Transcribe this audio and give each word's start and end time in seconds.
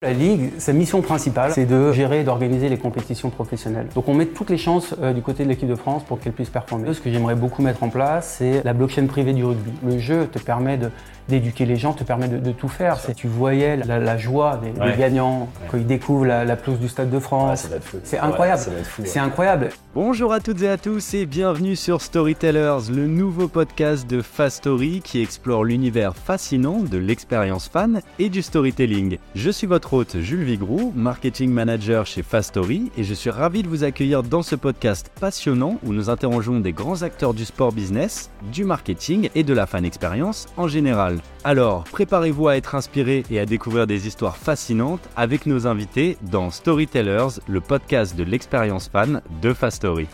La 0.00 0.12
Ligue, 0.12 0.52
sa 0.58 0.72
mission 0.72 1.02
principale, 1.02 1.50
c'est 1.50 1.66
de 1.66 1.90
gérer 1.92 2.20
et 2.20 2.22
d'organiser 2.22 2.68
les 2.68 2.78
compétitions 2.78 3.30
professionnelles. 3.30 3.88
Donc 3.96 4.06
on 4.06 4.14
met 4.14 4.26
toutes 4.26 4.48
les 4.48 4.56
chances 4.56 4.94
euh, 5.02 5.12
du 5.12 5.22
côté 5.22 5.42
de 5.42 5.48
l'équipe 5.48 5.68
de 5.68 5.74
France 5.74 6.04
pour 6.04 6.20
qu'elle 6.20 6.34
puisse 6.34 6.50
performer. 6.50 6.94
Ce 6.94 7.00
que 7.00 7.10
j'aimerais 7.10 7.34
beaucoup 7.34 7.62
mettre 7.62 7.82
en 7.82 7.88
place, 7.88 8.36
c'est 8.38 8.62
la 8.62 8.74
blockchain 8.74 9.06
privée 9.06 9.32
du 9.32 9.44
rugby. 9.44 9.72
Le 9.84 9.98
jeu 9.98 10.28
te 10.28 10.38
permet 10.38 10.78
d'éduquer 11.28 11.66
les 11.66 11.74
gens, 11.74 11.94
te 11.94 12.04
permet 12.04 12.28
de, 12.28 12.52
tout 12.52 12.68
faire. 12.68 13.00
Si 13.00 13.12
tu 13.12 13.26
voyais 13.26 13.76
la, 13.76 14.16
joie 14.16 14.60
des, 14.62 14.96
gagnants 14.96 15.48
quand 15.68 15.76
ils 15.76 15.86
découvrent 15.86 16.26
la, 16.26 16.44
la 16.44 16.54
pelouse 16.54 16.78
du 16.78 16.88
Stade 16.88 17.10
de 17.10 17.18
France, 17.18 17.68
c'est 18.04 18.20
incroyable. 18.20 18.62
c'est 19.04 19.18
incroyable. 19.18 19.70
Bonjour 19.96 20.32
à 20.32 20.38
toutes 20.38 20.62
et 20.62 20.68
à 20.68 20.78
tous 20.78 21.14
et 21.14 21.26
bienvenue 21.26 21.74
sur 21.74 22.02
Storytellers, 22.02 22.88
le 22.88 23.08
nouveau 23.08 23.48
podcast 23.48 24.08
de 24.08 24.22
Fast 24.22 24.58
Story 24.58 25.02
qui 25.02 25.20
explore 25.20 25.64
l'univers 25.64 26.14
fascinant 26.14 26.78
de 26.78 26.98
l'expérience 26.98 27.68
fan 27.68 28.00
et 28.20 28.28
du 28.28 28.42
storytelling. 28.42 29.18
Je 29.34 29.50
suis 29.50 29.66
votre 29.66 29.87
Jules 30.14 30.44
Vigroux, 30.44 30.92
marketing 30.94 31.50
manager 31.50 32.04
chez 32.04 32.22
Fastory, 32.22 32.92
et 32.98 33.04
je 33.04 33.14
suis 33.14 33.30
ravi 33.30 33.62
de 33.62 33.68
vous 33.68 33.84
accueillir 33.84 34.22
dans 34.22 34.42
ce 34.42 34.54
podcast 34.54 35.10
passionnant 35.18 35.78
où 35.82 35.94
nous 35.94 36.10
interrogeons 36.10 36.60
des 36.60 36.72
grands 36.72 37.02
acteurs 37.02 37.32
du 37.32 37.46
sport 37.46 37.72
business, 37.72 38.30
du 38.52 38.64
marketing 38.64 39.30
et 39.34 39.44
de 39.44 39.54
la 39.54 39.66
fan 39.66 39.86
expérience 39.86 40.46
en 40.58 40.68
général. 40.68 41.18
Alors, 41.42 41.84
préparez-vous 41.84 42.48
à 42.48 42.56
être 42.56 42.74
inspiré 42.74 43.24
et 43.30 43.40
à 43.40 43.46
découvrir 43.46 43.86
des 43.86 44.06
histoires 44.06 44.36
fascinantes 44.36 45.08
avec 45.16 45.46
nos 45.46 45.66
invités 45.66 46.18
dans 46.30 46.50
Storytellers, 46.50 47.40
le 47.48 47.60
podcast 47.60 48.14
de 48.14 48.24
l'expérience 48.24 48.88
fan 48.88 49.22
de 49.40 49.54
Fastory. 49.54 50.06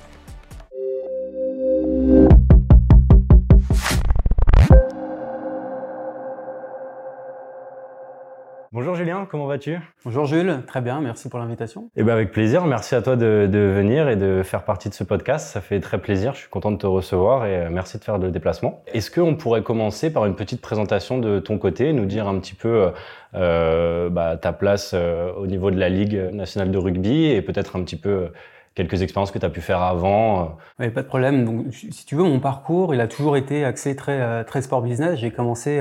Bonjour 8.75 8.97
Julien, 8.97 9.25
comment 9.31 9.47
vas-tu? 9.47 9.79
Bonjour 10.05 10.25
Jules, 10.25 10.65
très 10.67 10.81
bien, 10.81 11.01
merci 11.01 11.29
pour 11.29 11.39
l'invitation. 11.39 11.91
Eh 11.95 12.03
ben 12.03 12.13
avec 12.13 12.33
plaisir, 12.33 12.65
merci 12.67 12.97
à 12.97 13.03
toi 13.03 13.15
de, 13.15 13.47
venir 13.47 14.09
et 14.09 14.17
de 14.17 14.43
faire 14.43 14.65
partie 14.65 14.89
de 14.89 14.95
ce 14.95 15.05
podcast, 15.05 15.47
ça 15.47 15.61
fait 15.61 15.79
très 15.79 15.99
plaisir, 15.99 16.35
je 16.35 16.41
suis 16.41 16.49
content 16.49 16.73
de 16.73 16.77
te 16.77 16.87
recevoir 16.89 17.47
et 17.47 17.55
euh, 17.55 17.69
merci 17.71 18.01
de 18.01 18.03
faire 18.03 18.19
le 18.19 18.33
déplacement. 18.33 18.83
Est-ce 18.89 19.13
qu'on 19.13 19.37
pourrait 19.37 19.63
commencer 19.63 20.13
par 20.13 20.27
une 20.27 20.35
petite 20.35 20.61
présentation 20.61 21.19
de 21.19 21.39
ton 21.39 21.57
côté, 21.57 21.93
nous 21.93 22.05
dire 22.05 22.27
un 22.27 22.37
petit 22.41 22.57
peu 22.57 22.91
euh, 23.37 24.11
bah, 24.11 24.37
ta 24.39 24.53
place 24.53 24.91
euh, 24.93 25.33
au 25.35 25.47
niveau 25.47 25.71
de 25.71 25.79
la 25.79 25.89
Ligue 25.89 26.31
nationale 26.33 26.73
de 26.73 26.79
rugby 26.79 27.27
et 27.27 27.43
peut-être 27.43 27.77
un 27.77 27.85
petit 27.85 27.97
peu 27.97 28.31
quelques 28.75 29.03
expériences 29.03 29.31
que 29.31 29.39
tu 29.39 29.47
as 29.47 29.51
pu 29.51 29.61
faire 29.61 29.83
avant 29.83 30.57
Oui, 30.81 30.91
pas 30.91 31.03
de 31.03 31.07
problème. 31.07 31.45
Donc, 31.45 31.73
si 31.73 32.05
tu 32.05 32.17
veux, 32.17 32.25
mon 32.25 32.41
parcours, 32.41 32.93
il 32.93 33.01
a 33.01 33.07
toujours 33.07 33.37
été 33.37 33.65
axé 33.65 33.95
très, 33.95 34.43
très 34.43 34.63
sport 34.63 34.83
business. 34.83 35.21
J'ai 35.21 35.31
commencé 35.31 35.81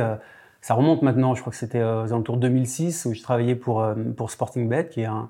ça 0.64 0.76
remonte 0.76 1.02
maintenant, 1.02 1.36
je 1.36 1.42
crois 1.42 1.52
que 1.52 1.58
c'était 1.58 1.82
euh, 1.82 2.06
aux 2.06 2.14
alentours 2.14 2.38
de 2.38 2.48
2006 2.48 3.06
où 3.06 3.14
je 3.14 3.22
travaillais 3.22 3.56
pour, 3.56 3.82
euh, 3.82 3.96
pour 4.16 4.32
Sporting 4.32 4.70
Bet, 4.70 4.88
qui, 4.88 5.02
est 5.02 5.06
un, 5.06 5.30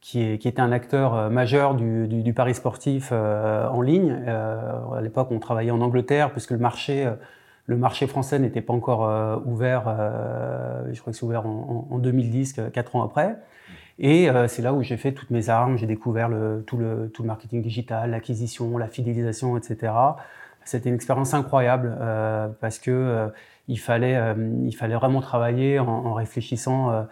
qui, 0.00 0.22
est, 0.22 0.38
qui 0.38 0.46
était 0.46 0.60
un 0.60 0.70
acteur 0.70 1.16
euh, 1.16 1.30
majeur 1.30 1.74
du, 1.74 2.06
du, 2.06 2.22
du 2.22 2.32
pari 2.32 2.54
sportif 2.54 3.10
en 3.10 3.80
ligne. 3.82 4.12
à 4.28 5.00
l'époque, 5.02 5.32
on 5.32 5.40
travaillait 5.40 5.72
en 5.72 5.80
Angleterre 5.80 6.30
puisque 6.30 6.52
le 6.52 6.58
marché, 6.58 7.12
le 7.66 7.76
marché 7.76 8.06
français 8.06 8.38
n'était 8.38 8.60
pas 8.60 8.72
encore 8.72 9.42
ouvert. 9.46 9.82
je 10.92 11.00
crois 11.00 11.12
que 11.12 11.18
c'est 11.18 11.26
ouvert 11.26 11.44
en, 11.44 11.88
en, 11.90 11.98
2010, 11.98 12.60
quatre 12.72 12.94
ans 12.94 13.02
après. 13.02 13.36
Et 13.98 14.28
c'est 14.46 14.62
là 14.62 14.72
où 14.74 14.82
j'ai 14.84 14.96
fait 14.96 15.10
toutes 15.10 15.30
mes 15.30 15.48
armes. 15.48 15.76
J'ai 15.76 15.88
découvert 15.88 16.30
tout, 16.66 16.76
le, 16.76 17.10
tout 17.12 17.22
le 17.22 17.26
marketing 17.26 17.62
digital, 17.62 18.10
l'acquisition, 18.12 18.78
la 18.78 18.86
fidélisation, 18.86 19.56
etc. 19.56 19.92
C'était 20.64 20.88
une 20.88 20.94
expérience 20.94 21.34
incroyable 21.34 21.98
parce 22.60 22.78
que 22.78 23.28
il 23.68 23.78
fallait, 23.78 24.16
euh, 24.16 24.34
il 24.64 24.74
fallait 24.74 24.94
vraiment 24.94 25.20
travailler 25.20 25.78
en, 25.78 26.14
réfléchissant. 26.14 26.90
Euh, 26.90 27.02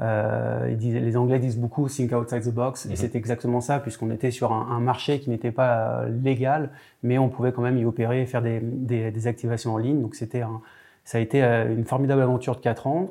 euh 0.00 0.74
les 0.80 1.16
Anglais 1.16 1.38
disent 1.38 1.58
beaucoup 1.58 1.88
think 1.88 2.12
outside 2.12 2.42
the 2.42 2.54
box, 2.54 2.86
et 2.86 2.90
mhm. 2.90 2.96
c'est 2.96 3.14
exactement 3.16 3.60
ça, 3.60 3.80
puisqu'on 3.80 4.10
était 4.10 4.30
sur 4.30 4.52
un, 4.52 4.80
marché 4.80 5.20
qui 5.20 5.30
n'était 5.30 5.50
pas 5.50 6.00
euh, 6.02 6.08
légal, 6.22 6.70
mais 7.02 7.18
on 7.18 7.28
pouvait 7.28 7.52
quand 7.52 7.62
même 7.62 7.78
y 7.78 7.84
opérer 7.84 8.22
et 8.22 8.26
faire 8.26 8.42
des, 8.42 8.60
des, 8.60 9.10
des 9.10 9.26
activations 9.26 9.74
en 9.74 9.78
ligne. 9.78 10.00
Donc 10.00 10.14
c'était 10.14 10.42
ça 11.04 11.18
a 11.18 11.20
été 11.20 11.42
une 11.42 11.84
formidable 11.84 12.22
aventure 12.22 12.56
de 12.56 12.60
4 12.60 12.86
ans. 12.86 13.10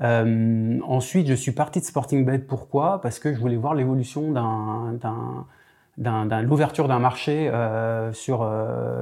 Ensuite, 0.00 1.26
je 1.26 1.34
suis 1.34 1.52
parti 1.52 1.80
de 1.80 1.84
Sporting 1.84 2.24
Bet. 2.24 2.38
Pourquoi? 2.38 3.00
Parce 3.02 3.18
que 3.18 3.34
je 3.34 3.38
voulais 3.38 3.56
voir 3.56 3.74
l'évolution 3.74 4.32
d'un, 4.32 4.96
l'ouverture 6.42 6.88
d'un 6.88 6.98
marché 6.98 7.50
sur, 8.12 8.50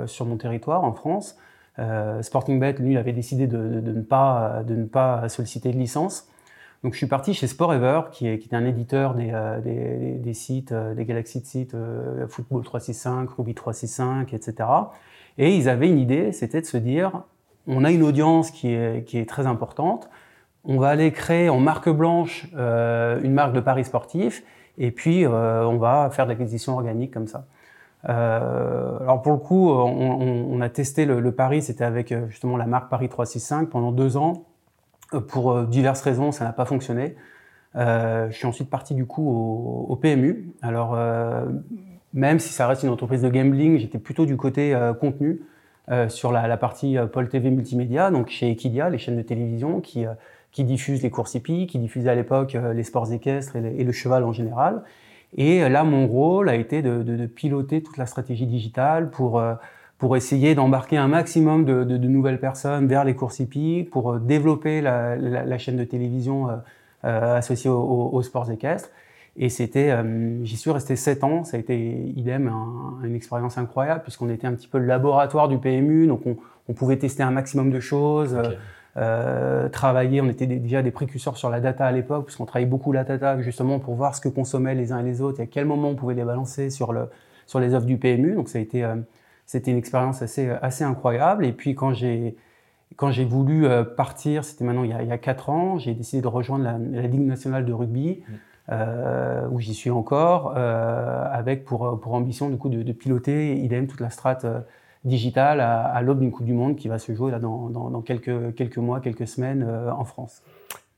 sur 0.07 0.27
mon 0.27 0.37
territoire 0.37 0.83
en 0.83 0.93
France. 0.93 1.37
Euh, 1.79 2.23
Sporting 2.23 2.61
Bet, 2.61 2.75
lui, 2.75 2.97
avait 2.97 3.13
décidé 3.13 3.47
de, 3.47 3.59
ne 3.59 4.01
pas, 4.01 4.63
de 4.67 4.75
ne 4.75 4.85
pas 4.85 5.29
solliciter 5.29 5.73
de 5.73 5.79
licence. 5.79 6.29
Donc 6.83 6.93
je 6.93 6.99
suis 6.99 7.07
parti 7.07 7.33
chez 7.33 7.47
Sporever, 7.47 8.03
qui 8.13 8.29
est, 8.29 8.39
qui 8.39 8.49
est 8.51 8.55
un 8.55 8.65
éditeur 8.65 9.15
des, 9.15 9.31
euh, 9.33 9.61
des, 9.61 10.19
des 10.19 10.35
sites, 10.35 10.73
euh, 10.73 10.95
des 10.95 11.05
galaxies 11.05 11.41
de 11.41 11.47
sites, 11.47 11.77
Football 12.29 12.63
365, 12.63 13.31
Ruby 13.31 13.55
365, 13.55 14.35
etc. 14.35 14.69
Et 15.39 15.57
ils 15.57 15.69
avaient 15.69 15.89
une 15.89 15.99
idée, 15.99 16.33
c'était 16.33 16.61
de 16.61 16.67
se 16.67 16.77
dire, 16.77 17.23
on 17.67 17.85
a 17.85 17.91
une 17.91 18.03
audience 18.03 18.51
qui 18.51 18.69
est, 18.69 19.05
qui 19.05 19.19
est 19.19 19.29
très 19.29 19.47
importante, 19.47 20.09
on 20.65 20.79
va 20.79 20.89
aller 20.89 21.11
créer 21.13 21.49
en 21.49 21.59
marque 21.59 21.89
blanche 21.91 22.47
une 22.55 23.33
marque 23.33 23.53
de 23.53 23.61
paris 23.61 23.85
sportif, 23.85 24.45
et 24.79 24.91
puis 24.91 25.27
on 25.27 25.77
va 25.77 26.09
faire 26.11 26.25
de 26.27 26.31
l'acquisition 26.31 26.75
organique 26.75 27.13
comme 27.13 27.27
ça. 27.27 27.47
Euh, 28.09 28.99
alors 29.01 29.23
pour 29.23 29.33
le 29.33 29.39
coup, 29.39 29.71
on, 29.71 30.61
a 30.61 30.69
testé 30.69 31.07
le, 31.07 31.21
le 31.21 31.33
pari, 31.33 31.63
c'était 31.63 31.85
avec 31.85 32.13
euh, 32.13 32.29
justement 32.29 32.57
la 32.57 32.67
marque 32.67 32.91
Paris 32.91 33.09
365 33.09 33.71
pendant 33.71 33.93
deux 33.93 34.17
ans. 34.17 34.45
Euh, 35.15 35.21
pour 35.21 35.63
diverses 35.63 36.03
raisons, 36.03 36.33
ça 36.33 36.45
n'a 36.45 36.53
pas 36.53 36.65
fonctionné. 36.65 37.17
Je 37.77 38.31
suis 38.31 38.47
ensuite 38.47 38.71
parti 38.71 38.95
du 38.95 39.05
coup 39.05 39.29
au, 39.89 39.97
PMU. 39.97 40.53
Alors 40.63 40.97
même 42.13 42.39
si 42.39 42.53
ça 42.53 42.69
reste 42.69 42.85
une 42.85 42.91
entreprise 42.91 43.23
de 43.23 43.29
gambling, 43.29 43.79
j'étais 43.79 43.99
plutôt 43.99 44.27
du 44.27 44.37
côté 44.37 44.79
contenu 45.01 45.43
sur 46.07 46.31
la, 46.31 46.57
partie 46.57 46.97
Pôle 47.13 47.29
TV 47.29 47.51
multimédia, 47.51 48.13
donc 48.13 48.29
chez 48.29 48.49
Equidia, 48.49 48.91
les 48.91 48.99
chaînes 48.99 49.17
de 49.17 49.23
télévision 49.23 49.81
qui 49.81 50.07
qui 50.53 50.63
diffusent 50.63 51.03
les 51.03 51.11
courses 51.11 51.35
hippiques, 51.35 51.71
qui 51.71 51.81
diffusaient 51.81 52.11
à 52.11 52.15
l'époque 52.15 52.57
les 52.75 52.85
sports 52.85 53.13
équestres 53.13 53.57
et, 53.57 53.83
le 53.83 53.91
cheval 53.91 54.23
en 54.23 54.33
général. 54.33 54.85
Et 55.37 55.69
là, 55.69 55.85
mon 55.85 56.07
rôle 56.07 56.49
a 56.49 56.55
été 56.55 56.83
de, 56.83 57.27
piloter 57.27 57.83
toute 57.83 57.97
la 57.97 58.07
stratégie 58.07 58.47
digitale 58.47 59.11
pour, 59.11 59.41
euh, 59.41 59.55
pour 59.99 60.17
essayer 60.17 60.55
d'embarquer 60.55 60.97
un 60.97 61.09
maximum 61.09 61.65
de, 61.65 61.97
nouvelles 61.97 62.41
personnes 62.41 62.87
vers 62.87 63.05
les 63.05 63.15
courses 63.15 63.41
hippiques, 63.41 63.91
pour 63.91 64.13
euh, 64.13 64.19
développer 64.21 64.81
la, 64.81 65.59
chaîne 65.59 65.77
de 65.77 65.85
télévision 65.85 66.49
euh, 66.49 66.57
euh 67.05 67.37
associée 67.37 67.71
aux, 67.71 68.23
sports 68.23 68.51
équestres. 68.51 68.91
Et 69.37 69.49
c'était, 69.49 69.93
j'y 70.45 70.57
suis 70.57 70.71
resté 70.71 70.95
sept 70.95 71.25
ans. 71.25 71.43
Ça 71.43 71.57
a 71.57 71.61
été 71.61 71.77
idem, 72.15 72.53
une 73.03 73.17
expérience 73.17 73.59
incroyable 73.59 74.03
puisqu'on 74.03 74.29
était 74.29 74.47
un 74.47 74.53
petit 74.53 74.69
peu 74.69 74.79
le 74.79 74.87
laboratoire 74.87 75.49
du 75.49 75.59
PMU, 75.59 76.07
donc 76.07 76.25
on, 76.25 76.37
on 76.69 76.73
pouvait 76.73 76.99
tester 76.99 77.25
un 77.25 77.33
maximum 77.33 77.73
de 77.73 77.81
choses. 77.81 78.39
Euh, 78.97 79.69
travailler, 79.69 80.21
on 80.21 80.29
était 80.29 80.47
déjà 80.47 80.83
des 80.83 80.93
précurseurs 80.93 81.37
sur 81.37 81.51
la 81.51 81.61
data 81.61 81.87
à 81.87 81.93
l'époque, 81.93 82.27
puisqu'on 82.27 82.47
travaillait 82.47 82.71
beaucoup 82.71 82.93
la 82.93 83.05
data 83.05 83.41
justement 83.41 83.81
pour 83.81 83.95
voir 83.95 84.15
ce 84.15 84.21
que 84.21 84.29
consommaient 84.29 84.75
les 84.75 84.93
uns 84.93 85.01
et 85.01 85.03
les 85.03 85.21
autres 85.21 85.41
et 85.41 85.45
à 85.45 85.47
quel 85.47 85.65
moment 85.65 85.89
on 85.89 85.97
pouvait 85.97 86.15
les 86.15 86.25
balancer 86.25 86.71
sur, 86.71 86.93
le, 86.93 87.09
sur 87.47 87.59
les 87.59 87.75
offres 87.75 87.87
du 87.87 87.99
PMU. 87.99 88.35
Donc 88.35 88.49
ça 88.49 88.59
a 88.59 88.61
été, 88.63 88.85
euh, 88.85 88.95
c'était 89.47 89.73
une 89.73 89.79
expérience 89.79 90.23
assez, 90.23 90.49
assez 90.63 90.85
incroyable. 90.85 91.45
Et 91.45 91.53
puis 91.53 91.75
quand 91.75 91.93
j'ai, 91.93 92.37
quand 92.97 93.11
j'ai 93.11 93.25
voulu 93.25 93.67
euh, 93.67 93.85
partir, 93.85 94.45
c'était 94.45 94.65
maintenant 94.65 94.85
il 94.85 94.91
y, 94.91 94.95
a, 94.95 95.03
il 95.03 95.09
y 95.09 95.13
a 95.13 95.19
quatre 95.19 95.51
ans, 95.51 95.79
j'ai 95.79 95.95
décidé 95.95 96.23
de 96.23 96.29
rejoindre 96.29 96.65
la, 96.65 96.79
la, 96.79 97.07
Ligue 97.07 97.27
nationale 97.27 97.65
de 97.65 97.73
rugby, 97.73 98.23
mmh. 98.27 98.33
euh, 98.73 99.49
où 99.51 99.61
j'y 99.61 99.75
suis 99.75 99.91
encore, 99.91 100.55
euh, 100.57 101.25
avec 101.33 101.65
pour, 101.65 102.01
pour 102.01 102.15
ambition 102.15 102.49
du 102.49 102.57
coup 102.57 102.69
de, 102.69 102.83
de 102.83 102.93
piloter 102.93 103.57
idem 103.57 103.87
toute 103.87 104.01
la 104.01 104.11
strate 104.11 104.47
digital 105.05 105.61
à, 105.61 106.01
l'aube 106.03 106.21
d'une 106.21 106.31
Coupe 106.31 106.47
du 106.47 106.55
Monde 106.55 106.77
qui 106.77 106.89
va 106.89 106.99
se 106.99 107.15
jouer 107.15 107.31
là 107.31 107.39
dans, 107.39 107.69
dans, 107.69 108.01
quelques, 108.01 108.55
quelques 108.55 108.79
mois, 108.79 109.01
quelques 109.01 109.29
semaines 109.29 109.65
euh, 109.69 109.91
en 109.93 110.05
France. 110.05 110.43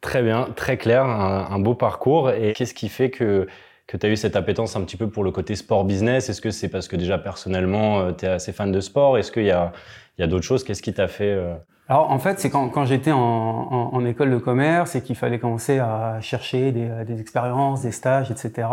Très 0.01 0.23
bien, 0.23 0.49
très 0.55 0.77
clair, 0.77 1.05
un, 1.05 1.59
beau 1.59 1.75
parcours. 1.75 2.31
Et 2.31 2.53
qu'est-ce 2.53 2.75
qui 2.75 2.89
fait 2.89 3.11
que, 3.11 3.49
que 3.87 3.97
tu 3.97 4.07
as 4.07 4.09
eu 4.09 4.17
cette 4.17 4.37
appétence 4.37 4.77
un 4.77 4.83
petit 4.83 4.97
peu 4.97 5.09
pour 5.09 5.25
le 5.25 5.33
côté 5.33 5.57
sport 5.57 5.85
business? 5.85 6.29
Est-ce 6.29 6.41
que 6.41 6.51
c'est 6.51 6.69
parce 6.69 6.87
que 6.87 6.95
déjà 6.95 7.19
personnellement, 7.19 7.99
euh, 7.99 8.13
tu 8.13 8.27
es 8.27 8.29
assez 8.29 8.53
fan 8.53 8.71
de 8.71 8.81
sport? 8.81 9.19
Est-ce 9.19 9.33
qu'il 9.33 9.45
y 9.47 9.51
a, 9.51 9.73
il 10.17 10.21
y 10.21 10.25
a 10.25 10.29
d'autres 10.29 10.45
choses? 10.45 10.63
Qu'est-ce 10.63 10.83
qui 10.83 10.95
t'a 10.95 11.09
fait 11.09 11.33
euh? 11.33 11.55
Alors 11.89 12.11
en 12.11 12.19
fait, 12.19 12.39
c'est 12.39 12.51
quand, 12.51 12.69
quand 12.69 12.85
j'étais 12.85 13.13
en, 13.13 13.19
en, 13.19 13.95
en, 13.95 14.05
école 14.05 14.31
de 14.31 14.39
commerce 14.39 14.97
et 14.97 15.03
qu'il 15.03 15.15
fallait 15.17 15.39
commencer 15.39 15.79
à 15.79 16.21
chercher 16.21 16.73
des, 16.73 16.89
des 17.07 17.21
expériences, 17.21 17.83
des 17.83 17.93
stages, 17.93 18.31
etc 18.31 18.67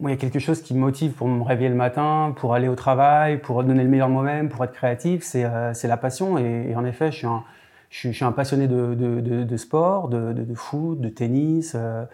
il 0.00 0.08
y 0.08 0.12
a 0.12 0.16
quelque 0.16 0.38
chose 0.38 0.62
qui 0.62 0.74
me 0.74 0.80
motive 0.80 1.12
pour 1.12 1.28
me 1.28 1.42
réveiller 1.42 1.68
le 1.68 1.74
matin, 1.74 2.32
pour 2.36 2.54
aller 2.54 2.68
au 2.68 2.74
travail, 2.74 3.38
pour 3.38 3.62
donner 3.62 3.82
le 3.82 3.88
meilleur 3.88 4.08
moi-même, 4.08 4.48
pour 4.48 4.64
être 4.64 4.72
créatif, 4.72 5.22
c'est 5.22 5.44
euh, 5.44 5.72
la 5.84 5.96
passion. 5.96 6.38
Et, 6.38 6.74
en 6.74 6.84
effet, 6.84 7.12
je 7.12 7.26
suis 7.90 8.24
un, 8.24 8.32
passionné 8.32 8.68
de, 8.68 9.56
sport, 9.56 10.08
de, 10.08 10.54
foot, 10.54 11.00
de 11.00 11.08
tennis. 11.08 11.74
Euh, 11.74 12.04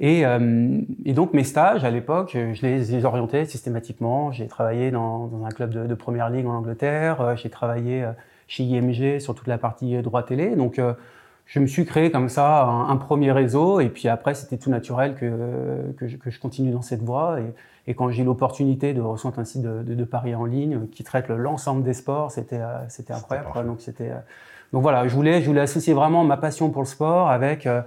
et, 0.00 0.24
euh, 0.24 0.80
et, 1.04 1.12
donc 1.12 1.34
mes 1.34 1.44
stages 1.44 1.84
à 1.84 1.90
l'époque, 1.90 2.32
je 2.34 2.66
les, 2.66 3.04
orientais 3.04 3.44
systématiquement. 3.44 4.32
J'ai 4.32 4.46
travaillé 4.46 4.90
dans, 4.90 5.30
un 5.44 5.50
club 5.50 5.70
de, 5.70 5.94
première 5.94 6.30
ligue 6.30 6.46
en 6.46 6.54
Angleterre. 6.54 7.36
J'ai 7.36 7.50
travaillé 7.50 8.06
chez 8.48 8.64
IMG 8.64 9.20
sur 9.20 9.34
toute 9.34 9.48
la 9.48 9.58
partie 9.58 10.00
droit 10.00 10.22
télé. 10.22 10.56
Donc 10.56 10.80
je 11.46 11.60
me 11.60 11.66
suis 11.66 11.84
créé 11.84 12.10
comme 12.10 12.28
ça 12.28 12.64
un, 12.64 12.96
premier 12.96 13.32
réseau 13.32 13.80
et 13.80 13.88
puis 13.88 14.08
après 14.08 14.34
c'était 14.34 14.56
tout 14.56 14.70
naturel 14.70 15.14
que, 15.14 15.92
que, 15.96 16.08
je, 16.08 16.16
que 16.16 16.30
je 16.30 16.40
continue 16.40 16.70
dans 16.70 16.82
cette 16.82 17.02
voie 17.02 17.40
et, 17.40 17.52
et 17.86 17.94
quand 17.94 18.10
j'ai 18.10 18.22
eu 18.22 18.24
l'opportunité 18.24 18.94
de 18.94 19.00
recevoir 19.00 19.38
un 19.38 19.44
site 19.44 19.62
de, 19.62 19.82
de, 19.82 19.94
de, 19.94 20.04
paris 20.04 20.34
en 20.34 20.44
ligne 20.44 20.86
qui 20.88 21.02
traite 21.02 21.28
l'ensemble 21.28 21.82
des 21.82 21.94
sports, 21.94 22.30
c'était 22.30 22.60
euh, 22.60 22.78
c'était 22.88 23.12
incroyable. 23.12 23.66
Donc 23.66 23.80
c'était 23.80 24.10
euh, 24.10 24.18
donc 24.72 24.82
voilà, 24.82 25.06
je 25.08 25.14
voulais 25.14 25.42
je 25.42 25.46
voulais 25.46 25.60
associer 25.60 25.92
vraiment 25.92 26.24
ma 26.24 26.36
passion 26.36 26.70
pour 26.70 26.82
le 26.82 26.86
sport 26.86 27.30
avec 27.30 27.66
euh, 27.66 27.82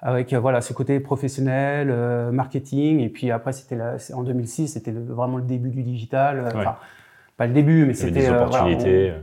avec 0.00 0.32
voilà 0.34 0.60
ce 0.60 0.72
côté 0.72 1.00
professionnel, 1.00 1.92
marketing 2.30 3.00
et 3.00 3.08
puis 3.08 3.32
après 3.32 3.52
c'était 3.52 3.78
en 4.14 4.22
2006 4.22 4.68
c'était 4.68 4.92
vraiment 4.92 5.38
le 5.38 5.42
début 5.42 5.70
du 5.70 5.82
digital. 5.82 6.52
Enfin, 6.54 6.76
pas 7.38 7.46
le 7.46 7.54
début, 7.54 7.86
mais 7.86 7.94
c'était 7.94 8.28
euh, 8.28 8.44
voilà, 8.44 8.66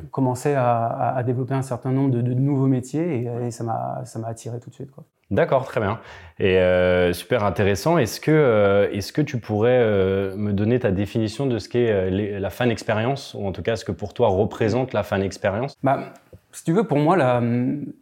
on 0.04 0.08
commençait 0.08 0.56
à, 0.56 1.14
à, 1.16 1.22
développer 1.22 1.54
un 1.54 1.62
certain 1.62 1.92
nombre 1.92 2.12
de, 2.12 2.22
de 2.22 2.34
nouveaux 2.34 2.68
métiers 2.68 3.24
et, 3.24 3.46
et 3.48 3.52
ça 3.52 3.64
m'a 3.64 4.02
ça 4.06 4.20
m'a 4.20 4.30
attiré 4.30 4.60
tout 4.60 4.70
de 4.70 4.76
suite 4.76 4.90
quoi. 4.90 5.04
D'accord, 5.32 5.66
très 5.66 5.82
bien. 5.82 6.00
Et 6.40 6.60
euh, 6.60 7.12
super 7.12 7.44
intéressant. 7.44 7.98
Est-ce 7.98 8.20
que 8.22 8.32
euh, 8.32 8.90
est-ce 8.92 9.12
que 9.12 9.22
tu 9.22 9.40
pourrais 9.40 9.80
euh, 9.82 10.36
me 10.38 10.54
donner 10.54 10.80
ta 10.80 10.92
définition 10.92 11.48
de 11.48 11.58
ce 11.58 11.68
qu'est 11.68 12.40
la 12.40 12.50
fan 12.50 12.70
expérience 12.70 13.34
ou 13.34 13.46
en 13.46 13.52
tout 13.52 13.64
cas 13.64 13.76
ce 13.76 13.84
que 13.84 13.92
pour 13.92 14.14
toi 14.14 14.28
représente 14.28 14.94
la 14.94 15.04
fan 15.04 15.24
expérience? 15.24 15.76
Bah, 15.84 16.14
si 16.52 16.64
tu 16.64 16.74
veux, 16.74 16.86
pour 16.86 17.00
moi 17.00 17.18
la, 17.18 17.42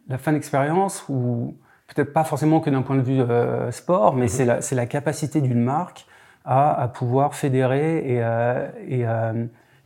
la 0.08 0.18
fan 0.18 0.36
expérience 0.36 1.04
ou 1.08 1.56
peut-être 1.88 2.12
pas 2.12 2.24
forcément 2.24 2.60
que 2.60 2.70
d'un 2.70 2.82
point 2.82 2.96
de 2.96 3.02
vue 3.02 3.22
sport, 3.72 4.14
mais 4.14 4.28
c'est 4.28 4.44
la 4.44 4.60
c'est 4.60 4.76
la 4.76 4.86
capacité 4.86 5.40
d'une 5.40 5.62
marque 5.62 6.06
à, 6.44 6.78
à 6.78 6.88
pouvoir 6.88 7.34
fédérer 7.34 7.98
et, 7.98 8.18
et 8.88 9.06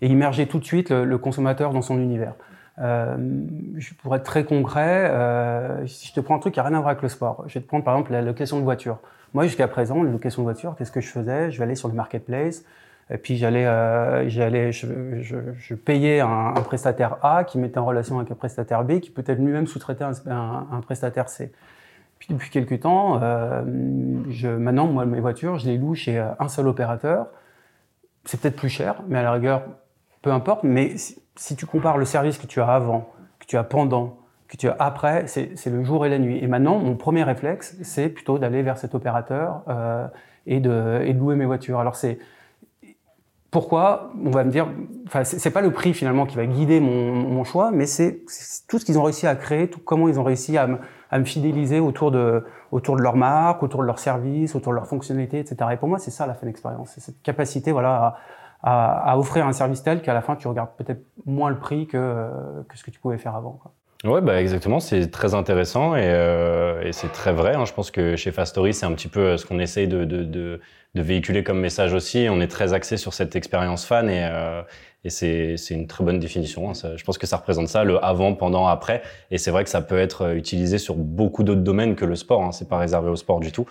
et 0.01 0.07
immerger 0.07 0.47
tout 0.47 0.59
de 0.59 0.65
suite 0.65 0.91
le, 0.91 1.05
le 1.05 1.19
consommateur 1.19 1.73
dans 1.73 1.83
son 1.83 1.99
univers. 1.99 2.35
Euh, 2.81 3.17
pour 4.03 4.15
être 4.15 4.23
très 4.23 4.45
concret, 4.45 5.11
euh, 5.11 5.85
si 5.87 6.09
je 6.09 6.13
te 6.13 6.21
prends 6.21 6.37
un 6.37 6.39
truc 6.39 6.55
qui 6.55 6.61
n'a 6.61 6.67
rien 6.67 6.77
à 6.77 6.81
voir 6.81 6.91
avec 6.91 7.03
le 7.03 7.09
sport, 7.09 7.45
je 7.47 7.55
vais 7.55 7.61
te 7.61 7.67
prendre 7.67 7.85
par 7.85 7.95
exemple 7.95 8.13
la 8.13 8.23
location 8.23 8.59
de 8.59 8.65
voiture. 8.65 8.99
Moi, 9.35 9.45
jusqu'à 9.45 9.67
présent, 9.67 10.03
la 10.03 10.11
location 10.11 10.43
de 10.43 10.45
voiture, 10.45 10.77
qu'est-ce 10.77 10.93
que 10.93 11.01
je 11.01 11.09
faisais? 11.09 11.51
Je 11.51 11.59
vais 11.59 11.65
aller 11.65 11.75
sur 11.75 11.89
le 11.89 11.95
marketplace, 11.95 12.65
et 13.11 13.19
puis 13.19 13.37
j'allais, 13.37 13.67
euh, 13.67 14.29
j'allais, 14.29 14.71
je, 14.71 14.87
je, 15.21 15.37
je, 15.57 15.75
payais 15.75 16.21
un, 16.21 16.55
un, 16.57 16.61
prestataire 16.63 17.17
A 17.23 17.43
qui 17.45 17.59
mettait 17.59 17.79
en 17.79 17.85
relation 17.85 18.19
avec 18.19 18.31
un 18.31 18.37
prestataire 18.37 18.85
B 18.85 19.01
qui 19.01 19.11
peut-être 19.11 19.39
lui-même 19.39 19.67
sous-traitait 19.67 20.05
un, 20.05 20.67
un, 20.71 20.81
prestataire 20.81 21.29
C. 21.29 21.53
Puis 22.21 22.29
depuis 22.31 22.51
quelques 22.51 22.81
temps, 22.81 23.21
euh, 23.23 23.63
je, 24.29 24.49
maintenant, 24.49 24.87
moi, 24.87 25.05
mes 25.05 25.21
voitures, 25.21 25.59
je 25.59 25.67
les 25.67 25.79
loue 25.79 25.95
chez 25.95 26.19
un 26.39 26.49
seul 26.49 26.69
opérateur. 26.69 27.27
C'est 28.25 28.41
peut-être 28.41 28.57
plus 28.57 28.69
cher, 28.69 29.03
mais 29.09 29.19
à 29.19 29.23
la 29.23 29.33
rigueur, 29.33 29.63
peu 30.23 30.33
importe, 30.33 30.65
mais 30.65 30.95
si, 31.37 31.57
tu 31.57 31.67
compares 31.67 31.99
le 31.99 32.05
service 32.05 32.39
que 32.39 32.47
tu 32.47 32.61
as 32.61 32.69
avant, 32.69 33.09
que 33.39 33.47
tu 33.47 33.57
as 33.57 33.65
pendant, 33.65 34.19
que 34.49 34.57
tu 34.57 34.69
as 34.69 34.77
après, 34.79 35.27
c'est 35.27 35.67
le 35.67 35.85
jour 35.85 36.07
et 36.07 36.09
la 36.09 36.19
nuit. 36.19 36.43
Et 36.43 36.47
maintenant, 36.47 36.79
mon 36.79 36.97
premier 36.97 37.23
réflexe, 37.23 37.77
c'est 37.83 38.09
plutôt 38.09 38.39
d'aller 38.39 38.63
vers 38.63 38.79
cet 38.79 38.95
opérateur 38.95 39.63
euh, 39.69 40.07
et, 40.47 40.61
de, 40.61 41.13
louer 41.13 41.37
mes 41.37 41.45
voitures. 41.45 41.79
Alors 41.79 41.97
c'est 41.97 42.19
pourquoi 43.51 44.11
On 44.25 44.31
va 44.31 44.45
me 44.45 44.51
dire, 44.51 44.69
enfin, 45.07 45.25
c'est 45.25 45.51
pas 45.51 45.63
le 45.63 45.71
prix 45.71 45.95
finalement 45.95 46.27
qui 46.27 46.37
va 46.37 46.47
guider 46.47 46.81
mon, 46.81 47.45
choix, 47.45 47.71
mais 47.71 47.87
c'est 47.87 48.21
tout 48.69 48.79
ce 48.79 48.85
qu'ils 48.85 48.99
ont 48.99 49.03
réussi 49.03 49.27
à 49.27 49.35
créer, 49.37 49.69
tout 49.69 49.81
comment 49.83 50.09
ils 50.09 50.19
ont 50.19 50.25
réussi 50.25 50.59
à 50.59 50.67
me, 50.67 51.25
fidéliser 51.25 51.81
autour 51.81 52.11
de, 52.11 52.45
autour 52.73 52.97
de 52.97 53.03
leur 53.03 53.17
marque, 53.17 53.63
autour 53.63 53.81
de 53.81 53.87
leur 53.87 53.99
service, 53.99 54.55
autour 54.55 54.73
de 54.73 54.77
leur 54.77 54.87
fonctionnalité, 54.87 55.39
etc. 55.39 55.71
Et 55.73 55.77
pour 55.77 55.89
moi, 55.89 55.99
c'est 55.99 56.11
ça 56.11 56.27
la 56.27 56.35
fin 56.35 56.47
d'expérience, 56.47 56.91
c'est 56.95 57.01
cette 57.01 57.23
capacité, 57.23 57.73
voilà, 57.73 58.17
à, 58.63 59.13
à, 59.13 59.17
offrir 59.19 59.47
un 59.47 59.53
service 59.53 59.83
tel 59.83 60.03
qu'à 60.03 60.15
la 60.15 60.23
fin, 60.23 60.37
tu 60.37 60.49
regardes 60.49 60.71
peut-être 60.77 61.03
moins 61.27 61.51
le 61.51 61.59
prix 61.59 61.87
que, 61.87 62.29
que 62.69 62.77
ce 62.77 62.85
que 62.85 62.91
tu 62.91 63.01
pouvais 63.01 63.19
faire 63.19 63.37
avant. 63.37 63.53
Quoi. 63.53 63.73
Ouais, 64.05 64.21
bah 64.21 64.41
exactement, 64.41 64.79
c'est 64.79 65.11
très 65.11 65.35
intéressant 65.35 65.97
et, 65.97 66.03
euh, 66.05 66.81
et 66.83 66.93
c'est 66.93 67.09
très 67.09 67.33
vrai. 67.33 67.57
Hein. 67.57 67.65
Je 67.65 67.73
pense 67.73 67.91
que 67.91 68.15
chez 68.15 68.31
Fastory, 68.31 68.73
c'est 68.73 68.87
un 68.87 68.93
petit 68.93 69.09
peu 69.09 69.37
ce 69.37 69.45
qu'on 69.45 69.59
essaye 69.59 69.89
de, 69.89 70.05
de, 70.05 70.23
de, 70.23 70.61
de, 70.95 71.03
véhiculer 71.03 71.43
comme 71.43 71.59
message 71.59 71.95
aussi. 71.95 72.29
On 72.31 72.41
est 72.41 72.47
très 72.47 72.75
axé 72.75 72.97
sur 72.97 73.13
cette 73.13 73.35
expérience 73.35 73.85
fan 73.85 74.09
et, 74.09 74.25
euh, 74.31 74.63
et 75.03 75.11
c'est 75.11 75.57
une 75.71 75.89
très 75.89 76.05
bonne 76.05 76.21
définition. 76.21 76.71
Hein. 76.71 76.75
Je 76.95 77.03
pense 77.03 77.19
que 77.19 77.27
ça 77.27 77.39
représente 77.39 77.67
ça, 77.67 77.83
le 77.83 78.03
avant, 78.05 78.35
pendant, 78.35 78.69
après. 78.69 79.03
Et 79.33 79.39
c'est 79.39 79.51
vrai 79.51 79.65
que 79.65 79.71
ça 79.71 79.81
peut 79.81 79.99
être 79.99 80.33
utilisé 80.37 80.79
sur 80.79 80.95
beaucoup 80.95 81.43
d'autres 81.43 81.63
domaines 81.63 81.97
que 81.97 82.05
le 82.05 82.15
sport. 82.15 82.45
Hein. 82.45 82.53
C'est 82.53 82.69
pas 82.69 82.79
réservé 82.79 83.11
au 83.11 83.17
sport 83.17 83.41
du 83.41 83.51
tout. 83.51 83.67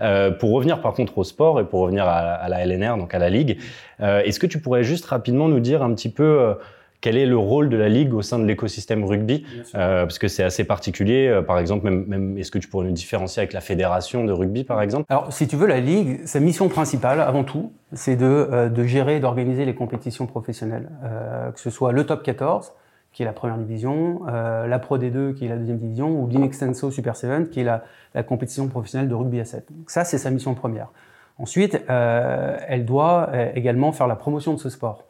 Euh, 0.00 0.30
pour 0.30 0.52
revenir 0.52 0.80
par 0.80 0.94
contre 0.94 1.18
au 1.18 1.24
sport 1.24 1.60
et 1.60 1.64
pour 1.64 1.80
revenir 1.80 2.04
à, 2.06 2.18
à 2.18 2.48
la 2.48 2.64
LNR, 2.66 2.96
donc 2.96 3.14
à 3.14 3.18
la 3.18 3.30
Ligue, 3.30 3.58
euh, 4.00 4.22
est-ce 4.22 4.40
que 4.40 4.46
tu 4.46 4.58
pourrais 4.60 4.84
juste 4.84 5.04
rapidement 5.04 5.48
nous 5.48 5.60
dire 5.60 5.82
un 5.82 5.92
petit 5.94 6.08
peu 6.10 6.24
euh, 6.24 6.54
quel 7.02 7.16
est 7.16 7.26
le 7.26 7.36
rôle 7.36 7.68
de 7.68 7.76
la 7.76 7.88
ligue 7.88 8.14
au 8.14 8.22
sein 8.22 8.38
de 8.38 8.44
l'écosystème 8.44 9.04
rugby? 9.04 9.44
Euh, 9.74 10.02
Parce 10.04 10.18
que 10.20 10.28
c'est 10.28 10.44
assez 10.44 10.62
particulier. 10.64 11.26
Euh, 11.26 11.42
par 11.42 11.58
exemple, 11.58 11.84
même, 11.84 12.04
même 12.06 12.38
est-ce 12.38 12.52
que 12.52 12.58
tu 12.58 12.68
pourrais 12.68 12.86
nous 12.86 12.92
différencier 12.92 13.40
avec 13.40 13.52
la 13.52 13.60
fédération 13.60 14.24
de 14.24 14.32
rugby, 14.32 14.62
par 14.62 14.80
exemple? 14.80 15.04
Alors, 15.08 15.32
si 15.32 15.48
tu 15.48 15.56
veux, 15.56 15.66
la 15.66 15.80
ligue, 15.80 16.24
sa 16.26 16.38
mission 16.38 16.68
principale, 16.68 17.20
avant 17.20 17.42
tout, 17.42 17.72
c'est 17.92 18.14
de, 18.14 18.24
euh, 18.24 18.68
de 18.68 18.84
gérer 18.84 19.16
et 19.16 19.20
d'organiser 19.20 19.64
les 19.64 19.74
compétitions 19.74 20.26
professionnelles, 20.26 20.88
que 21.54 21.60
ce 21.60 21.70
soit 21.70 21.90
le 21.90 22.06
top 22.06 22.22
14, 22.22 22.72
qui 23.12 23.22
est 23.22 23.26
la 23.26 23.32
première 23.32 23.58
division, 23.58 24.22
euh, 24.28 24.66
la 24.66 24.78
Pro 24.78 24.98
D2 24.98 25.34
qui 25.34 25.44
est 25.44 25.48
la 25.48 25.56
deuxième 25.56 25.78
division, 25.78 26.22
ou 26.22 26.28
l'Inextenso 26.28 26.90
Super 26.90 27.14
7 27.16 27.50
qui 27.50 27.60
est 27.60 27.64
la, 27.64 27.82
compétition 28.24 28.68
professionnelle 28.68 29.08
de 29.08 29.14
rugby 29.14 29.40
à 29.40 29.44
7. 29.44 29.66
Donc 29.70 29.90
ça, 29.90 30.04
c'est 30.04 30.18
sa 30.18 30.30
mission 30.30 30.54
première. 30.54 30.88
Ensuite, 31.38 31.82
euh, 31.88 32.58
elle 32.68 32.84
doit 32.84 33.30
euh, 33.32 33.50
également 33.54 33.92
faire 33.92 34.06
la 34.06 34.16
promotion 34.16 34.54
de 34.54 34.58
ce 34.58 34.68
sport. 34.68 35.04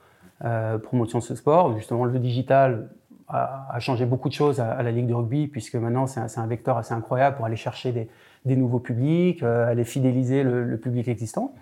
Promotion 0.82 1.20
de 1.20 1.22
ce 1.22 1.36
sport, 1.36 1.72
justement, 1.76 2.04
le 2.04 2.18
digital 2.18 2.88
a, 3.28 3.78
changé 3.78 4.06
beaucoup 4.06 4.28
de 4.28 4.34
choses 4.34 4.58
à, 4.58 4.82
la 4.82 4.90
Ligue 4.90 5.06
de 5.06 5.14
rugby, 5.14 5.46
puisque 5.46 5.76
maintenant, 5.76 6.08
c'est 6.08 6.40
un, 6.40 6.46
vecteur 6.48 6.78
assez 6.78 6.92
incroyable 6.92 7.36
pour 7.36 7.46
aller 7.46 7.54
chercher 7.54 8.08
des, 8.44 8.56
nouveaux 8.56 8.80
publics, 8.80 9.40
aller 9.44 9.84
fidéliser 9.84 10.42
le, 10.42 10.76
public 10.78 11.06
existant. 11.06 11.54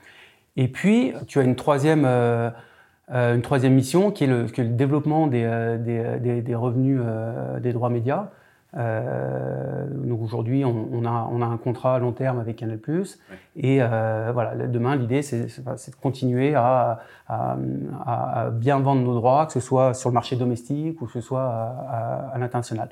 Et 0.56 0.66
puis, 0.66 1.12
tu 1.26 1.38
as 1.40 1.42
une 1.42 1.56
troisième 1.56 2.06
une 3.10 3.42
troisième 3.42 3.74
mission 3.74 4.10
qui 4.10 4.24
est 4.24 4.26
le, 4.26 4.44
qui 4.44 4.60
est 4.60 4.64
le 4.64 4.70
développement 4.70 5.26
des, 5.26 5.44
euh, 5.44 5.78
des, 5.78 6.20
des, 6.20 6.42
des, 6.42 6.54
revenus 6.54 7.00
euh, 7.02 7.58
des 7.60 7.72
droits 7.72 7.90
médias. 7.90 8.30
Euh, 8.76 9.86
donc 9.90 10.22
aujourd'hui, 10.22 10.64
on, 10.64 10.88
on, 10.92 11.04
a, 11.04 11.28
on 11.32 11.42
a 11.42 11.46
un 11.46 11.56
contrat 11.56 11.96
à 11.96 11.98
long 11.98 12.12
terme 12.12 12.38
avec 12.38 12.56
Canal+. 12.56 12.78
Ouais. 12.86 13.08
Et 13.56 13.78
euh, 13.80 14.30
voilà, 14.32 14.54
demain, 14.68 14.94
l'idée, 14.94 15.22
c'est 15.22 15.46
de 15.46 15.96
continuer 16.00 16.54
à, 16.54 17.00
à, 17.26 17.56
à, 18.06 18.50
bien 18.50 18.78
vendre 18.78 19.02
nos 19.02 19.14
droits, 19.14 19.46
que 19.46 19.52
ce 19.52 19.60
soit 19.60 19.92
sur 19.94 20.10
le 20.10 20.14
marché 20.14 20.36
domestique 20.36 21.02
ou 21.02 21.06
que 21.06 21.12
ce 21.12 21.20
soit 21.20 21.42
à, 21.42 22.30
à 22.32 22.38
l'international. 22.38 22.90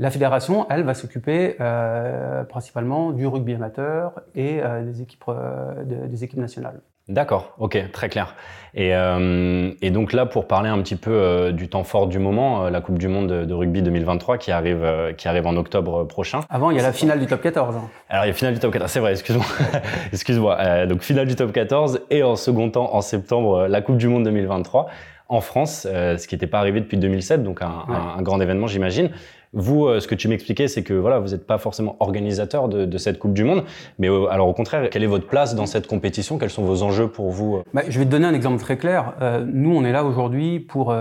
La 0.00 0.10
fédération, 0.10 0.66
elle, 0.70 0.82
va 0.82 0.94
s'occuper 0.94 1.56
euh, 1.60 2.42
principalement 2.42 3.12
du 3.12 3.26
rugby 3.28 3.54
amateur 3.54 4.22
et 4.34 4.60
euh, 4.60 4.82
des, 4.82 5.02
équipes, 5.02 5.22
euh, 5.28 5.84
des 5.84 6.24
équipes 6.24 6.40
nationales. 6.40 6.80
D'accord, 7.08 7.54
ok, 7.58 7.90
très 7.92 8.08
clair. 8.08 8.34
Et, 8.72 8.94
euh, 8.94 9.70
et, 9.82 9.90
donc 9.90 10.14
là, 10.14 10.24
pour 10.24 10.48
parler 10.48 10.70
un 10.70 10.80
petit 10.80 10.96
peu 10.96 11.12
euh, 11.12 11.52
du 11.52 11.68
temps 11.68 11.84
fort 11.84 12.06
du 12.06 12.18
moment, 12.18 12.64
euh, 12.64 12.70
la 12.70 12.80
Coupe 12.80 12.98
du 12.98 13.08
Monde 13.08 13.28
de, 13.28 13.44
de, 13.44 13.54
rugby 13.54 13.82
2023 13.82 14.38
qui 14.38 14.50
arrive, 14.50 14.82
euh, 14.82 15.12
qui 15.12 15.28
arrive 15.28 15.46
en 15.46 15.54
octobre 15.56 16.04
prochain. 16.04 16.40
Avant, 16.48 16.70
il 16.70 16.78
y 16.78 16.80
a 16.80 16.82
la 16.82 16.94
finale 16.94 17.20
du 17.20 17.26
top 17.26 17.42
14. 17.42 17.76
Hein. 17.76 17.90
Alors, 18.08 18.24
il 18.24 18.28
y 18.28 18.30
a 18.30 18.32
la 18.32 18.36
finale 18.36 18.54
du 18.54 18.60
top 18.60 18.72
14, 18.72 18.90
c'est 18.90 19.00
vrai, 19.00 19.12
excuse-moi. 19.12 19.44
excuse-moi. 20.12 20.86
Donc, 20.86 21.02
finale 21.02 21.26
du 21.26 21.36
top 21.36 21.52
14 21.52 22.00
et 22.08 22.22
en 22.22 22.36
second 22.36 22.70
temps, 22.70 22.94
en 22.94 23.02
septembre, 23.02 23.66
la 23.68 23.82
Coupe 23.82 23.98
du 23.98 24.08
Monde 24.08 24.24
2023 24.24 24.86
en 25.28 25.40
France, 25.40 25.86
ce 25.90 26.26
qui 26.26 26.34
n'était 26.34 26.46
pas 26.46 26.58
arrivé 26.58 26.80
depuis 26.80 26.96
2007, 26.98 27.42
donc 27.42 27.62
un, 27.62 27.66
ouais. 27.66 27.94
un, 27.94 28.18
un 28.18 28.22
grand 28.22 28.40
événement, 28.40 28.66
j'imagine. 28.66 29.10
Vous, 29.54 29.86
euh, 29.86 30.00
ce 30.00 30.08
que 30.08 30.14
tu 30.14 30.28
m'expliquais, 30.28 30.68
c'est 30.68 30.82
que 30.82 30.94
voilà, 30.94 31.20
vous 31.20 31.28
n'êtes 31.28 31.46
pas 31.46 31.58
forcément 31.58 31.96
organisateur 32.00 32.68
de, 32.68 32.98
cette 32.98 33.18
Coupe 33.18 33.34
du 33.34 33.44
Monde, 33.44 33.64
mais 33.98 34.08
euh, 34.08 34.26
alors 34.30 34.48
au 34.48 34.52
contraire, 34.52 34.90
quelle 34.90 35.02
est 35.02 35.08
votre 35.08 35.26
place 35.26 35.54
dans 35.54 35.66
cette 35.66 35.86
compétition? 35.86 36.38
Quels 36.38 36.50
sont 36.50 36.64
vos 36.64 36.82
enjeux 36.82 37.08
pour 37.08 37.30
vous 37.30 37.56
euh? 37.56 37.62
bah, 37.72 37.82
Je 37.88 37.98
vais 37.98 38.04
te 38.04 38.10
donner 38.10 38.26
un 38.26 38.34
exemple 38.34 38.58
très 38.58 38.76
clair. 38.76 39.14
Nous, 39.46 39.74
on 39.74 39.84
est 39.84 39.92
là 39.92 40.04
aujourd'hui 40.04 40.60
pour 40.60 40.94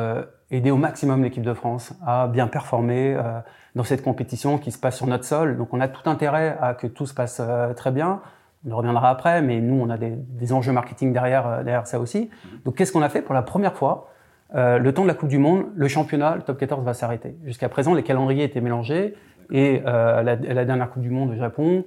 aider 0.52 0.72
au 0.72 0.78
maximum 0.78 1.24
l'équipe 1.24 1.44
de 1.44 1.54
France 1.54 1.94
à 2.06 2.28
bien 2.28 2.48
performer 2.48 3.18
dans 3.76 3.84
cette 3.84 4.04
compétition 4.04 4.58
qui 4.58 4.72
se 4.72 4.78
passe 4.78 4.98
sur 4.98 5.08
notre 5.08 5.26
sol. 5.26 5.58
Donc, 5.58 5.74
on 5.74 5.82
a 5.82 5.88
tout 5.88 6.08
intérêt 6.10 6.58
à 6.62 6.74
que 6.74 6.88
tout 6.88 7.06
se 7.06 7.14
passe 7.14 7.42
très 7.76 7.92
bien. 7.92 8.22
On 8.66 8.70
y 8.70 8.74
reviendra 8.74 9.10
après, 9.10 9.42
mais 9.42 9.60
nous, 9.62 9.82
on 9.82 9.90
a 9.90 9.98
des, 9.98 10.12
des 10.12 10.54
enjeux 10.54 10.72
marketing 10.72 11.12
derrière, 11.12 11.64
derrière 11.64 11.88
ça 11.88 12.00
aussi. 12.00 12.30
Donc, 12.66 12.76
qu'est-ce 12.76 12.92
qu'on 12.92 13.02
a 13.02 13.10
fait 13.10 13.22
pour 13.22 13.34
la 13.34 13.42
première 13.42 13.74
fois? 13.74 14.13
Euh, 14.56 14.78
le 14.78 14.94
temps 14.94 15.04
de 15.04 15.08
la 15.08 15.14
Coupe 15.14 15.30
du 15.30 15.38
Monde, 15.38 15.66
le 15.76 15.88
championnat, 15.88 16.36
le 16.36 16.42
top 16.42 16.58
14 16.58 16.84
va 16.84 16.94
s'arrêter. 16.94 17.36
Jusqu'à 17.44 17.70
présent, 17.70 17.94
les 17.94 18.04
calendriers 18.04 18.44
étaient 18.44 18.62
mélangés 18.62 19.16
et 19.52 19.82
euh, 19.86 20.22
la, 20.22 20.36
la, 20.36 20.66
dernière 20.66 20.90
Coupe 20.90 21.02
du 21.02 21.10
Monde 21.10 21.32
au 21.32 21.36
Japon, 21.36 21.86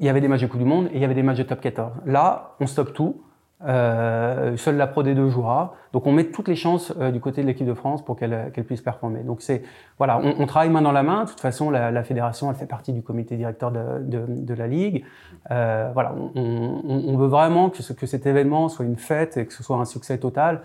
il 0.00 0.06
y 0.06 0.08
avait 0.08 0.20
des 0.20 0.28
matchs 0.28 0.42
de 0.42 0.46
Coupe 0.46 0.60
du 0.60 0.66
Monde 0.66 0.86
et 0.86 0.96
il 0.96 1.00
y 1.00 1.04
avait 1.04 1.14
des 1.14 1.22
matchs 1.22 1.38
de 1.38 1.42
top 1.44 1.60
14. 1.60 1.92
Là, 2.06 2.54
on 2.60 2.66
stoppe 2.66 2.92
tout. 2.92 3.22
Euh, 3.66 4.56
seule 4.58 4.76
la 4.76 4.86
Pro 4.86 5.02
D2 5.02 5.28
jouera. 5.28 5.74
Donc 5.92 6.06
on 6.06 6.12
met 6.12 6.24
toutes 6.24 6.48
les 6.48 6.56
chances 6.56 6.92
euh, 6.98 7.10
du 7.10 7.20
côté 7.20 7.40
de 7.40 7.46
l'équipe 7.46 7.66
de 7.66 7.72
France 7.72 8.04
pour 8.04 8.16
qu'elle 8.16 8.50
qu 8.52 8.62
puisse 8.62 8.82
performer. 8.82 9.22
Donc 9.22 9.40
c'est 9.40 9.62
voilà, 9.96 10.18
on, 10.18 10.34
on, 10.38 10.46
travaille 10.46 10.68
main 10.68 10.82
dans 10.82 10.92
la 10.92 11.02
main. 11.02 11.24
De 11.24 11.30
toute 11.30 11.40
façon, 11.40 11.70
la, 11.70 11.90
la, 11.90 12.02
fédération, 12.02 12.50
elle 12.50 12.56
fait 12.56 12.66
partie 12.66 12.92
du 12.92 13.02
comité 13.02 13.36
directeur 13.36 13.70
de, 13.70 14.00
de, 14.00 14.24
de 14.28 14.54
la 14.54 14.66
ligue. 14.66 15.04
Euh, 15.50 15.90
voilà, 15.94 16.14
on, 16.34 16.82
on, 16.84 17.16
veut 17.16 17.28
vraiment 17.28 17.70
que, 17.70 17.82
ce, 17.82 17.92
que 17.94 18.06
cet 18.06 18.26
événement 18.26 18.68
soit 18.68 18.84
une 18.84 18.98
fête 18.98 19.36
et 19.38 19.46
que 19.46 19.52
ce 19.52 19.62
soit 19.62 19.76
un 19.76 19.86
succès 19.86 20.18
total. 20.18 20.60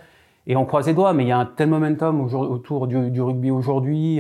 Et 0.50 0.58
on 0.58 0.65
croise 0.65 0.88
les 0.88 0.94
doigts, 0.94 1.13
mais 1.13 1.24
il 1.24 1.27
y 1.27 1.32
a 1.32 1.38
un 1.38 1.46
tel 1.46 1.70
momentum 1.70 2.20
autour 2.20 2.88
du, 2.88 3.12
du 3.12 3.22
rugby 3.22 3.51
aujourd'hui. 3.51 4.20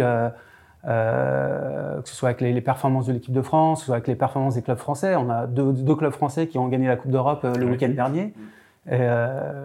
Euh, 0.87 2.01
que 2.01 2.07
ce 2.07 2.15
soit 2.15 2.29
avec 2.29 2.39
les, 2.39 2.61
performances 2.61 3.07
de 3.07 3.11
l'équipe 3.11 3.33
de 3.33 3.41
France, 3.41 3.79
que 3.79 3.81
ce 3.81 3.85
soit 3.87 3.95
avec 3.95 4.07
les 4.07 4.15
performances 4.15 4.55
des 4.55 4.61
clubs 4.61 4.77
français. 4.77 5.15
On 5.15 5.29
a 5.29 5.45
deux, 5.45 5.73
deux 5.73 5.95
clubs 5.95 6.13
français 6.13 6.47
qui 6.47 6.57
ont 6.57 6.69
gagné 6.69 6.87
la 6.87 6.95
Coupe 6.95 7.11
d'Europe 7.11 7.45
le 7.57 7.65
week-end 7.65 7.89
dernier. 7.89 8.33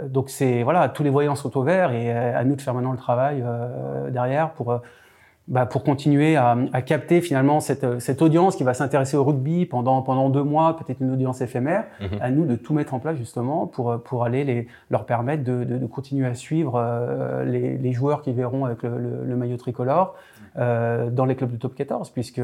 donc 0.08 0.28
c'est 0.28 0.64
voilà, 0.64 0.88
tous 0.88 1.04
les 1.04 1.10
voyants 1.10 1.36
sont 1.36 1.56
au 1.56 1.62
vert 1.62 1.92
et 1.92 2.10
à 2.10 2.42
nous 2.44 2.56
de 2.56 2.60
faire 2.60 2.74
maintenant 2.74 2.90
le 2.90 2.98
travail 2.98 3.44
derrière 4.10 4.50
pour 4.50 4.80
bah, 5.46 5.66
pour 5.66 5.84
continuer 5.84 6.36
à, 6.36 6.56
à, 6.72 6.80
capter 6.80 7.20
finalement 7.20 7.60
cette, 7.60 8.00
cette 8.00 8.22
audience 8.22 8.56
qui 8.56 8.64
va 8.64 8.72
s'intéresser 8.72 9.16
au 9.16 9.24
rugby 9.24 9.66
pendant, 9.66 10.00
pendant 10.00 10.30
deux 10.30 10.42
mois, 10.42 10.76
peut-être 10.76 11.00
une 11.00 11.10
audience 11.10 11.42
éphémère, 11.42 11.84
mhm. 12.00 12.18
à 12.20 12.30
nous 12.30 12.46
de 12.46 12.56
tout 12.56 12.72
mettre 12.72 12.94
en 12.94 12.98
place 12.98 13.18
justement 13.18 13.66
pour, 13.66 14.02
pour 14.02 14.24
aller 14.24 14.44
les, 14.44 14.68
leur 14.88 15.04
permettre 15.04 15.44
de, 15.44 15.64
de, 15.64 15.76
de 15.76 15.86
continuer 15.86 16.26
à 16.26 16.34
suivre 16.34 16.76
euh, 16.76 17.44
les, 17.44 17.76
les, 17.76 17.92
joueurs 17.92 18.22
qui 18.22 18.32
verront 18.32 18.64
avec 18.64 18.82
le, 18.82 18.96
le, 18.96 19.24
le 19.24 19.36
maillot 19.36 19.58
tricolore 19.58 20.14
euh, 20.56 21.10
dans 21.10 21.26
les 21.26 21.36
clubs 21.36 21.50
du 21.50 21.58
top 21.58 21.74
14, 21.74 22.10
puisque 22.10 22.40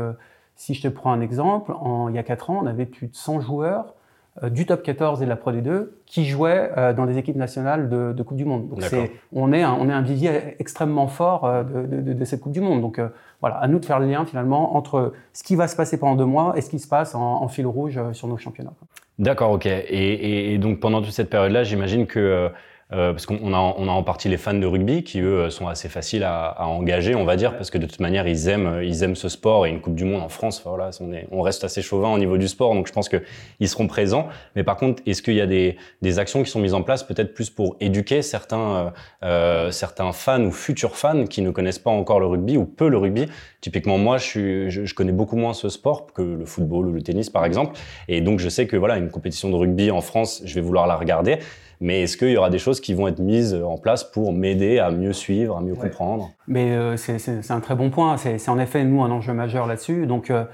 si 0.57 0.75
je 0.75 0.83
te 0.83 0.89
prends 0.89 1.13
un 1.13 1.23
exemple, 1.23 1.73
en, 1.81 2.11
il 2.11 2.17
y 2.17 2.19
a 2.19 2.23
quatre 2.23 2.51
ans, 2.51 2.61
on 2.63 2.67
avait 2.67 2.85
plus 2.85 3.07
de 3.07 3.17
100 3.17 3.41
joueurs 3.41 3.87
euh, 3.87 4.00
du 4.49 4.67
top 4.67 4.83
14 4.83 5.21
et 5.21 5.25
de 5.25 5.29
la 5.29 5.37
Pro 5.37 5.53
D2 5.53 5.89
qui 6.07 6.25
jouaient 6.25 6.71
euh, 6.77 6.93
dans 6.93 7.07
des 7.07 7.19
équipes 7.19 7.37
nationales 7.37 7.89
de, 7.89 8.13
de 8.13 8.23
Coupe 8.23 8.37
du 8.37 8.45
Monde. 8.45 8.69
Donc 8.69 8.83
c'est, 8.83 9.13
on, 9.33 9.53
est 9.53 9.63
un, 9.63 9.73
on 9.73 9.89
est 9.89 9.93
un 9.93 10.03
vivier 10.03 10.57
extrêmement 10.59 11.09
fort 11.09 11.45
euh, 11.45 11.63
de, 11.63 12.01
de, 12.01 12.13
de, 12.13 12.25
cette 12.25 12.41
Coupe 12.41 12.53
du 12.53 12.61
Monde. 12.61 12.81
Donc 12.81 13.01
voilà, 13.41 13.57
à 13.57 13.69
nous 13.69 13.79
de 13.79 13.85
faire 13.85 14.01
le 14.01 14.07
lien 14.07 14.25
finalement 14.25 14.77
entre 14.77 15.13
ce 15.33 15.43
qui 15.43 15.57
va 15.57 15.69
se 15.69 15.77
passer 15.77 15.99
pendant 15.99 16.17
deux 16.17 16.25
mois 16.25 16.55
et 16.57 16.61
ce 16.61 16.71
qui 16.71 16.79
se 16.79 16.89
passe 16.89 17.15
en, 17.15 17.43
en 17.43 17.49
fil 17.49 17.67
rouge 17.67 18.01
sur 18.13 18.29
nos 18.29 18.37
championnats. 18.37 18.73
D'accord, 19.19 19.53
ok. 19.53 19.67
Et, 19.67 19.73
et, 19.73 20.55
et, 20.55 20.59
donc 20.59 20.81
pendant 20.81 21.03
toute 21.03 21.13
cette 21.13 21.31
période-là, 21.31 21.63
j'imagine 21.63 22.07
que 22.07 22.51
euh, 22.93 23.13
parce 23.13 23.27
qu'on 23.27 23.53
a, 23.55 23.59
on 23.59 23.89
a 23.89 23.91
en 23.91 24.03
partie 24.03 24.29
les 24.29 24.37
fans 24.37 24.55
de 24.55 24.67
rugby 24.67 25.05
qui 25.05 25.21
eux 25.21 25.51
sont 25.51 25.69
assez 25.69 25.89
faciles 25.89 26.25
à, 26.25 26.47
à 26.47 26.67
engager, 26.67 27.15
on 27.15 27.25
va 27.25 27.37
dire, 27.37 27.57
parce 27.57 27.71
que 27.71 27.79
de 27.79 27.87
toute 27.87 28.01
manière 28.01 28.27
ils 28.27 28.49
aiment, 28.49 28.81
ils 28.83 29.03
aiment 29.03 29.17
ce 29.17 29.29
sport 29.29 29.67
et 29.67 29.71
une 29.71 29.81
Coupe 29.81 29.95
du 29.95 30.05
Monde 30.05 30.23
en 30.23 30.29
France. 30.29 30.63
Voilà, 30.65 30.91
on, 31.01 31.13
est, 31.13 31.27
on 31.31 31.43
reste 31.43 31.65
assez 31.65 31.83
chauvin 31.83 32.09
au 32.13 32.19
niveau 32.19 32.39
du 32.39 32.49
sport, 32.49 32.75
donc 32.75 32.87
je 32.87 32.93
pense 32.93 33.09
que 33.09 33.23
ils 33.61 33.69
seront 33.69 33.87
présents. 33.87 34.29
Mais 34.57 34.65
par 34.65 34.77
contre, 34.77 35.03
est-ce 35.07 35.23
qu'il 35.23 35.35
y 35.35 35.41
a 35.41 35.47
des, 35.47 35.77
des 36.03 36.19
actions 36.19 36.43
qui 36.43 36.51
sont 36.51 36.61
mises 36.61 36.75
en 36.75 36.83
place, 36.83 37.03
peut-être 37.03 37.35
plus 37.35 37.51
pour 37.51 37.77
éduquer 37.81 38.23
certains, 38.23 38.59
euh, 38.59 38.91
euh, 39.25 39.71
certains 39.71 40.13
fans 40.13 40.43
ou 40.43 40.51
futurs 40.51 40.97
fans 40.97 41.25
qui 41.27 41.43
ne 41.43 41.51
connaissent 41.51 41.79
pas 41.79 41.91
encore 41.91 42.21
le 42.21 42.27
rugby 42.27 42.57
ou 42.57 42.65
peu 42.65 42.89
le 42.89 42.99
rugby? 42.99 43.27
Typiquement, 43.61 43.99
moi, 43.99 44.19
je, 44.19 44.25
suis, 44.25 44.71
je 44.71 44.95
connais 44.95 45.13
beaucoup 45.13 45.37
moins 45.37 45.53
ce 45.53 45.69
sport 45.69 46.13
que 46.13 46.23
le 46.23 46.45
football 46.47 46.87
ou 46.87 46.93
le 46.93 47.03
tennis, 47.03 47.31
par 47.31 47.45
exemple, 47.45 47.79
et 48.09 48.21
donc 48.21 48.39
je 48.39 48.49
sais 48.49 48.67
que 48.67 48.77
voilà, 48.77 48.97
une 48.97 49.11
compétition 49.11 49.51
de 49.51 49.57
rugby 49.57 49.91
en 49.91 50.01
France, 50.01 50.43
je 50.45 50.55
vais 50.55 50.61
vouloir 50.61 50.87
la 50.87 50.97
regarder. 50.97 51.39
Mais 51.81 52.03
est-ce 52.03 52.19
qu'il 52.19 52.29
y 52.31 52.37
aura 52.37 52.51
des 52.51 52.59
choses 52.59 52.81
qui 52.81 52.93
vont 52.93 53.09
être 53.09 53.21
mises 53.21 53.55
en 53.55 53.79
place 53.79 54.05
pour 54.05 54.33
m'aider 54.33 54.79
à 54.79 54.91
mieux 54.91 55.15
suivre, 55.15 55.57
à 55.57 55.63
mieux 55.63 55.75
comprendre? 55.75 56.31
Mais 56.47 56.73
euh, 56.73 56.97
c'est 56.97 57.51
un 57.51 57.61
très 57.61 57.75
bon 57.75 57.89
point. 57.89 58.19
C'est 58.19 58.49
en 58.51 58.59
effet, 58.59 58.85
nous, 58.85 59.03
un 59.03 59.11
enjeu 59.11 59.33
majeur 59.33 59.67
là-dessus. 59.67 60.07
Donc, 60.07 60.31
euh, 60.31 60.45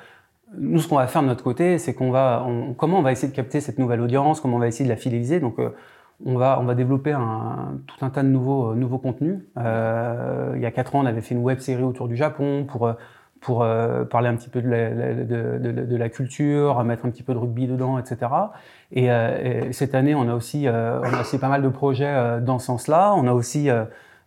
nous, 0.57 0.79
ce 0.79 0.87
qu'on 0.87 0.97
va 0.97 1.09
faire 1.09 1.23
de 1.23 1.27
notre 1.27 1.43
côté, 1.43 1.79
c'est 1.79 1.95
qu'on 1.95 2.13
va, 2.13 2.45
on, 2.47 2.75
comment 2.75 3.01
on 3.01 3.03
va 3.03 3.11
essayer 3.11 3.29
de 3.29 3.35
capter 3.37 3.61
cette 3.61 3.79
nouvelle 3.79 4.01
audience, 4.01 4.41
comment 4.41 4.57
on 4.57 4.61
va 4.61 4.69
essayer 4.69 4.85
de 4.85 4.91
la 4.91 4.97
fidéliser? 4.97 5.41
Donc, 5.41 5.59
euh, 5.59 5.71
on 6.25 6.37
va, 6.37 6.59
on 6.61 6.65
va 6.65 6.77
développer 6.77 7.13
un, 7.13 7.81
tout 7.87 8.05
un 8.05 8.11
tas 8.11 8.23
de 8.23 8.29
nouveaux, 8.29 8.75
nouveaux 8.75 8.99
contenus. 8.99 9.41
Il 9.57 10.61
y 10.63 10.67
a 10.67 10.71
quatre 10.71 10.95
ans, 10.95 11.01
on 11.01 11.07
avait 11.07 11.21
fait 11.21 11.35
une 11.35 11.43
web 11.43 11.59
série 11.59 11.83
autour 11.83 12.09
du 12.09 12.17
Japon 12.17 12.65
pour 12.67 12.89
pour 13.41 13.63
euh, 13.63 14.05
parler 14.05 14.29
un 14.29 14.37
petit 14.37 14.49
peu 14.49 14.61
de 14.61 14.69
la, 14.69 14.91
de, 14.91 15.59
de, 15.59 15.85
de 15.85 15.97
la, 15.97 16.09
culture, 16.09 16.83
mettre 16.85 17.07
un 17.07 17.11
petit 17.11 17.23
peu 17.23 17.33
de 17.33 17.39
rugby 17.39 17.67
dedans, 17.67 17.99
etc. 17.99 18.31
Et, 18.93 19.11
euh, 19.11 19.69
et 19.69 19.73
cette 19.73 19.95
année, 19.95 20.15
on 20.15 20.29
a 20.29 20.35
aussi, 20.35 20.69
euh, 20.69 21.01
on 21.01 21.13
a 21.13 21.21
aussi 21.21 21.39
pas 21.39 21.49
mal 21.49 21.63
de 21.63 21.69
projets 21.69 22.07
euh, 22.07 22.41
dans 22.41 22.59
ce 22.59 22.67
sens-là. 22.67 23.15
On 23.17 23.27
a 23.27 23.33
aussi, 23.33 23.69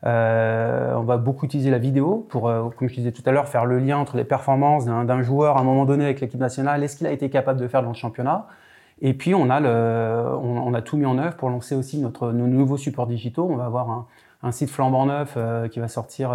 on 0.03 1.03
va 1.03 1.17
beaucoup 1.17 1.45
utiliser 1.45 1.71
la 1.71 1.77
vidéo 1.77 2.25
pour, 2.29 2.51
comme 2.77 2.89
je 2.89 2.95
disais 2.95 3.11
tout 3.11 3.23
à 3.25 3.31
l'heure, 3.31 3.47
faire 3.47 3.65
le 3.65 3.79
lien 3.79 3.97
entre 3.97 4.17
les 4.17 4.23
performances 4.23 4.85
d'un 4.85 5.21
joueur 5.21 5.57
à 5.57 5.61
un 5.61 5.63
moment 5.63 5.85
donné 5.85 6.05
avec 6.05 6.19
l'équipe 6.21 6.39
nationale, 6.39 6.83
est-ce 6.83 6.97
qu'il 6.97 7.07
a 7.07 7.11
été 7.11 7.29
capable 7.29 7.59
de 7.59 7.67
faire 7.67 7.83
dans 7.83 7.89
le 7.89 7.95
championnat? 7.95 8.47
Et 9.01 9.13
puis 9.13 9.33
on 9.33 9.49
a, 9.49 9.61
le, 9.61 10.25
on, 10.41 10.73
a 10.73 10.81
tout 10.81 10.97
mis 10.97 11.05
en 11.05 11.17
œuvre 11.17 11.37
pour 11.37 11.49
lancer 11.49 11.73
aussi 11.73 11.99
notre, 11.99 12.33
nos 12.33 12.47
nouveaux 12.47 12.75
supports 12.75 13.07
digitaux. 13.07 13.47
On 13.49 13.55
va 13.55 13.65
avoir 13.65 13.89
un, 13.89 14.07
un 14.43 14.51
site 14.51 14.69
flambant 14.69 15.05
neuf 15.05 15.37
qui 15.71 15.79
va 15.79 15.87
sortir 15.87 16.31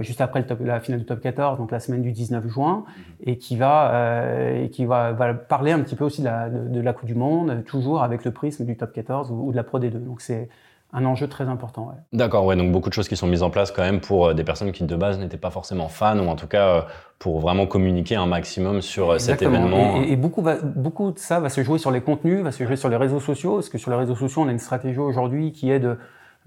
juste 0.00 0.20
après 0.20 0.40
le 0.40 0.46
top, 0.46 0.60
la 0.62 0.80
finale 0.80 1.00
du 1.00 1.06
top 1.06 1.20
14, 1.20 1.58
donc 1.58 1.70
la 1.70 1.80
semaine 1.80 2.02
du 2.02 2.12
19 2.12 2.46
juin, 2.46 2.84
mhm. 2.86 3.14
et 3.26 3.38
qui 3.38 3.56
va 3.56 3.92
euh, 3.92 4.64
et 4.64 4.70
qui 4.70 4.84
va, 4.84 5.12
va, 5.12 5.34
parler 5.34 5.72
un 5.72 5.80
petit 5.80 5.96
peu 5.96 6.04
aussi 6.04 6.20
de 6.20 6.26
la, 6.26 6.48
de, 6.48 6.68
de 6.68 6.80
la 6.80 6.92
Coupe 6.92 7.06
du 7.06 7.14
Monde, 7.14 7.64
toujours 7.66 8.02
avec 8.02 8.24
le 8.24 8.30
prisme 8.30 8.64
du 8.64 8.76
top 8.76 8.92
14 8.92 9.30
ou, 9.30 9.48
ou 9.48 9.50
de 9.50 9.56
la 9.56 9.64
Pro 9.64 9.80
D2. 9.80 10.04
Donc 10.04 10.20
c'est 10.20 10.48
un 10.92 11.04
enjeu 11.06 11.26
très 11.26 11.48
important. 11.48 11.88
Ouais. 11.88 12.00
D'accord, 12.12 12.44
ouais, 12.44 12.54
donc 12.54 12.70
beaucoup 12.70 12.90
de 12.90 12.94
choses 12.94 13.08
qui 13.08 13.16
sont 13.16 13.26
mises 13.26 13.42
en 13.42 13.50
place 13.50 13.70
quand 13.72 13.82
même 13.82 14.00
pour 14.00 14.26
euh, 14.26 14.34
des 14.34 14.44
personnes 14.44 14.70
qui 14.72 14.84
de 14.84 14.96
base 14.96 15.18
n'étaient 15.18 15.38
pas 15.38 15.50
forcément 15.50 15.88
fans 15.88 16.18
ou 16.18 16.28
en 16.28 16.36
tout 16.36 16.46
cas 16.46 16.68
euh, 16.68 16.82
pour 17.18 17.40
vraiment 17.40 17.66
communiquer 17.66 18.14
un 18.14 18.26
maximum 18.26 18.82
sur 18.82 19.18
cet 19.20 19.42
événement. 19.42 20.02
Et, 20.02 20.12
et, 20.12 20.16
beaucoup, 20.16 20.42
va, 20.42 20.56
beaucoup 20.60 21.12
de 21.12 21.18
ça 21.18 21.40
va 21.40 21.48
se 21.48 21.62
jouer 21.62 21.78
sur 21.78 21.90
les 21.90 22.02
contenus, 22.02 22.42
va 22.42 22.52
se 22.52 22.62
jouer 22.62 22.76
sur 22.76 22.88
les 22.88 22.96
réseaux 22.96 23.20
sociaux, 23.20 23.54
parce 23.54 23.68
que 23.68 23.78
sur 23.78 23.90
les 23.90 23.96
réseaux 23.96 24.16
sociaux, 24.16 24.42
on 24.42 24.48
a 24.48 24.52
une 24.52 24.58
stratégie 24.58 24.98
aujourd'hui 24.98 25.50
qui 25.50 25.70
est 25.70 25.80
de 25.80 25.96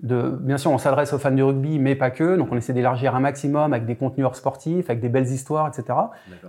de, 0.04 0.38
bien 0.42 0.58
sûr, 0.58 0.72
on 0.72 0.78
s'adresse 0.78 1.14
aux 1.14 1.18
fans 1.18 1.32
du 1.32 1.42
rugby, 1.42 1.80
mais 1.80 1.96
pas 1.96 2.12
que. 2.12 2.36
Donc, 2.36 2.50
on 2.52 2.58
essaie 2.58 2.74
d'élargir 2.74 3.16
un 3.16 3.22
maximum 3.22 3.72
avec 3.72 3.86
des 3.86 3.96
contenus 3.96 4.26
hors 4.26 4.36
sportifs, 4.36 4.90
avec 4.90 5.00
des 5.00 5.08
belles 5.08 5.28
histoires, 5.28 5.68
etc. 5.68 5.98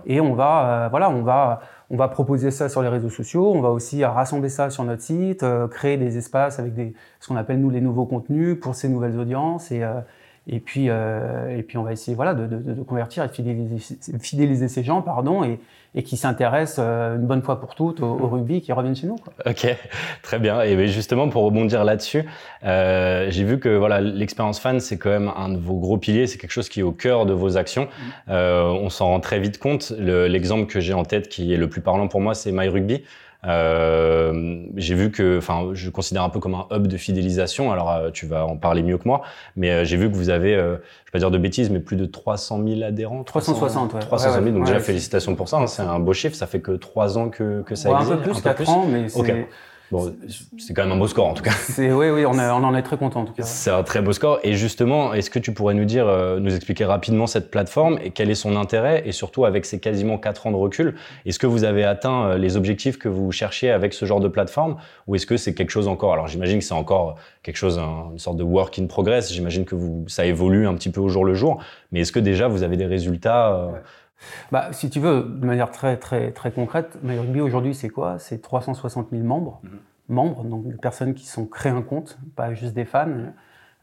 Et 0.05 0.19
on 0.19 0.33
va, 0.33 0.85
euh, 0.85 0.87
voilà, 0.89 1.09
on 1.09 1.21
va, 1.21 1.61
on 1.89 1.95
va 1.95 2.09
proposer 2.09 2.51
ça 2.51 2.67
sur 2.67 2.81
les 2.81 2.89
réseaux 2.89 3.09
sociaux. 3.09 3.53
On 3.53 3.61
va 3.61 3.69
aussi 3.69 4.03
rassembler 4.03 4.49
ça 4.49 4.69
sur 4.69 4.83
notre 4.83 5.01
site, 5.01 5.43
euh, 5.43 5.67
créer 5.67 5.95
des 5.97 6.17
espaces 6.17 6.59
avec 6.59 6.73
des, 6.73 6.93
ce 7.21 7.29
qu'on 7.29 7.37
appelle 7.37 7.61
nous 7.61 7.69
les 7.69 7.81
nouveaux 7.81 8.05
contenus 8.05 8.59
pour 8.59 8.75
ces 8.75 8.89
nouvelles 8.89 9.17
audiences 9.17 9.71
et 9.71 9.83
euh, 9.83 10.01
et 10.49 10.61
puis, 10.61 10.85
et 10.85 11.63
puis 11.67 11.77
on 11.77 11.83
va 11.83 11.91
essayer 11.91 12.15
voilà, 12.15 12.33
de, 12.33 12.47
de, 12.47 12.71
de 12.71 12.81
convertir 12.81 13.21
et 13.21 13.27
de 13.27 13.33
fidéliser, 13.33 13.97
fidéliser, 14.21 14.69
ces 14.69 14.81
gens 14.81 15.01
pardon, 15.01 15.43
et, 15.43 15.59
et 15.95 16.03
qui 16.03 16.17
s'intéressent 16.17 16.83
euh, 16.85 17.15
une 17.15 17.25
bonne 17.25 17.41
fois 17.41 17.59
pour 17.59 17.75
toutes 17.75 18.01
au, 18.01 18.05
au 18.05 18.27
rugby 18.27 18.61
qui 18.61 18.71
reviennent 18.71 18.95
chez 18.95 19.07
nous. 19.07 19.15
Quoi. 19.15 19.33
Ok, 19.45 19.67
très 20.21 20.39
bien. 20.39 20.61
Et 20.61 20.87
justement, 20.87 21.29
pour 21.29 21.43
rebondir 21.43 21.83
là-dessus, 21.83 22.25
euh, 22.63 23.27
j'ai 23.29 23.43
vu 23.43 23.59
que 23.59 23.69
voilà, 23.69 24.01
l'expérience 24.01 24.59
fan, 24.59 24.79
c'est 24.79 24.97
quand 24.97 25.09
même 25.09 25.31
un 25.35 25.49
de 25.49 25.57
vos 25.57 25.75
gros 25.75 25.97
piliers, 25.97 26.27
c'est 26.27 26.37
quelque 26.37 26.51
chose 26.51 26.69
qui 26.69 26.81
est 26.81 26.83
au 26.83 26.91
cœur 26.91 27.25
de 27.25 27.33
vos 27.33 27.57
actions. 27.57 27.85
Mmh. 27.85 28.29
Euh, 28.29 28.63
on 28.63 28.89
s'en 28.89 29.07
rend 29.07 29.19
très 29.19 29.39
vite 29.39 29.59
compte. 29.59 29.93
L'exemple 29.97 30.65
que 30.65 30.79
j'ai 30.79 30.93
en 30.93 31.03
tête 31.03 31.29
qui 31.29 31.53
est 31.53 31.57
le 31.57 31.69
plus 31.69 31.81
parlant 31.81 32.07
pour 32.07 32.21
moi, 32.21 32.35
c'est 32.35 32.51
My 32.51 32.67
Rugby. 32.67 33.03
Euh, 33.47 34.63
j'ai 34.75 34.95
vu 34.95 35.11
que, 35.11 35.37
enfin, 35.37 35.69
je 35.73 35.89
considère 35.89 36.23
un 36.23 36.29
peu 36.29 36.39
comme 36.39 36.55
un 36.55 36.67
hub 36.71 36.87
de 36.87 36.97
fidélisation. 36.97 37.71
Alors, 37.71 37.91
euh, 37.91 38.09
tu 38.11 38.25
vas 38.25 38.45
en 38.45 38.57
parler 38.57 38.83
mieux 38.83 38.97
que 38.97 39.07
moi, 39.07 39.21
mais 39.55 39.71
euh, 39.71 39.85
j'ai 39.85 39.97
vu 39.97 40.09
que 40.09 40.15
vous 40.15 40.29
avez, 40.29 40.55
euh, 40.55 40.75
je 40.75 41.09
vais 41.09 41.11
pas 41.13 41.19
dire 41.19 41.31
de 41.31 41.37
bêtises, 41.37 41.69
mais 41.69 41.79
plus 41.79 41.95
de 41.95 42.05
300 42.05 42.61
000 42.67 42.83
adhérents. 42.83 43.23
360, 43.23 43.93
ouais. 43.93 43.99
300 44.01 44.33
000, 44.33 44.45
donc 44.45 44.55
ouais, 44.55 44.65
déjà 44.65 44.79
félicitations 44.79 45.35
pour 45.35 45.47
ça. 45.47 45.57
Hein, 45.57 45.67
c'est 45.67 45.81
un 45.81 45.99
beau 45.99 46.13
chiffre. 46.13 46.35
Ça 46.35 46.47
fait 46.47 46.59
que 46.59 46.71
trois 46.71 47.17
ans 47.17 47.29
que, 47.29 47.61
que 47.61 47.75
ça 47.75 47.91
existe. 47.91 48.11
Un 48.11 48.17
peu 48.17 48.31
plus, 48.31 48.41
4 48.41 48.69
ans, 48.69 48.85
mais 48.87 49.09
c'est. 49.09 49.19
Okay. 49.19 49.47
Bon, 49.89 50.13
c'est 50.57 50.73
quand 50.73 50.83
même 50.83 50.91
un 50.91 50.97
beau 50.97 51.07
score 51.07 51.27
en 51.27 51.33
tout 51.33 51.43
cas. 51.43 51.51
C'est 51.51 51.93
oui, 51.93 52.09
oui, 52.09 52.25
on, 52.25 52.33
est, 52.37 52.49
on 52.49 52.63
en 52.63 52.75
est 52.75 52.81
très 52.81 52.97
content 52.97 53.21
en 53.21 53.25
tout 53.25 53.33
cas. 53.33 53.43
C'est 53.43 53.69
un 53.69 53.83
très 53.83 54.01
beau 54.01 54.11
score. 54.11 54.39
Et 54.43 54.53
justement, 54.53 55.13
est-ce 55.13 55.29
que 55.29 55.39
tu 55.39 55.53
pourrais 55.53 55.75
nous 55.75 55.85
dire, 55.85 56.07
euh, 56.07 56.39
nous 56.39 56.53
expliquer 56.53 56.83
rapidement 56.83 57.25
cette 57.25 57.49
plateforme 57.49 57.97
et 58.03 58.11
quel 58.11 58.29
est 58.29 58.35
son 58.35 58.57
intérêt? 58.57 59.03
Et 59.05 59.13
surtout 59.13 59.45
avec 59.45 59.65
ces 59.65 59.79
quasiment 59.79 60.17
quatre 60.17 60.45
ans 60.45 60.51
de 60.51 60.57
recul, 60.57 60.95
est-ce 61.25 61.39
que 61.39 61.47
vous 61.47 61.63
avez 61.63 61.85
atteint 61.85 62.25
euh, 62.25 62.37
les 62.37 62.57
objectifs 62.57 62.97
que 62.97 63.07
vous 63.07 63.31
cherchiez 63.31 63.71
avec 63.71 63.93
ce 63.93 64.05
genre 64.05 64.19
de 64.19 64.27
plateforme? 64.27 64.75
Ou 65.07 65.15
est-ce 65.15 65.25
que 65.25 65.37
c'est 65.37 65.53
quelque 65.53 65.71
chose 65.71 65.87
encore 65.87 66.11
Alors 66.13 66.27
j'imagine 66.27 66.59
que 66.59 66.65
c'est 66.65 66.73
encore 66.73 67.15
quelque 67.41 67.57
chose, 67.57 67.79
une 67.79 68.19
sorte 68.19 68.37
de 68.37 68.43
work 68.43 68.77
in 68.79 68.87
progress. 68.87 69.31
J'imagine 69.31 69.63
que 69.63 69.75
vous, 69.75 70.03
ça 70.07 70.25
évolue 70.25 70.67
un 70.67 70.73
petit 70.73 70.89
peu 70.89 70.99
au 70.99 71.07
jour 71.07 71.23
le 71.23 71.33
jour. 71.33 71.63
Mais 71.93 72.01
est-ce 72.01 72.11
que 72.11 72.19
déjà 72.19 72.49
vous 72.49 72.63
avez 72.63 72.75
des 72.75 72.85
résultats 72.85 73.53
euh... 73.53 73.67
ouais. 73.67 73.79
Bah, 74.51 74.73
si 74.73 74.89
tu 74.89 74.99
veux, 74.99 75.23
de 75.23 75.45
manière 75.45 75.71
très 75.71 75.97
très 75.97 76.31
très 76.31 76.51
concrète, 76.51 76.97
MyRugby 77.03 77.41
aujourd'hui 77.41 77.73
c'est 77.75 77.89
quoi? 77.89 78.19
C'est 78.19 78.41
360 78.41 79.09
000 79.11 79.23
membres, 79.23 79.59
mm 79.63 79.67
-hmm. 79.67 80.13
membres, 80.13 80.43
donc 80.43 80.67
des 80.67 80.77
personnes 80.77 81.13
qui 81.13 81.25
sont 81.25 81.45
créées 81.45 81.71
un 81.71 81.81
compte, 81.83 82.17
pas 82.35 82.53
juste 82.53 82.73
des 82.73 82.85
fans. 82.85 83.33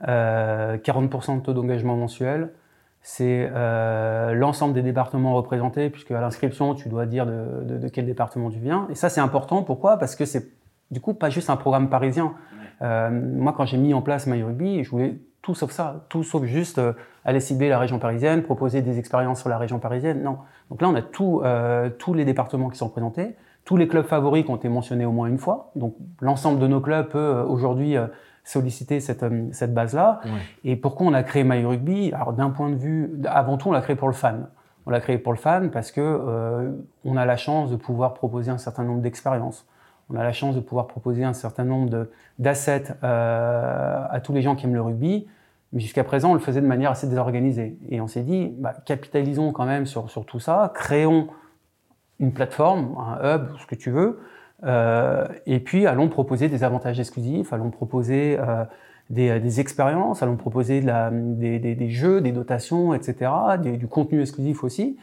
Euh, 0.08 0.76
40% 0.76 1.36
de 1.38 1.42
taux 1.42 1.54
d'engagement 1.54 1.96
mensuel. 1.96 2.50
C'est 3.00 3.50
euh, 3.52 4.32
l'ensemble 4.34 4.74
des 4.74 4.82
départements 4.82 5.34
représentés, 5.34 5.88
puisque 5.90 6.10
à 6.10 6.20
l'inscription 6.20 6.74
tu 6.74 6.88
dois 6.88 7.06
dire 7.06 7.26
de, 7.26 7.62
de, 7.64 7.78
de, 7.78 7.88
quel 7.88 8.06
département 8.06 8.50
tu 8.50 8.58
viens. 8.58 8.86
Et 8.90 8.94
ça 8.94 9.08
c'est 9.08 9.20
important. 9.20 9.62
Pourquoi? 9.62 9.98
Parce 9.98 10.16
que 10.16 10.24
c'est 10.24 10.48
du 10.90 11.00
coup 11.00 11.14
pas 11.14 11.30
juste 11.30 11.50
un 11.50 11.56
programme 11.56 11.88
parisien. 11.88 12.34
Euh, 12.82 13.10
moi 13.10 13.52
quand 13.56 13.66
j'ai 13.66 13.76
mis 13.78 13.94
en 13.94 14.02
place 14.02 14.26
MyRugby, 14.26 14.82
je 14.84 14.90
voulais 14.90 15.18
tout 15.44 15.54
sauf 15.54 15.70
ça, 15.70 16.06
tout 16.08 16.24
sauf 16.24 16.44
juste 16.44 16.78
euh, 16.78 16.94
aller 17.24 17.38
cibler 17.38 17.68
la 17.68 17.78
région 17.78 17.98
parisienne, 17.98 18.42
proposer 18.42 18.80
des 18.80 18.98
expériences 18.98 19.40
sur 19.40 19.50
la 19.50 19.58
région 19.58 19.78
parisienne. 19.78 20.22
Non. 20.22 20.38
Donc 20.70 20.80
là, 20.80 20.88
on 20.88 20.94
a 20.94 21.02
tout, 21.02 21.42
euh, 21.44 21.90
tous 21.90 22.14
les 22.14 22.24
départements 22.24 22.70
qui 22.70 22.78
sont 22.78 22.86
représentés, 22.86 23.36
tous 23.66 23.76
les 23.76 23.86
clubs 23.86 24.06
favoris 24.06 24.44
qui 24.44 24.50
ont 24.50 24.56
été 24.56 24.70
mentionnés 24.70 25.04
au 25.04 25.12
moins 25.12 25.28
une 25.28 25.38
fois. 25.38 25.70
Donc 25.76 25.94
l'ensemble 26.20 26.58
de 26.58 26.66
nos 26.66 26.80
clubs 26.80 27.08
peut 27.08 27.18
euh, 27.18 27.44
aujourd'hui 27.44 27.96
euh, 27.96 28.06
solliciter 28.42 29.00
cette, 29.00 29.22
euh, 29.22 29.48
cette 29.52 29.74
base-là. 29.74 30.20
Et 30.64 30.76
pourquoi 30.76 31.06
on 31.06 31.12
a 31.12 31.22
créé 31.22 31.44
My 31.44 31.62
Rugby? 31.62 32.12
Alors 32.14 32.32
d'un 32.32 32.50
point 32.50 32.70
de 32.70 32.76
vue, 32.76 33.20
avant 33.26 33.58
tout, 33.58 33.68
on 33.68 33.72
l'a 33.72 33.82
créé 33.82 33.96
pour 33.96 34.08
le 34.08 34.14
fan. 34.14 34.48
On 34.86 34.90
l'a 34.90 35.00
créé 35.00 35.18
pour 35.18 35.32
le 35.32 35.38
fan 35.38 35.70
parce 35.70 35.90
que 35.90 36.00
euh, 36.00 36.72
on 37.04 37.16
a 37.16 37.26
la 37.26 37.36
chance 37.36 37.70
de 37.70 37.76
pouvoir 37.76 38.14
proposer 38.14 38.50
un 38.50 38.58
certain 38.58 38.84
nombre 38.84 39.02
d'expériences. 39.02 39.66
On 40.10 40.16
a 40.16 40.22
la 40.22 40.32
chance 40.32 40.54
de 40.54 40.60
pouvoir 40.60 40.86
proposer 40.86 41.24
un 41.24 41.32
certain 41.32 41.64
nombre 41.64 42.08
d'assets 42.38 42.84
euh, 43.02 44.04
à 44.10 44.20
tous 44.20 44.32
les 44.32 44.42
gens 44.42 44.54
qui 44.54 44.66
aiment 44.66 44.74
le 44.74 44.82
rugby 44.82 45.26
Mais 45.72 45.80
jusqu'à 45.80 46.04
présent, 46.04 46.30
on 46.30 46.34
le 46.34 46.40
faisait 46.40 46.60
de 46.60 46.66
manière 46.66 46.90
assez 46.90 47.06
désorganisée. 47.06 47.78
Et 47.88 48.00
on 48.00 48.06
s'est 48.06 48.22
dit, 48.22 48.54
bah, 48.58 48.74
capitalisons 48.84 49.52
quand 49.52 49.64
même 49.64 49.86
sur, 49.86 50.10
sur 50.10 50.26
tout 50.26 50.40
ça, 50.40 50.72
créons 50.74 51.28
une 52.20 52.32
plateforme, 52.32 52.96
un 52.98 53.36
hub, 53.36 53.56
ce 53.58 53.66
que 53.66 53.74
tu 53.74 53.90
veux, 53.90 54.20
euh, 54.64 55.26
et 55.46 55.60
puis 55.60 55.86
allons 55.86 56.08
proposer 56.08 56.48
des 56.48 56.64
avantages 56.64 57.00
exclusifs, 57.00 57.52
allons 57.52 57.70
proposer 57.70 58.38
euh, 58.38 58.64
des, 59.10 59.60
expériences, 59.60 60.22
allons 60.22 60.36
proposer 60.36 60.80
des, 60.80 61.58
des, 61.58 61.90
jeux, 61.90 62.20
des 62.20 62.32
dotations, 62.32 62.94
etc., 62.94 63.30
du 63.60 63.88
contenu 63.88 64.20
exclusif 64.20 64.64
aussi. 64.64 64.96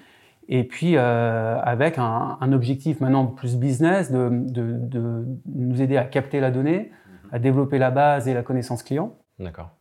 Et 0.54 0.66
puis 0.66 0.98
euh, 0.98 1.58
avec 1.64 1.98
un, 1.98 2.38
un, 2.40 2.52
objectif 2.52 3.00
maintenant 3.00 3.26
plus 3.26 3.56
business 3.56 4.12
de, 4.12 4.30
de, 4.30 4.74
de, 4.74 5.26
nous 5.56 5.82
aider 5.82 5.96
à 5.96 6.04
capter 6.04 6.42
la 6.42 6.52
donnée, 6.52 6.92
à 7.32 7.40
développer 7.40 7.80
la 7.80 7.90
base 7.90 8.28
et 8.28 8.34
la 8.34 8.44
connaissance 8.44 8.84
client. 8.84 9.16
D'accord 9.40 9.72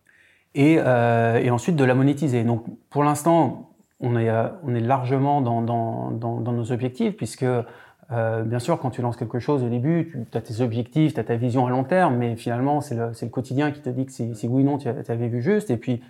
et, 0.55 0.77
euh, 0.79 1.41
et, 1.43 1.51
ensuite 1.51 1.77
de 1.77 1.85
la 1.85 1.95
monétiser. 1.95 2.45
Donc 2.45 2.65
pour 2.89 3.05
l'instant, 3.05 3.71
on 4.01 4.17
est, 4.17 4.31
euh, 4.31 4.49
on 4.65 4.75
est 4.75 4.81
largement 4.81 5.41
dans, 5.41 5.63
dans, 5.63 6.11
dans, 6.11 6.41
dans 6.41 6.53
nos 6.53 6.73
objectifs, 6.73 7.17
puisque 7.17 7.45
euh, 7.45 8.43
bien 8.43 8.59
sûr, 8.59 8.79
quand 8.81 8.91
tu 8.91 9.03
lances 9.03 9.17
quelque 9.17 9.39
chose 9.39 9.63
au 9.63 9.69
début, 9.69 10.27
tu 10.31 10.39
as 10.39 10.41
tes 10.41 10.61
objectifs, 10.61 11.15
tu 11.15 11.21
as 11.21 11.25
ta 11.25 11.37
vision 11.37 11.67
à 11.67 11.71
long 11.71 11.85
terme, 11.85 12.17
mais 12.17 12.37
finalement, 12.37 12.81
c'est 12.81 12.97
le, 12.97 13.11
le, 13.21 13.29
quotidien 13.29 13.71
qui 13.71 13.81
te 13.81 13.91
dit 13.91 14.07
que 14.07 14.13
si, 14.13 14.35
si 14.35 14.49
oui 14.49 14.63
ou 14.63 14.67
non 14.67 14.79
tu 14.79 14.89
avais 14.89 15.29
vu 15.29 15.41
juste. 15.43 15.71
Et 15.71 15.77
puis, 15.77 16.03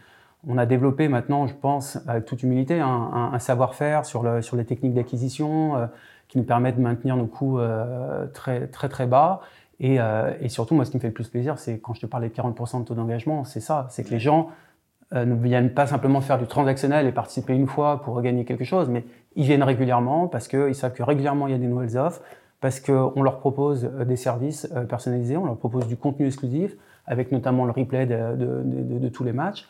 on 0.46 0.58
a 0.58 0.66
développé 0.66 1.08
maintenant, 1.08 1.46
je 1.46 1.54
pense, 1.54 1.98
avec 2.06 2.24
toute 2.24 2.42
humilité, 2.42 2.80
un, 2.80 3.38
savoir-faire 3.38 4.04
sur, 4.04 4.22
le, 4.22 4.42
sur 4.42 4.56
les 4.56 4.64
techniques 4.64 4.94
d'acquisition 4.94 5.76
euh, 5.76 5.86
qui 6.28 6.38
nous 6.38 6.44
permettent 6.44 6.76
de 6.76 6.82
maintenir 6.82 7.16
nos 7.16 7.26
coûts 7.26 7.58
euh, 7.58 8.26
très, 8.28 8.66
très, 8.68 8.88
très 8.88 9.06
bas 9.06 9.40
et, 9.80 10.00
euh, 10.00 10.32
et, 10.40 10.48
surtout, 10.48 10.74
moi, 10.74 10.84
ce 10.84 10.90
qui 10.90 10.96
me 10.96 11.00
fait 11.00 11.08
le 11.08 11.14
plus 11.14 11.28
plaisir, 11.28 11.58
c'est 11.58 11.78
quand 11.78 11.94
je 11.94 12.00
te 12.00 12.06
parlais 12.06 12.28
de 12.28 12.34
40% 12.34 12.80
de 12.80 12.84
taux 12.84 12.94
d'engagement, 12.94 13.44
c'est 13.44 13.60
ça, 13.60 13.86
c'est 13.90 14.04
que 14.04 14.10
les 14.10 14.18
gens 14.18 14.48
ne 15.12 15.34
viennent 15.34 15.74
pas 15.74 15.88
simplement 15.88 16.20
faire 16.20 16.38
du 16.38 16.46
transactionnel 16.46 17.04
et 17.04 17.10
participer 17.10 17.52
une 17.52 17.66
fois 17.66 18.00
pour 18.00 18.22
gagner 18.22 18.44
quelque 18.44 18.62
chose, 18.62 18.88
mais 18.88 19.04
ils 19.34 19.44
viennent 19.44 19.64
régulièrement 19.64 20.28
parce 20.28 20.46
qu'ils 20.46 20.74
savent 20.76 20.92
que 20.92 21.02
régulièrement 21.02 21.48
il 21.48 21.50
y 21.50 21.56
a 21.56 21.58
des 21.58 21.66
nouvelles 21.66 21.98
offres, 21.98 22.22
parce 22.60 22.78
qu'on 22.78 23.20
leur 23.20 23.40
propose 23.40 23.90
des 24.06 24.14
services 24.14 24.72
personnalisés, 24.88 25.36
on 25.36 25.46
leur 25.46 25.56
propose 25.56 25.88
du 25.88 25.96
contenu 25.96 26.26
exclusif, 26.26 26.76
avec 27.06 27.32
notamment 27.32 27.64
le 27.64 27.72
replay 27.72 28.06
de 28.06 29.08
tous 29.08 29.24
les 29.24 29.32
matchs. 29.32 29.66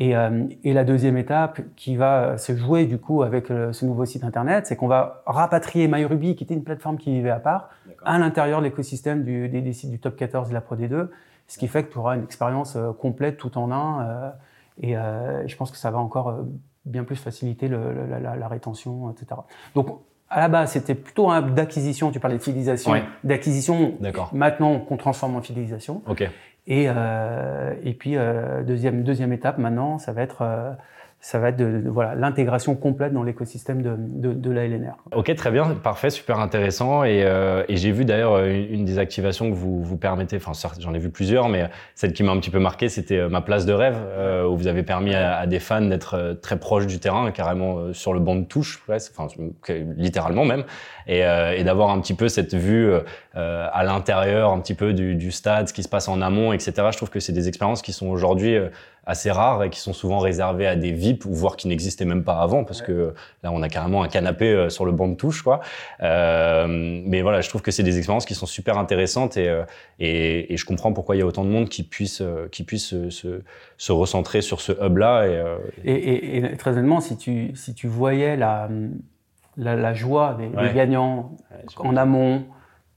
Et, 0.00 0.16
euh, 0.16 0.44
et, 0.62 0.72
la 0.72 0.84
deuxième 0.84 1.16
étape 1.16 1.60
qui 1.74 1.96
va 1.96 2.38
se 2.38 2.54
jouer 2.56 2.86
du 2.86 2.98
coup 2.98 3.24
avec 3.24 3.48
le, 3.48 3.72
ce 3.72 3.84
nouveau 3.84 4.04
site 4.04 4.22
internet, 4.22 4.66
c'est 4.66 4.76
qu'on 4.76 4.86
va 4.86 5.22
rapatrier 5.26 5.88
MyRuby, 5.88 6.36
qui 6.36 6.44
était 6.44 6.54
une 6.54 6.62
plateforme 6.62 6.98
qui 6.98 7.10
vivait 7.10 7.30
à 7.30 7.40
part, 7.40 7.70
à 8.04 8.16
l'intérieur 8.18 8.60
de 8.60 8.66
l'écosystème 8.66 9.24
des, 9.24 9.48
des, 9.48 9.72
sites 9.72 9.90
du 9.90 9.98
top 9.98 10.14
14 10.14 10.50
de 10.50 10.54
la 10.54 10.60
Pro 10.60 10.76
D2, 10.76 11.08
ce 11.48 11.58
qui 11.58 11.66
fait 11.66 11.82
que 11.82 11.92
tu 11.92 11.98
auras 11.98 12.14
une 12.14 12.22
expérience 12.22 12.76
euh, 12.76 12.92
complète 12.92 13.38
tout 13.38 13.58
en 13.58 13.72
un. 13.72 14.06
Euh, 14.06 14.30
et 14.80 14.96
euh, 14.96 15.46
je 15.46 15.56
pense 15.56 15.70
que 15.70 15.76
ça 15.76 15.90
va 15.90 15.98
encore 15.98 16.28
euh, 16.28 16.42
bien 16.84 17.04
plus 17.04 17.16
faciliter 17.16 17.68
le, 17.68 18.06
la, 18.08 18.20
la, 18.20 18.36
la, 18.36 18.48
rétention, 18.48 19.10
etc. 19.10 19.40
Donc 19.74 19.88
à 20.30 20.40
la 20.40 20.48
base, 20.48 20.72
c'était 20.72 20.94
plutôt 20.94 21.30
un 21.30 21.42
d'acquisition. 21.42 22.10
Tu 22.10 22.20
parlais 22.20 22.36
de 22.36 22.42
fidélisation, 22.42 22.92
ouais. 22.92 23.02
d'acquisition. 23.24 23.94
Maintenant, 24.32 24.78
qu'on 24.80 24.96
transforme 24.96 25.36
en 25.36 25.42
fidélisation. 25.42 26.02
Okay. 26.06 26.28
Et, 26.68 26.84
euh, 26.88 27.74
et 27.82 27.94
puis, 27.94 28.16
euh, 28.16 28.62
deuxième, 28.62 29.02
deuxième 29.02 29.32
étape 29.32 29.56
maintenant, 29.58 29.98
ça 29.98 30.12
va 30.12 30.22
être 30.22 30.42
euh, 30.42 30.72
ça 31.20 31.40
va 31.40 31.48
être 31.48 31.56
de, 31.56 31.82
voilà 31.86 32.14
l'intégration 32.14 32.76
complète 32.76 33.12
dans 33.12 33.24
l'écosystème 33.24 33.82
de, 33.82 33.96
de, 33.98 34.32
de, 34.32 34.50
la 34.52 34.66
LNR. 34.66 34.94
Ok, 35.12 35.34
très 35.34 35.50
bien, 35.50 35.74
parfait, 35.74 36.10
super 36.10 36.38
intéressant. 36.38 37.02
Et, 37.02 37.24
euh, 37.24 37.64
et 37.68 37.76
j'ai 37.76 37.90
vu 37.90 38.04
d'ailleurs 38.04 38.38
une, 38.44 38.72
une, 38.72 38.84
des 38.84 39.00
activations 39.00 39.50
que 39.50 39.54
vous 39.56 39.82
vous 39.82 39.96
permettez, 39.96 40.36
enfin 40.36 40.52
j'en 40.78 40.94
ai 40.94 40.98
vu 40.98 41.10
plusieurs, 41.10 41.48
mais 41.48 41.68
celle 41.96 42.12
qui 42.12 42.22
m'a 42.22 42.30
un 42.30 42.38
petit 42.38 42.50
peu 42.50 42.60
marqué, 42.60 42.88
c'était 42.88 43.18
euh, 43.18 43.28
ma 43.28 43.40
place 43.40 43.66
de 43.66 43.72
rêve, 43.72 43.98
euh, 43.98 44.46
où 44.46 44.56
vous 44.56 44.68
avez 44.68 44.84
permis 44.84 45.14
à, 45.14 45.38
à 45.38 45.46
des 45.46 45.58
fans 45.58 45.80
d'être 45.80 46.14
euh, 46.14 46.34
très 46.34 46.58
proches 46.58 46.86
du 46.86 47.00
terrain, 47.00 47.28
carrément 47.32 47.78
euh, 47.78 47.92
sur 47.92 48.14
le 48.14 48.20
banc 48.20 48.36
de 48.36 48.44
touche, 48.44 48.80
ouais, 48.88 48.98
enfin 49.16 49.26
littéralement 49.96 50.44
même, 50.44 50.64
et, 51.08 51.20
et 51.20 51.64
d'avoir 51.64 51.90
un 51.90 52.00
petit 52.00 52.14
peu 52.14 52.28
cette 52.28 52.54
vue 52.54 52.92
à 53.34 53.84
l'intérieur, 53.84 54.52
un 54.52 54.60
petit 54.60 54.74
peu 54.74 54.92
du, 54.92 55.14
du, 55.14 55.30
stade, 55.30 55.68
ce 55.68 55.72
qui 55.72 55.82
se 55.82 55.88
passe 55.88 56.06
en 56.08 56.20
amont, 56.20 56.52
etc. 56.52 56.72
Je 56.92 56.96
trouve 56.96 57.08
que 57.08 57.20
c'est 57.20 57.32
des 57.32 57.48
expériences 57.48 57.80
qui 57.80 57.92
sont 57.92 58.08
aujourd'hui 58.08 58.58
assez 59.08 59.30
rares 59.30 59.64
et 59.64 59.70
qui 59.70 59.80
sont 59.80 59.94
souvent 59.94 60.18
réservées 60.18 60.66
à 60.66 60.76
des 60.76 60.92
VIP 60.92 61.24
ou 61.24 61.32
voire 61.32 61.56
qui 61.56 61.66
n'existaient 61.66 62.04
même 62.04 62.22
pas 62.22 62.40
avant 62.40 62.62
parce 62.64 62.80
ouais. 62.80 62.86
que 62.86 63.14
là 63.42 63.50
on 63.50 63.62
a 63.62 63.68
carrément 63.68 64.02
un 64.02 64.08
canapé 64.08 64.52
euh, 64.52 64.68
sur 64.68 64.84
le 64.84 64.92
banc 64.92 65.08
de 65.08 65.14
touche 65.14 65.42
quoi. 65.42 65.60
Euh, 66.02 66.66
mais 66.68 67.22
voilà, 67.22 67.40
je 67.40 67.48
trouve 67.48 67.62
que 67.62 67.70
c'est 67.70 67.82
des 67.82 67.96
expériences 67.96 68.26
qui 68.26 68.34
sont 68.34 68.46
super 68.46 68.76
intéressantes 68.76 69.38
et, 69.38 69.48
euh, 69.48 69.64
et, 69.98 70.52
et, 70.52 70.56
je 70.58 70.66
comprends 70.66 70.92
pourquoi 70.92 71.16
il 71.16 71.20
y 71.20 71.22
a 71.22 71.26
autant 71.26 71.44
de 71.44 71.48
monde 71.48 71.70
qui 71.70 71.82
puisse 71.82 72.22
qui 72.52 72.64
puisse 72.64 72.88
se, 72.88 73.08
se, 73.08 73.42
se, 73.78 73.92
recentrer 73.92 74.42
sur 74.42 74.60
ce 74.60 74.72
hub 74.72 74.98
là 74.98 75.26
et, 75.26 75.90
et, 75.90 76.36
et, 76.36 76.56
très 76.56 76.72
honnêtement 76.72 77.00
si 77.00 77.16
tu 77.16 77.52
si 77.56 77.74
tu 77.74 77.88
voyais 77.88 78.36
la 78.36 78.68
la, 79.56 79.74
la 79.74 79.94
joie 79.94 80.36
des, 80.38 80.46
ouais. 80.48 80.68
des 80.68 80.74
gagnants 80.74 81.32
en 81.78 81.96
amont 81.96 82.44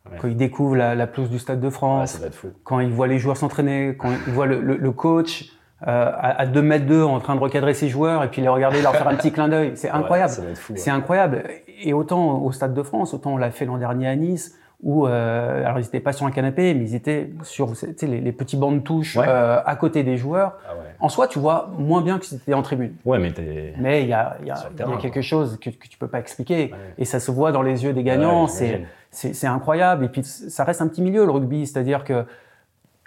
Ouais. 0.10 0.17
Quand 0.19 0.28
ils 0.28 0.36
découvrent 0.36 0.76
la, 0.76 0.95
la 0.95 1.06
pelouse 1.06 1.30
du 1.30 1.38
Stade 1.38 1.62
de 1.62 1.69
France, 1.69 2.19
ouais, 2.24 2.50
quand 2.63 2.80
ils 2.80 2.89
voient 2.89 3.06
les 3.06 3.19
joueurs 3.19 3.38
s'entraîner, 3.38 3.95
quand 3.95 4.10
ils 4.26 4.34
voient 4.34 4.47
le, 4.47 4.60
le, 4.60 4.76
le 4.76 4.91
coach 4.91 5.52
euh, 5.87 6.11
à, 6.15 6.45
2 6.45 6.61
mètres 6.61 6.85
d'eux 6.85 7.03
en 7.03 7.19
train 7.19 7.35
de 7.35 7.39
recadrer 7.39 7.73
ses 7.73 7.89
joueurs 7.89 8.23
et 8.23 8.27
puis 8.27 8.41
les 8.41 8.47
regarder 8.47 8.81
leur 8.81 8.95
faire 8.95 9.07
un 9.07 9.15
petit 9.15 9.31
clin 9.31 9.47
d'œil. 9.47 9.71
C'est 9.75 9.89
incroyable. 9.91 10.33
Ouais, 10.39 10.77
c'est 10.77 10.91
incroyable. 10.91 11.43
Et 11.83 11.93
autant 11.93 12.39
au 12.39 12.51
Stade 12.51 12.73
de 12.73 12.83
France, 12.83 13.13
autant 13.13 13.33
on 13.33 13.37
l'a 13.37 13.49
fait 13.49 13.65
l'an 13.65 13.77
dernier 13.77 14.07
à 14.07 14.15
Nice, 14.15 14.55
où 14.83 15.07
euh, 15.07 15.65
alors 15.65 15.79
ils 15.79 15.83
n'étaient 15.83 15.99
pas 15.99 16.13
sur 16.13 16.27
un 16.27 16.31
canapé, 16.31 16.75
mais 16.75 16.83
ils 16.83 16.95
étaient 16.95 17.31
sur 17.43 17.73
les, 18.01 18.21
les, 18.21 18.31
petits 18.31 18.57
bancs 18.57 18.75
de 18.75 18.79
touche 18.79 19.15
ouais. 19.15 19.25
euh, 19.27 19.59
à 19.65 19.75
côté 19.75 20.03
des 20.03 20.17
joueurs. 20.17 20.57
Ah. 20.67 20.73
En 20.99 21.09
soi, 21.09 21.27
tu 21.27 21.39
vois 21.39 21.71
moins 21.77 22.01
bien 22.01 22.19
que 22.19 22.25
si 22.25 22.37
c'était 22.37 22.53
en 22.53 22.61
tribune. 22.61 22.93
Ouais, 23.03 23.17
mais 23.17 23.31
mais 23.79 24.03
il 24.03 24.09
y 24.09 24.13
a, 24.13 24.37
y, 24.45 24.51
a, 24.51 24.55
y 24.77 24.81
a 24.83 24.97
quelque 24.97 25.21
chose 25.21 25.57
que, 25.59 25.71
que 25.71 25.87
tu 25.87 25.97
peux 25.97 26.07
pas 26.07 26.19
expliquer, 26.19 26.73
et 26.99 27.05
ça 27.05 27.19
se 27.19 27.31
voit 27.31 27.51
dans 27.51 27.63
les 27.63 27.83
yeux 27.83 27.93
des 27.93 28.03
gagnants. 28.03 28.47
c'est 28.47 29.47
incroyable. 29.47 30.05
Et 30.05 30.09
puis 30.09 30.23
ça 30.23 30.63
reste 30.63 30.81
un 30.81 30.87
petit 30.87 31.01
milieu 31.01 31.25
le 31.25 31.31
rugby, 31.31 31.65
c'est-à-dire 31.65 32.03
que 32.03 32.25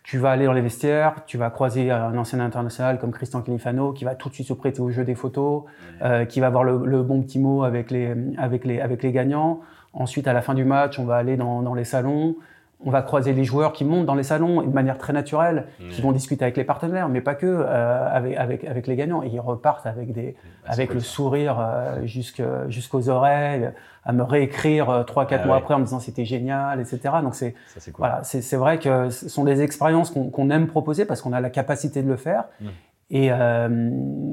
tu 0.04 0.18
vas 0.18 0.30
aller 0.32 0.44
dans 0.44 0.52
les 0.52 0.60
vestiaires, 0.60 1.24
tu 1.26 1.38
vas 1.38 1.48
croiser 1.48 1.90
un 1.90 2.16
ancien 2.18 2.38
international 2.38 2.98
comme 2.98 3.10
Christian 3.10 3.40
Califano 3.40 3.94
qui 3.94 4.04
va 4.04 4.14
tout 4.14 4.28
de 4.28 4.34
suite 4.34 4.46
se 4.46 4.52
prêter 4.52 4.80
au 4.80 4.90
jeu 4.90 5.02
des 5.02 5.14
photos, 5.14 5.62
euh, 6.02 6.26
qui 6.26 6.40
va 6.40 6.48
avoir 6.48 6.62
le, 6.62 6.84
le, 6.84 7.02
bon 7.02 7.22
petit 7.22 7.38
mot 7.38 7.64
avec 7.64 7.90
les, 7.90 8.14
avec, 8.36 8.66
les, 8.66 8.80
avec 8.82 9.02
les 9.02 9.12
gagnants. 9.12 9.60
Ensuite, 9.94 10.28
à 10.28 10.34
la 10.34 10.42
fin 10.42 10.52
du 10.52 10.64
match, 10.66 10.98
on 10.98 11.04
va 11.04 11.16
aller 11.16 11.38
dans, 11.38 11.62
dans 11.62 11.72
les 11.72 11.84
salons, 11.84 12.36
on 12.84 12.90
va 12.90 13.02
croiser 13.02 13.32
les 13.32 13.44
joueurs 13.44 13.72
qui 13.72 13.84
montent 13.84 14.06
dans 14.06 14.14
les 14.14 14.22
salons 14.22 14.62
de 14.62 14.72
manière 14.72 14.98
très 14.98 15.12
naturelle, 15.12 15.66
mmh. 15.80 15.88
qui 15.88 16.02
vont 16.02 16.12
discuter 16.12 16.44
avec 16.44 16.56
les 16.56 16.64
partenaires, 16.64 17.08
mais 17.08 17.20
pas 17.20 17.34
que 17.34 17.46
euh, 17.46 18.08
avec, 18.10 18.36
avec, 18.36 18.64
avec 18.64 18.86
les 18.86 18.96
gagnants. 18.96 19.22
Et 19.22 19.28
ils 19.28 19.40
repartent 19.40 19.86
avec, 19.86 20.12
des, 20.12 20.36
bah, 20.64 20.70
avec 20.72 20.92
le 20.92 21.00
sourire 21.00 21.58
euh, 21.60 22.06
jusqu'aux 22.06 23.08
oreilles, 23.08 23.70
à 24.04 24.12
me 24.12 24.22
réécrire 24.22 24.90
euh, 24.90 25.02
trois, 25.02 25.26
quatre 25.26 25.42
ah, 25.44 25.46
mois 25.46 25.56
ouais. 25.56 25.62
après 25.62 25.74
en 25.74 25.78
me 25.78 25.84
disant 25.84 26.00
c'était 26.00 26.24
génial, 26.24 26.80
etc. 26.80 26.98
Donc 27.22 27.34
c'est 27.34 27.54
cool. 27.92 27.92
voilà, 27.98 28.20
c'est 28.22 28.56
vrai 28.56 28.78
que 28.78 29.08
ce 29.10 29.28
sont 29.28 29.44
des 29.44 29.62
expériences 29.62 30.10
qu'on 30.10 30.30
qu 30.30 30.52
aime 30.52 30.66
proposer 30.66 31.04
parce 31.04 31.22
qu'on 31.22 31.32
a 31.32 31.40
la 31.40 31.50
capacité 31.50 32.02
de 32.02 32.08
le 32.08 32.16
faire. 32.16 32.44
Mmh 32.60 32.68
et, 33.14 33.28
euh, 33.30 33.68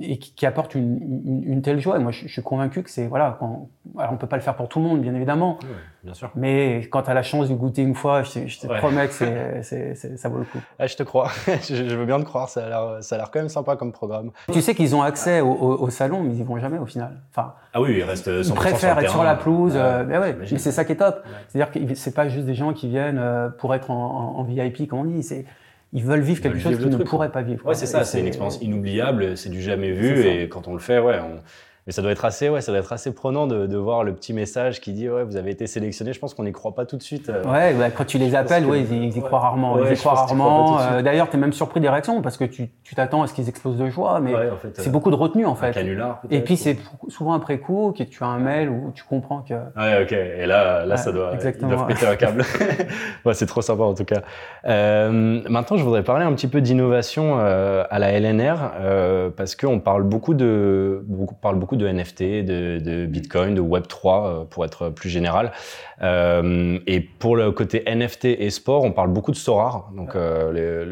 et 0.02 0.17
qui, 0.17 0.34
qui, 0.34 0.48
apporte 0.48 0.74
une, 0.74 1.00
une, 1.24 1.44
une, 1.46 1.62
telle 1.62 1.80
joie. 1.80 1.98
Et 1.98 2.00
moi, 2.00 2.12
je, 2.12 2.28
je 2.28 2.34
suis 2.34 2.41
convaincu 2.41 2.82
que 2.82 2.89
c'est 2.89 3.06
voilà, 3.06 3.38
quand, 3.39 3.70
alors 3.96 4.12
on 4.12 4.17
peut 4.17 4.26
pas 4.26 4.38
le 4.38 4.41
faire 4.41 4.56
pour 4.56 4.70
tout 4.70 4.80
le 4.80 4.86
monde, 4.86 5.02
bien 5.02 5.13
évidemment. 5.13 5.60
Oui, 5.62 5.70
bien 6.04 6.15
sûr. 6.15 6.32
Mais 6.36 6.80
quand 6.89 7.04
tu 7.04 7.12
as 7.12 7.13
la 7.13 7.22
chance 7.22 7.48
de 7.48 7.54
goûter 7.54 7.84
une 7.84 7.94
fois, 7.94 8.24
je, 8.24 8.48
je 8.48 8.60
te 8.60 8.65
ouais. 8.65 8.80
promets 8.80 9.08
que 9.08 9.13
c'est, 9.13 9.96
ça 10.17 10.30
vaut 10.30 10.39
le 10.39 10.46
coup. 10.46 10.58
Ah, 10.80 10.88
je 10.88 10.96
te 10.96 11.04
crois. 11.04 11.30
je, 11.48 11.76
je, 11.76 11.96
veux 11.96 12.08
bien 12.08 12.20
te 12.20 12.26
croire. 12.26 12.50
Ça 12.50 12.65
a 12.65 12.70
l'air, 12.70 13.04
ça 13.04 13.15
a 13.15 13.17
l'air 13.20 13.30
quand 13.30 13.38
même 13.38 13.50
sympa 13.50 13.76
comme 13.76 13.91
programme. 13.91 14.32
Tu 14.52 14.62
sais 14.62 14.74
qu'ils 14.74 14.96
ont 14.96 15.04
accès 15.04 15.41
au, 15.41 15.52
au, 15.52 15.84
au, 15.84 15.89
salon, 15.91 16.24
mais 16.24 16.34
ils 16.34 16.39
y 16.39 16.44
vont 16.44 16.58
jamais 16.58 16.80
au 16.80 16.88
final. 16.88 17.22
Enfin. 17.30 17.54
Ah 17.74 17.82
oui, 17.82 17.98
ils 17.98 18.04
restent. 18.04 18.32
Ils 18.34 18.54
préfèrent 18.54 18.98
être 18.98 19.12
sur 19.12 19.24
la 19.24 19.36
pelouse. 19.36 19.74
Euh, 19.76 20.04
mais 20.08 20.17
ouais. 20.17 20.36
Mais 20.39 20.58
c'est 20.58 20.72
ça 20.72 20.86
qui 20.86 20.94
est 20.94 20.96
top. 20.96 21.24
C'est-à-dire 21.50 21.72
que 21.72 21.94
c'est 21.94 22.15
pas 22.15 22.30
juste 22.30 22.48
des 22.48 22.56
gens 22.56 22.74
qui 22.74 22.89
viennent 22.89 23.20
euh, 23.20 23.50
pour 23.50 23.76
être 23.76 23.91
en, 23.91 24.38
en, 24.38 24.39
en 24.39 24.44
VIP, 24.44 24.88
comme 24.88 25.00
on 25.00 25.06
dit. 25.06 25.22
C'est 25.22 25.46
ils 25.93 26.04
veulent 26.04 26.21
vivre 26.21 26.41
quelque 26.41 26.60
chose 26.60 26.77
qu'ils 26.77 26.89
ne 26.89 27.04
pourraient 27.04 27.32
pas 27.32 27.41
vivre. 27.41 27.65
Ouais, 27.65 27.75
c'est 27.75 27.86
ça, 27.86 28.04
c'est 28.04 28.19
une 28.19 28.27
expérience 28.27 28.62
inoubliable, 28.62 29.38
c'est 29.38 29.49
du 29.49 29.62
jamais 29.62 29.91
vu, 29.91 30.25
et 30.25 30.49
quand 30.49 30.67
on 30.67 30.73
le 30.73 30.80
fait, 30.80 30.99
ouais, 30.99 31.19
on, 31.19 31.39
mais 31.88 31.94
ça 31.94 32.04
doit 32.04 32.12
être 32.12 32.26
assez, 32.26 32.48
ouais, 32.48 32.62
ça 32.62 32.72
doit 32.72 32.80
être 32.80 32.94
assez 32.94 33.12
prenant 33.12 33.48
de, 33.48 33.65
de 33.65 33.78
voir 33.78 34.04
le 34.04 34.13
petit 34.13 34.34
message 34.34 34.82
qui 34.82 34.94
dit 34.94 35.10
ouais, 35.10 35.24
vous 35.24 35.36
avez 35.36 35.50
été 35.50 35.65
sélectionné. 35.65 36.13
Je 36.13 36.20
pense 36.20 36.36
qu'on 36.36 36.44
n'y 36.44 36.52
croit 36.52 36.76
pas 36.76 36.86
tout 36.86 36.96
de 36.96 37.02
suite. 37.02 37.30
Euh, 37.30 37.44
ouais, 37.44 37.74
bah, 37.74 37.89
quand 37.89 38.06
tu 38.06 38.20
les 38.20 38.36
appelles, 38.36 38.65
ouais, 38.67 38.82
ils, 38.82 39.06
ils, 39.06 39.17
y 39.17 39.22
croient 39.22 39.39
rarement. 39.39 39.74
Ouais, 39.74 39.84
ils 39.89 39.94
y 39.94 39.98
croient 39.98 40.13
rarement. 40.13 40.80
Euh, 40.80 41.02
D'ailleurs, 41.02 41.30
tu 41.30 41.38
es 41.38 41.39
même 41.39 41.54
surpris 41.54 41.80
des 41.80 41.89
réactions 41.89 42.22
parce 42.22 42.38
que 42.38 42.46
tu 42.46 42.70
t'attends 42.96 43.24
à 43.24 43.28
ce 43.28 43.34
qu'ils 43.34 43.50
explosent 43.50 43.78
de 43.78 43.89
joie, 43.89 44.20
mais 44.20 44.36
en 44.36 44.58
fait, 44.58 44.74
c'est 44.76 44.89
euh, 44.89 44.91
beaucoup 44.91 45.10
de 45.10 45.15
retenue 45.15 45.48
en 45.48 45.56
fait. 45.56 45.72
Canular, 45.72 46.22
et 46.30 46.41
puis 46.41 46.56
c'est 46.56 46.78
souvent 47.08 47.34
après 47.34 47.58
coup 47.58 47.94
que 47.98 48.04
tu 48.04 48.24
as 48.24 48.28
un 48.28 48.39
mail 48.39 48.70
où 48.70 48.91
tu 48.94 49.04
comprends 49.04 49.41
que. 49.41 49.54
Ouais, 49.54 50.04
ok. 50.04 50.12
Et 50.12 50.46
là, 50.46 50.86
là, 50.86 50.98
ça 50.98 51.12
doit. 51.12 51.34
Exactement. 51.34 51.72
Ils 51.72 51.76
doivent 51.76 51.88
péter 51.88 52.06
un 52.06 52.15
câble. 52.15 52.44
ouais, 53.26 53.34
c'est 53.34 53.48
trop 53.48 53.62
sympa 53.62 53.84
en 53.84 53.96
tout 53.96 54.06
cas. 54.06 54.22
Maintenant, 54.63 55.78
je 55.78 55.84
voudrais 55.84 56.04
parler 56.04 56.26
un 56.26 56.34
petit 56.34 56.48
peu 56.48 56.62
d'innovation 56.62 57.39
à 57.39 58.00
la 58.00 58.20
LNR 58.20 59.32
parce 59.36 59.56
qu'on 59.56 59.80
parle 59.80 60.04
beaucoup 60.04 60.36
de, 60.36 61.04
beaucoup, 61.08 61.36
parle 61.36 61.56
beaucoup 61.56 61.71
beaucoup 61.72 61.82
de 61.82 61.88
NFT, 61.88 62.44
de, 62.44 63.06
Bitcoin, 63.06 63.56
de 63.56 63.62
Web3 63.62 64.46
pour 64.48 64.66
être 64.66 64.90
plus 64.90 65.10
général. 65.10 65.54
et 66.02 67.00
pour 67.20 67.36
le 67.36 67.52
côté 67.52 67.84
NFT 67.88 68.26
et 68.26 68.50
sport, 68.50 68.84
on 68.84 68.92
parle 68.92 69.10
beaucoup 69.10 69.32
de 69.32 69.38
Sorare, 69.38 69.90
donc 69.96 70.16
les, 70.16 70.86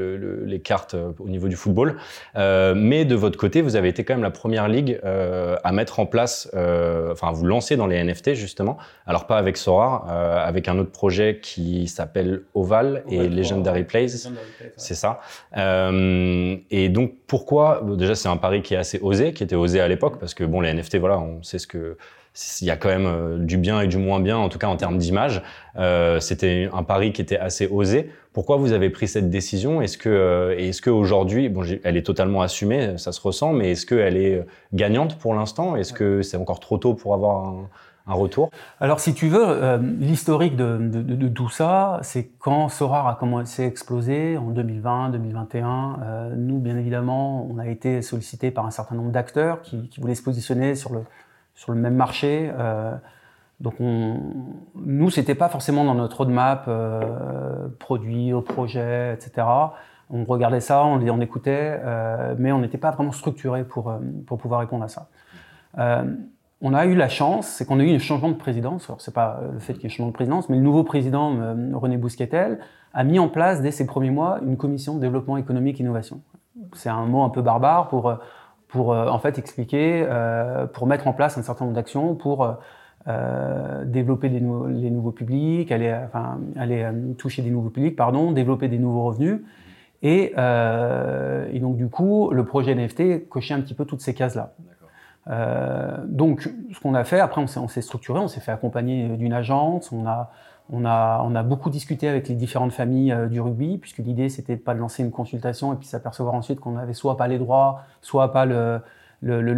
les, 0.45 0.59
cartes 0.59 0.95
au 1.19 1.27
niveau 1.27 1.47
du 1.49 1.55
football. 1.55 1.97
mais 2.35 3.03
de 3.03 3.15
votre 3.15 3.37
côté, 3.37 3.61
vous 3.61 3.75
avez 3.75 3.89
été 3.89 4.05
quand 4.05 4.13
même 4.13 4.23
la 4.23 4.31
première 4.31 4.69
ligue 4.69 5.01
à 5.03 5.71
mettre 5.73 5.99
en 5.99 6.05
place, 6.05 6.49
enfin 6.53 7.31
vous 7.33 7.45
lancer 7.45 7.75
dans 7.75 7.87
les 7.87 8.01
NFT 8.01 8.35
justement. 8.35 8.77
Alors 9.05 9.27
pas 9.27 9.37
avec 9.37 9.57
Sorare, 9.57 10.09
avec 10.09 10.69
un 10.69 10.77
autre 10.77 10.91
projet 10.91 11.39
qui 11.41 11.87
s'appelle 11.87 12.43
Oval 12.53 13.03
et 13.09 13.27
Legendary 13.27 13.83
Plays. 13.83 14.29
C'est 14.77 14.95
ça. 14.95 15.19
et 15.57 16.89
donc 16.89 17.13
pourquoi? 17.27 17.83
Déjà 17.97 18.15
c'est 18.15 18.29
un 18.29 18.37
pari 18.37 18.61
qui 18.61 18.75
est 18.75 18.77
assez 18.77 18.99
osé, 19.01 19.33
qui 19.33 19.43
était 19.43 19.55
osé 19.55 19.81
à 19.81 19.87
l'époque, 19.87 20.19
parce 20.19 20.33
que 20.33 20.43
bon, 20.43 20.61
les 20.61 20.68
NFT, 20.73 20.97
voilà, 20.97 21.19
on 21.19 21.43
sait 21.43 21.59
ce 21.59 21.67
que 21.67 21.97
il 22.61 22.67
y 22.67 22.71
a 22.71 22.77
quand 22.77 22.89
même 22.89 23.07
euh, 23.07 23.37
du 23.37 23.57
bien 23.57 23.81
et 23.81 23.87
du 23.87 23.97
moins 23.97 24.19
bien, 24.19 24.37
en 24.37 24.49
tout 24.49 24.59
cas 24.59 24.67
en 24.67 24.77
termes 24.77 24.97
d'image. 24.97 25.41
Euh, 25.77 26.19
c'était 26.19 26.69
un 26.73 26.83
pari 26.83 27.11
qui 27.11 27.21
était 27.21 27.37
assez 27.37 27.67
osé. 27.67 28.09
Pourquoi 28.33 28.57
vous 28.57 28.71
avez 28.71 28.89
pris 28.89 29.07
cette 29.07 29.29
décision? 29.29 29.81
Est-ce 29.81 29.97
que, 29.97 30.09
euh, 30.09 30.57
est-ce 30.57 30.81
que 30.81 30.89
aujourd'hui, 30.89 31.49
bon, 31.49 31.63
elle 31.83 31.97
est 31.97 32.05
totalement 32.05 32.41
assumée, 32.41 32.97
ça 32.97 33.11
se 33.11 33.19
ressent, 33.21 33.53
mais 33.53 33.71
est-ce 33.71 33.85
qu'elle 33.85 34.17
est 34.17 34.45
gagnante 34.73 35.17
pour 35.17 35.33
l'instant? 35.33 35.75
Est-ce 35.75 35.93
que 35.93 36.21
c'est 36.21 36.37
encore 36.37 36.59
trop 36.59 36.77
tôt 36.77 36.93
pour 36.93 37.13
avoir 37.13 37.47
un, 37.47 37.69
retour 38.13 38.49
Alors, 38.79 38.99
si 38.99 39.13
tu 39.13 39.27
veux, 39.27 39.43
euh, 39.45 39.77
l'historique 39.77 40.55
de, 40.55 41.27
tout 41.27 41.49
ça, 41.49 41.99
c'est 42.01 42.29
quand 42.39 42.69
Sorar 42.69 43.07
a 43.07 43.15
commencé 43.15 43.63
à 43.63 43.65
exploser 43.65 44.37
en 44.37 44.49
2020, 44.49 45.09
2021. 45.09 45.99
Euh, 46.01 46.33
nous, 46.35 46.59
bien 46.59 46.77
évidemment, 46.77 47.47
on 47.49 47.57
a 47.57 47.67
été 47.67 48.01
sollicité 48.01 48.51
par 48.51 48.65
un 48.65 48.71
certain 48.71 48.95
nombre 48.95 49.11
d'acteurs 49.11 49.61
qui, 49.61 49.89
voulaient 49.99 50.15
se 50.15 50.23
positionner 50.23 50.75
sur 50.75 50.91
le, 50.93 51.75
même 51.75 51.95
marché. 51.95 52.51
Euh, 52.57 52.93
donc, 53.59 53.75
on, 53.79 54.17
nous, 54.75 55.09
c'était 55.09 55.35
pas 55.35 55.49
forcément 55.49 55.83
dans 55.83 55.95
notre 55.95 56.17
roadmap, 56.17 56.69
produit, 57.79 58.31
projet, 58.45 59.13
etc. 59.13 59.47
On 60.09 60.23
regardait 60.23 60.61
ça, 60.61 60.83
on, 60.85 61.21
écoutait, 61.21 61.79
mais 62.37 62.51
on 62.51 62.59
n'était 62.59 62.77
pas 62.77 62.91
vraiment 62.91 63.11
structuré 63.11 63.63
pour 63.65 63.93
pouvoir 64.25 64.61
répondre 64.61 64.85
à 64.85 64.87
ça 64.87 65.09
on 66.61 66.73
a 66.73 66.85
eu 66.85 66.95
la 66.95 67.09
chance, 67.09 67.47
c'est 67.47 67.65
qu'on 67.65 67.79
a 67.79 67.83
eu 67.83 67.93
un 67.93 67.99
changement 67.99 68.29
de 68.29 68.35
présidence. 68.35 68.89
Alors 68.89 69.01
c'est 69.01 69.13
pas 69.13 69.41
le 69.53 69.59
fait 69.59 69.73
qu'il 69.73 69.83
y 69.83 69.85
ait 69.85 69.87
un 69.87 69.95
changement 69.95 70.07
de 70.07 70.13
présidence, 70.13 70.49
mais 70.49 70.57
le 70.57 70.63
nouveau 70.63 70.83
président 70.83 71.35
euh, 71.39 71.55
René 71.73 71.97
Bousquetel 71.97 72.59
a 72.93 73.03
mis 73.03 73.19
en 73.19 73.29
place 73.29 73.61
dès 73.61 73.71
ses 73.71 73.85
premiers 73.85 74.11
mois 74.11 74.39
une 74.45 74.57
commission 74.57 74.95
de 74.95 74.99
développement 74.99 75.37
économique 75.37 75.79
et 75.79 75.83
innovation. 75.83 76.21
C'est 76.73 76.89
un 76.89 77.05
mot 77.05 77.23
un 77.23 77.29
peu 77.29 77.41
barbare 77.41 77.87
pour 77.87 78.13
pour 78.69 78.93
euh, 78.93 79.07
en 79.07 79.19
fait 79.19 79.37
expliquer, 79.37 80.05
euh, 80.07 80.65
pour 80.67 80.87
mettre 80.87 81.07
en 81.07 81.13
place 81.13 81.37
un 81.37 81.41
certain 81.41 81.65
nombre 81.65 81.75
d'actions 81.75 82.15
pour 82.15 82.55
euh, 83.07 83.85
développer 83.85 84.29
les 84.29 84.39
nouveaux 84.39 85.11
publics, 85.11 85.71
aller, 85.71 85.93
enfin, 86.05 86.39
aller 86.55 86.87
toucher 87.17 87.41
des 87.41 87.49
nouveaux 87.49 87.69
publics, 87.69 87.95
pardon, 87.95 88.31
développer 88.31 88.67
des 88.67 88.79
nouveaux 88.79 89.03
revenus. 89.03 89.41
Et, 90.01 90.33
et 90.33 91.59
donc 91.59 91.75
du 91.75 91.89
coup, 91.89 92.29
le 92.31 92.45
projet 92.45 92.73
NFT 92.73 93.27
cochait 93.27 93.53
un 93.53 93.61
petit 93.61 93.73
peu 93.73 93.85
toutes 93.85 94.01
ces 94.01 94.13
cases-là. 94.13 94.53
Euh, 95.27 95.97
donc, 96.05 96.49
ce 96.73 96.79
qu'on 96.79 96.93
a 96.93 97.03
fait, 97.03 97.19
après, 97.19 97.41
on 97.41 97.67
s'est 97.67 97.81
structuré, 97.81 98.19
on 98.19 98.27
s'est 98.27 98.39
fait 98.39 98.51
accompagner 98.51 99.07
d'une 99.09 99.33
agence, 99.33 99.91
on 99.91 100.07
a, 100.07 100.31
on, 100.71 100.85
a, 100.85 101.21
on 101.23 101.35
a 101.35 101.43
beaucoup 101.43 101.69
discuté 101.69 102.07
avec 102.07 102.27
les 102.27 102.35
différentes 102.35 102.71
familles 102.71 103.11
euh, 103.11 103.27
du 103.27 103.39
rugby, 103.39 103.77
puisque 103.77 103.99
l'idée, 103.99 104.29
c'était 104.29 104.57
pas 104.57 104.73
de 104.73 104.79
lancer 104.79 105.03
une 105.03 105.11
consultation 105.11 105.73
et 105.73 105.75
puis 105.75 105.87
s'apercevoir 105.87 106.33
ensuite 106.33 106.59
qu'on 106.59 106.77
avait 106.77 106.93
soit 106.93 107.17
pas 107.17 107.27
les 107.27 107.37
droits, 107.37 107.81
soit 108.01 108.31
pas 108.31 108.45
le, 108.45 108.81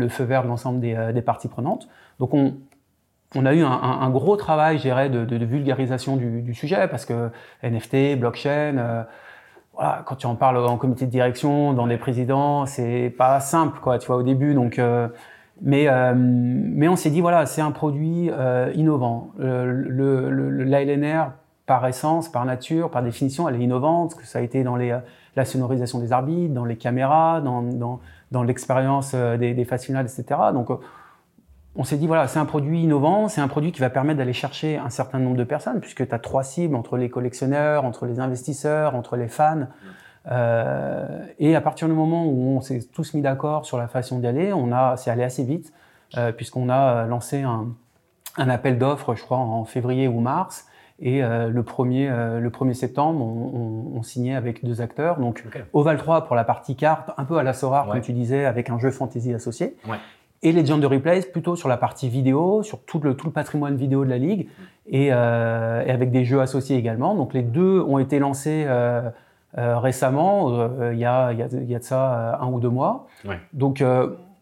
feu 0.09 0.23
vert 0.23 0.43
de 0.43 0.47
l'ensemble 0.47 0.79
des, 0.79 0.95
euh, 0.95 1.13
des, 1.13 1.21
parties 1.21 1.47
prenantes. 1.47 1.87
Donc, 2.19 2.33
on, 2.33 3.45
a 3.45 3.53
eu 3.53 3.63
un, 3.63 4.09
gros 4.09 4.35
travail, 4.35 4.77
je 4.77 5.07
de, 5.07 5.45
vulgarisation 5.45 6.17
du, 6.17 6.53
sujet, 6.53 6.89
parce 6.89 7.05
que 7.05 7.29
NFT, 7.63 8.19
blockchain, 8.19 9.05
quand 9.77 10.15
tu 10.17 10.27
en 10.27 10.35
parles 10.35 10.57
en 10.57 10.75
comité 10.75 11.05
de 11.05 11.11
direction, 11.11 11.71
dans 11.71 11.85
les 11.85 11.97
présidents, 11.97 12.65
c'est 12.65 13.09
pas 13.17 13.39
simple, 13.39 13.79
quoi, 13.79 13.99
tu 13.99 14.07
vois, 14.07 14.17
au 14.17 14.23
début. 14.23 14.53
Donc, 14.53 14.81
mais, 15.61 15.87
euh, 15.87 16.13
mais 16.15 16.87
on 16.87 16.95
s'est 16.95 17.11
dit, 17.11 17.21
voilà, 17.21 17.45
c'est 17.45 17.61
un 17.61 17.71
produit 17.71 18.29
euh, 18.31 18.71
innovant. 18.75 19.31
Le, 19.37 20.29
L'ALNR, 20.63 21.33
par 21.67 21.85
essence, 21.87 22.29
par 22.29 22.45
nature, 22.45 22.89
par 22.89 23.03
définition, 23.03 23.47
elle 23.47 23.55
est 23.55 23.63
innovante, 23.63 24.15
que 24.15 24.25
ça 24.25 24.39
a 24.39 24.41
été 24.41 24.63
dans 24.63 24.75
les, 24.75 24.97
la 25.35 25.45
sonorisation 25.45 25.99
des 25.99 26.11
arbitres, 26.11 26.53
dans 26.53 26.65
les 26.65 26.77
caméras, 26.77 27.41
dans, 27.41 27.61
dans, 27.61 27.99
dans 28.31 28.43
l'expérience 28.43 29.11
euh, 29.13 29.37
des, 29.37 29.53
des 29.53 29.65
phases 29.65 29.85
finales, 29.85 30.05
etc. 30.05 30.39
Donc, 30.53 30.69
on 31.75 31.83
s'est 31.83 31.97
dit, 31.97 32.07
voilà, 32.07 32.27
c'est 32.27 32.39
un 32.39 32.45
produit 32.45 32.81
innovant, 32.81 33.27
c'est 33.27 33.39
un 33.39 33.47
produit 33.47 33.71
qui 33.71 33.79
va 33.79 33.89
permettre 33.89 34.17
d'aller 34.17 34.33
chercher 34.33 34.77
un 34.77 34.89
certain 34.89 35.19
nombre 35.19 35.37
de 35.37 35.43
personnes, 35.43 35.79
puisque 35.79 36.07
tu 36.07 36.13
as 36.13 36.19
trois 36.19 36.43
cibles 36.43 36.75
entre 36.75 36.97
les 36.97 37.09
collectionneurs, 37.09 37.85
entre 37.85 38.07
les 38.07 38.19
investisseurs, 38.19 38.95
entre 38.95 39.15
les 39.15 39.27
fans. 39.27 39.67
Euh, 40.29 41.25
et 41.39 41.55
à 41.55 41.61
partir 41.61 41.87
du 41.87 41.93
moment 41.93 42.25
où 42.25 42.57
on 42.57 42.61
s'est 42.61 42.81
tous 42.93 43.13
mis 43.13 43.21
d'accord 43.21 43.65
sur 43.65 43.77
la 43.77 43.87
façon 43.87 44.19
d'y 44.19 44.27
aller, 44.27 44.53
on 44.53 44.71
a, 44.71 44.97
c'est 44.97 45.09
allé 45.09 45.23
assez 45.23 45.43
vite, 45.43 45.73
euh, 46.17 46.31
puisqu'on 46.31 46.69
a 46.69 47.05
lancé 47.05 47.41
un, 47.41 47.69
un 48.37 48.49
appel 48.49 48.77
d'offres, 48.77 49.15
je 49.15 49.23
crois, 49.23 49.37
en 49.37 49.65
février 49.65 50.07
ou 50.07 50.19
mars. 50.19 50.67
Et 51.03 51.23
euh, 51.23 51.49
le, 51.49 51.63
1er, 51.63 52.09
euh, 52.09 52.39
le 52.39 52.49
1er 52.51 52.75
septembre, 52.75 53.25
on, 53.25 53.93
on, 53.95 53.97
on, 53.97 54.03
signait 54.03 54.35
avec 54.35 54.63
deux 54.63 54.81
acteurs. 54.81 55.19
Donc 55.19 55.43
Oval 55.73 55.97
3 55.97 56.25
pour 56.25 56.35
la 56.35 56.43
partie 56.43 56.75
carte, 56.75 57.09
un 57.17 57.25
peu 57.25 57.37
à 57.37 57.43
la 57.43 57.53
Sorare, 57.53 57.87
comme 57.87 58.01
tu 58.01 58.13
disais, 58.13 58.45
avec 58.45 58.69
un 58.69 58.77
jeu 58.77 58.91
fantasy 58.91 59.33
associé. 59.33 59.75
Ouais. 59.87 59.97
Et 60.43 60.51
Legend 60.51 60.83
of 60.83 60.91
Replays 60.91 61.21
plutôt 61.21 61.55
sur 61.55 61.69
la 61.69 61.77
partie 61.77 62.09
vidéo, 62.09 62.63
sur 62.63 62.83
tout 62.83 62.99
le, 62.99 63.15
tout 63.15 63.27
le 63.27 63.31
patrimoine 63.31 63.75
vidéo 63.75 64.03
de 64.05 64.09
la 64.09 64.17
ligue, 64.17 64.47
et, 64.87 65.09
euh, 65.11 65.83
et, 65.85 65.91
avec 65.91 66.11
des 66.11 66.25
jeux 66.25 66.41
associés 66.41 66.77
également. 66.77 67.15
Donc 67.15 67.33
les 67.33 67.43
deux 67.43 67.79
ont 67.81 67.99
été 67.99 68.17
lancés 68.17 68.65
euh, 68.67 69.01
euh, 69.01 69.09
récemment, 69.57 70.49
euh, 70.51 70.93
il 70.93 70.99
y, 70.99 71.05
a, 71.05 71.33
y, 71.33 71.41
a, 71.41 71.47
y, 71.47 71.75
a, 71.75 71.79
de 71.79 71.83
ça 71.83 72.13
euh, 72.13 72.33
un 72.39 72.47
ou 72.47 72.59
deux 72.59 72.69
mois. 72.69 73.07
Ouais. 73.25 73.39
Donc 73.53 73.83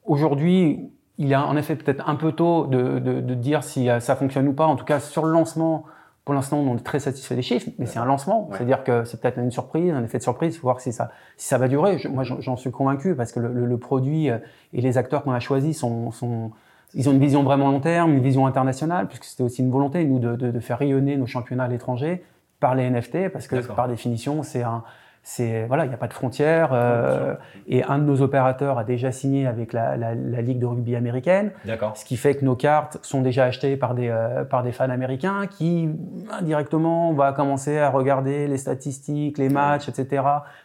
aujourd'hui, 0.05 0.91
il 1.17 1.31
est 1.31 1.35
en 1.35 1.57
effet 1.57 1.75
peut-être 1.75 2.07
un 2.07 2.15
peu 2.15 2.31
tôt 2.31 2.65
de, 2.65 2.99
de, 2.99 3.19
de, 3.19 3.33
dire 3.33 3.63
si 3.63 3.89
ça 3.99 4.15
fonctionne 4.15 4.47
ou 4.47 4.53
pas. 4.53 4.65
En 4.65 4.75
tout 4.75 4.85
cas, 4.85 4.99
sur 4.99 5.25
le 5.25 5.31
lancement, 5.31 5.85
pour 6.25 6.35
l'instant, 6.35 6.59
on 6.59 6.77
est 6.77 6.83
très 6.83 6.99
satisfait 6.99 7.35
des 7.35 7.41
chiffres, 7.41 7.69
mais 7.79 7.87
c'est 7.87 7.99
un 7.99 8.05
lancement. 8.05 8.47
Ouais. 8.47 8.57
C'est-à-dire 8.57 8.83
que 8.83 9.03
c'est 9.03 9.19
peut-être 9.19 9.39
une 9.39 9.51
surprise, 9.51 9.91
un 9.91 10.03
effet 10.03 10.19
de 10.19 10.23
surprise. 10.23 10.55
Faut 10.57 10.67
voir 10.67 10.79
si 10.79 10.93
ça, 10.93 11.11
si 11.37 11.47
ça 11.47 11.57
va 11.57 11.67
durer. 11.67 11.97
Je, 11.97 12.07
moi, 12.07 12.23
j'en 12.23 12.55
suis 12.55 12.71
convaincu 12.71 13.15
parce 13.15 13.31
que 13.31 13.39
le, 13.39 13.51
le, 13.51 13.65
le 13.65 13.77
produit 13.77 14.27
et 14.27 14.81
les 14.81 14.97
acteurs 14.97 15.23
qu'on 15.23 15.31
a 15.31 15.39
choisis 15.39 15.79
sont, 15.79 16.11
sont, 16.11 16.51
ils 16.93 17.09
ont 17.09 17.13
une 17.13 17.19
vision 17.19 17.43
vraiment 17.43 17.71
long 17.71 17.79
terme, 17.79 18.13
une 18.13 18.23
vision 18.23 18.45
internationale, 18.45 19.07
puisque 19.07 19.25
c'était 19.25 19.43
aussi 19.43 19.61
une 19.63 19.71
volonté, 19.71 20.05
nous, 20.05 20.19
de, 20.19 20.35
de, 20.35 20.51
de 20.51 20.59
faire 20.59 20.77
rayonner 20.77 21.17
nos 21.17 21.25
championnats 21.25 21.63
à 21.63 21.67
l'étranger 21.67 22.23
par 22.59 22.75
les 22.75 22.89
NFT, 22.89 23.29
parce 23.29 23.47
que 23.47 23.55
par 23.73 23.87
définition, 23.87 24.43
c'est 24.43 24.63
un, 24.63 24.83
c'est 25.23 25.65
voilà, 25.65 25.85
il 25.85 25.89
n'y 25.89 25.93
a 25.93 25.97
pas 25.97 26.07
de 26.07 26.13
frontières. 26.13 26.69
Euh, 26.73 27.35
et 27.67 27.83
un 27.83 27.99
de 27.99 28.03
nos 28.03 28.21
opérateurs 28.21 28.77
a 28.77 28.83
déjà 28.83 29.11
signé 29.11 29.47
avec 29.47 29.73
la, 29.73 29.97
la, 29.97 30.15
la 30.15 30.41
ligue 30.41 30.59
de 30.59 30.65
rugby 30.65 30.95
américaine. 30.95 31.51
Ce 31.95 32.05
qui 32.05 32.17
fait 32.17 32.35
que 32.35 32.45
nos 32.45 32.55
cartes 32.55 32.97
sont 33.01 33.21
déjà 33.21 33.45
achetées 33.45 33.77
par 33.77 33.95
des 33.95 34.09
euh, 34.09 34.43
par 34.43 34.63
des 34.63 34.71
fans 34.71 34.89
américains 34.89 35.45
qui 35.47 35.89
indirectement 36.31 37.13
va 37.13 37.31
commencer 37.33 37.77
à 37.77 37.89
regarder 37.89 38.47
les 38.47 38.57
statistiques, 38.57 39.37
les 39.37 39.49
matchs, 39.49 39.89
etc. 39.89 40.23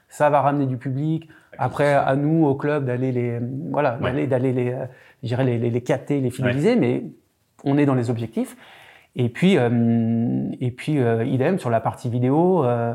Ça 0.09 0.30
va 0.30 0.40
ramener 0.40 0.66
du 0.66 0.76
public. 0.78 1.28
Après, 1.59 1.92
à 1.94 2.16
nous 2.16 2.46
au 2.46 2.54
club 2.54 2.85
d'aller 2.85 3.12
les 3.12 3.40
voilà, 3.70 3.92
d'aller 4.00 4.26
d'aller 4.26 4.52
les, 4.52 4.72
euh, 4.72 4.87
les, 5.22 5.59
les, 5.59 5.70
les 5.70 5.80
capter, 5.83 6.20
les 6.20 6.30
fidéliser, 6.30 6.74
mais 6.76 7.04
on 7.64 7.76
est 7.78 7.87
dans 7.87 7.94
les 7.94 8.11
objectifs. 8.11 8.57
Et 9.16 9.29
puis, 9.29 9.57
euh, 9.59 10.48
et 10.61 10.70
puis 10.70 10.98
euh, 10.98 11.24
idem 11.24 11.59
sur 11.59 11.70
la 11.70 11.81
partie 11.81 12.09
vidéo. 12.09 12.64
Euh, 12.64 12.94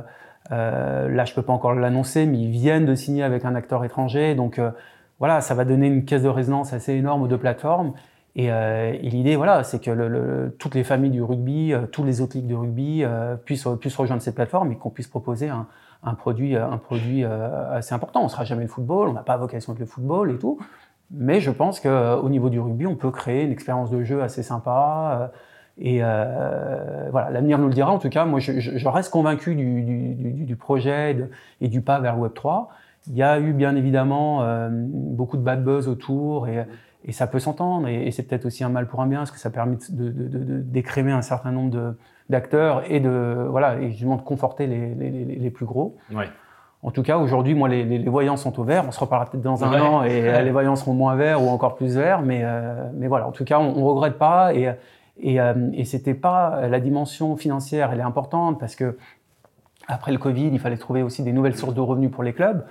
euh, 0.51 1.07
là, 1.09 1.25
je 1.25 1.33
peux 1.33 1.41
pas 1.43 1.53
encore 1.53 1.73
l'annoncer, 1.73 2.25
mais 2.25 2.37
ils 2.39 2.51
viennent 2.51 2.85
de 2.85 2.95
signer 2.95 3.23
avec 3.23 3.45
un 3.45 3.55
acteur 3.55 3.85
étranger. 3.85 4.35
Donc 4.35 4.59
euh, 4.59 4.71
voilà, 5.19 5.41
ça 5.41 5.53
va 5.53 5.65
donner 5.65 5.87
une 5.87 6.05
caisse 6.05 6.23
de 6.23 6.29
résonance 6.29 6.73
assez 6.73 6.93
énorme 6.93 7.21
aux 7.21 7.27
deux 7.27 7.37
plateformes. 7.37 7.93
Et, 8.35 8.45
et 8.45 9.09
l'idée, 9.09 9.35
voilà, 9.35 9.63
c'est 9.63 9.83
que 9.83 9.91
le, 9.91 10.07
le, 10.07 10.55
toutes 10.59 10.75
les 10.75 10.85
familles 10.85 11.09
du 11.09 11.21
rugby, 11.21 11.73
tous 11.91 12.05
les 12.05 12.21
autres 12.21 12.37
ligues 12.37 12.47
de 12.47 12.55
rugby 12.55 13.03
puissent, 13.43 13.67
puissent 13.81 13.97
rejoindre 13.97 14.21
cette 14.21 14.35
plateforme 14.35 14.71
et 14.71 14.77
qu'on 14.77 14.91
puisse 14.91 15.07
proposer 15.07 15.49
un, 15.49 15.67
un 16.03 16.13
produit, 16.13 16.55
un 16.55 16.77
produit 16.77 17.25
assez 17.25 17.93
important. 17.93 18.23
On 18.23 18.29
sera 18.29 18.45
jamais 18.45 18.61
le 18.61 18.69
football, 18.69 19.09
on 19.09 19.13
n'a 19.13 19.23
pas 19.23 19.35
vocation 19.35 19.73
de 19.73 19.79
le 19.79 19.85
football 19.85 20.31
et 20.31 20.37
tout. 20.37 20.57
Mais 21.11 21.41
je 21.41 21.51
pense 21.51 21.81
qu'au 21.81 22.29
niveau 22.29 22.49
du 22.49 22.61
rugby, 22.61 22.87
on 22.87 22.95
peut 22.95 23.11
créer 23.11 23.43
une 23.43 23.51
expérience 23.51 23.89
de 23.89 24.03
jeu 24.03 24.21
assez 24.21 24.43
sympa. 24.43 25.31
Et 25.81 25.99
euh, 26.01 27.07
voilà, 27.11 27.29
l'avenir 27.29 27.57
nous 27.57 27.67
le 27.67 27.73
dira. 27.73 27.91
En 27.91 27.99
tout 27.99 28.09
cas, 28.09 28.25
moi, 28.25 28.39
je, 28.39 28.59
je 28.59 28.87
reste 28.87 29.11
convaincu 29.11 29.55
du, 29.55 29.81
du, 29.81 30.13
du 30.45 30.55
projet 30.55 31.17
et 31.61 31.67
du 31.69 31.81
pas 31.81 31.99
vers 31.99 32.19
Web 32.19 32.33
3. 32.33 32.69
Il 33.07 33.15
y 33.15 33.23
a 33.23 33.39
eu 33.39 33.53
bien 33.53 33.75
évidemment 33.75 34.43
euh, 34.43 34.67
beaucoup 34.71 35.37
de 35.37 35.41
bad 35.41 35.63
buzz 35.63 35.87
autour 35.87 36.49
et, 36.49 36.65
et 37.05 37.13
ça 37.13 37.27
peut 37.27 37.39
s'entendre. 37.39 37.87
Et, 37.87 38.07
et 38.07 38.11
c'est 38.11 38.23
peut-être 38.23 38.45
aussi 38.45 38.63
un 38.65 38.69
mal 38.69 38.87
pour 38.87 39.01
un 39.01 39.07
bien 39.07 39.19
parce 39.19 39.31
que 39.31 39.39
ça 39.39 39.49
permet 39.49 39.77
de, 39.89 40.09
de, 40.09 40.27
de, 40.27 40.59
d'écrémer 40.59 41.13
un 41.13 41.21
certain 41.21 41.51
nombre 41.51 41.95
d'acteurs 42.29 42.83
et 42.91 42.99
de 42.99 43.47
voilà 43.49 43.79
et 43.79 43.89
justement 43.91 44.17
de 44.17 44.21
conforter 44.21 44.67
les, 44.67 44.93
les, 44.95 45.09
les, 45.09 45.35
les 45.35 45.49
plus 45.49 45.65
gros. 45.65 45.95
Ouais. 46.13 46.27
en 46.83 46.91
tout 46.91 47.03
cas, 47.03 47.17
aujourd'hui, 47.17 47.55
moi, 47.55 47.69
les, 47.69 47.85
les, 47.85 48.09
voyants 48.09 48.35
sont 48.35 48.59
au 48.59 48.65
vert. 48.65 48.83
On 48.85 48.91
se 48.91 48.99
reparlera 48.99 49.31
peut-être 49.31 49.43
dans 49.43 49.63
un 49.63 49.79
an 49.79 50.03
et 50.03 50.43
les 50.43 50.51
voyants 50.51 50.75
seront 50.75 50.93
moins 50.93 51.15
verts 51.15 51.41
ou 51.41 51.47
encore 51.47 51.75
plus 51.75 51.95
verts. 51.95 52.21
Mais, 52.21 52.43
mais 52.95 53.07
voilà, 53.07 53.27
en 53.27 53.31
tout 53.31 53.45
cas, 53.45 53.59
on, 53.59 53.77
on 53.77 53.85
regrette 53.85 54.17
pas. 54.17 54.53
Et, 54.53 54.69
et, 55.21 55.37
et 55.73 55.85
c'était 55.85 56.13
pas 56.13 56.67
la 56.67 56.79
dimension 56.79 57.37
financière, 57.37 57.91
elle 57.91 57.99
est 57.99 58.03
importante 58.03 58.59
parce 58.59 58.75
que 58.75 58.97
après 59.87 60.11
le 60.11 60.17
Covid, 60.17 60.49
il 60.51 60.59
fallait 60.59 60.77
trouver 60.77 61.01
aussi 61.01 61.23
des 61.23 61.33
nouvelles 61.33 61.55
sources 61.55 61.73
de 61.73 61.81
revenus 61.81 62.11
pour 62.11 62.23
les 62.23 62.33
clubs. 62.33 62.63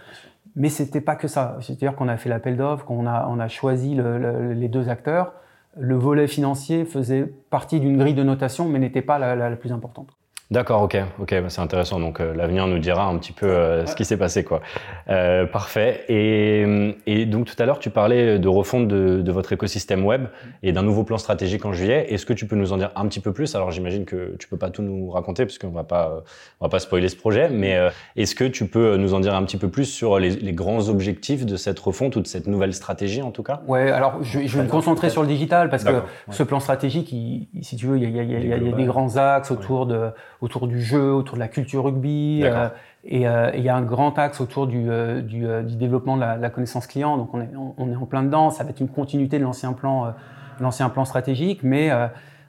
Mais 0.57 0.69
c'était 0.69 1.01
pas 1.01 1.15
que 1.15 1.29
ça. 1.29 1.57
C'est-à-dire 1.61 1.95
qu'on 1.95 2.09
a 2.09 2.17
fait 2.17 2.29
l'appel 2.29 2.57
d'offres, 2.57 2.85
qu'on 2.85 3.07
a, 3.07 3.29
on 3.29 3.39
a 3.39 3.49
choisi 3.49 3.95
le, 3.95 4.53
les 4.53 4.69
deux 4.69 4.89
acteurs. 4.89 5.33
Le 5.77 5.95
volet 5.95 6.27
financier 6.27 6.85
faisait 6.85 7.33
partie 7.51 7.79
d'une 7.79 7.97
grille 7.97 8.15
de 8.15 8.25
notation, 8.25 8.69
mais 8.69 8.79
n'était 8.81 9.03
pas 9.03 9.19
la, 9.19 9.37
la, 9.37 9.51
la 9.51 9.57
plus 9.57 9.73
importante. 9.73 10.18
D'accord, 10.51 10.81
ok, 10.81 10.97
ok, 11.21 11.43
bah, 11.43 11.51
c'est 11.51 11.61
intéressant. 11.61 12.01
Donc 12.01 12.21
euh, 12.21 12.33
l'avenir 12.35 12.67
nous 12.67 12.79
dira 12.79 13.05
un 13.05 13.19
petit 13.19 13.33
peu 13.33 13.47
euh, 13.47 13.85
ce 13.85 13.95
qui 13.95 14.07
s'est 14.07 14.17
passé, 14.17 14.45
quoi. 14.45 14.63
Euh, 15.11 15.45
parfait. 15.45 16.05
Et, 16.09 16.95
et, 17.07 17.27
donc 17.27 17.45
tout 17.45 17.55
à 17.59 17.67
l'heure, 17.67 17.79
tu 17.79 17.91
parlais 17.91 18.39
de 18.39 18.49
refonte 18.49 18.89
de, 18.89 19.21
de, 19.21 19.33
votre 19.33 19.53
écosystème 19.53 20.07
web 20.07 20.29
et 20.63 20.73
d'un 20.73 20.83
nouveau 20.83 21.05
plan 21.05 21.19
stratégique 21.19 21.67
en 21.67 21.75
juillet. 21.75 22.07
Est-ce 22.15 22.25
que 22.25 22.33
tu 22.33 22.47
peux 22.47 22.57
nous 22.57 22.73
en 22.73 22.79
dire 22.79 22.93
un 22.97 23.07
petit 23.09 23.21
peu 23.21 23.33
plus? 23.33 23.55
Alors 23.57 23.73
j'imagine 23.73 24.07
que 24.07 24.37
tu 24.39 24.49
peux 24.49 24.57
pas 24.57 24.71
tout 24.71 24.81
nous 24.81 25.11
raconter 25.11 25.45
parce 25.45 25.59
qu'on 25.59 25.69
va 25.69 25.85
pas, 25.85 26.25
on 26.61 26.65
va 26.65 26.71
pas 26.71 26.79
spoiler 26.79 27.11
ce 27.11 27.17
projet. 27.17 27.51
Mais 27.51 27.77
euh, 27.77 27.91
est-ce 28.17 28.35
que 28.35 28.45
tu 28.45 28.67
peux 28.67 28.97
nous 28.97 29.13
en 29.13 29.21
dire 29.21 29.35
un 29.35 29.43
petit 29.43 29.59
peu 29.59 29.69
plus 29.69 29.85
sur 29.85 30.19
les, 30.19 30.31
les, 30.31 30.55
grands 30.55 30.89
objectifs 30.89 31.45
de 31.45 31.57
cette 31.57 31.79
refonte 31.79 32.17
ou 32.17 32.23
de 32.23 32.27
cette 32.27 32.47
nouvelle 32.47 32.73
stratégie 32.73 33.21
en 33.21 33.33
tout 33.33 33.43
cas? 33.43 33.61
Ouais, 33.67 33.91
alors 33.91 34.23
je, 34.23 34.47
je 34.47 34.57
vais 34.57 34.65
me 34.65 34.71
concentrer 34.71 35.11
sur 35.11 35.21
le 35.21 35.29
digital 35.29 35.69
parce 35.69 35.85
que 35.85 35.93
ouais. 35.93 36.03
ce 36.31 36.43
plan 36.43 36.59
stratégique, 36.59 37.13
il, 37.13 37.49
si 37.61 37.77
tu 37.77 37.85
veux, 37.85 37.99
il 37.99 38.05
y 38.05 38.07
a, 38.07 38.09
il 38.09 38.17
y 38.17 38.35
a, 38.35 38.39
il 38.39 38.49
y 38.49 38.53
a, 38.55 38.57
il 38.57 38.67
y 38.67 38.73
a 38.73 38.75
des 38.75 38.87
grands 38.87 39.19
axes 39.19 39.51
autour 39.51 39.85
de 39.85 40.11
autour 40.41 40.67
du 40.67 40.81
jeu, 40.81 41.13
autour 41.13 41.35
de 41.35 41.41
la 41.41 41.49
culture 41.49 41.85
rugby. 41.85 42.43
Euh, 42.45 42.69
et 43.05 43.27
euh, 43.29 43.51
il 43.55 43.63
y 43.63 43.69
a 43.69 43.77
un 43.77 43.83
grand 43.83 44.19
axe 44.19 44.41
autour 44.41 44.67
du, 44.67 44.91
euh, 44.91 45.21
du, 45.21 45.47
du 45.65 45.77
développement 45.77 46.17
de 46.17 46.21
la, 46.21 46.37
la, 46.37 46.51
connaissance 46.51 46.87
client. 46.87 47.17
Donc 47.17 47.33
on 47.35 47.41
est, 47.41 47.51
on 47.77 47.91
est 47.91 47.97
en 47.97 48.07
plein 48.07 48.23
dedans. 48.23 48.51
Ça 48.51 48.65
va 48.65 48.71
être 48.71 48.81
une 48.81 48.89
continuité 48.89 49.39
de 49.39 49.45
l'ancien 49.45 49.73
plan, 49.73 50.15
l'ancien 50.61 50.89
plan 50.89 51.05
stratégique, 51.05 51.63
mais 51.63 51.91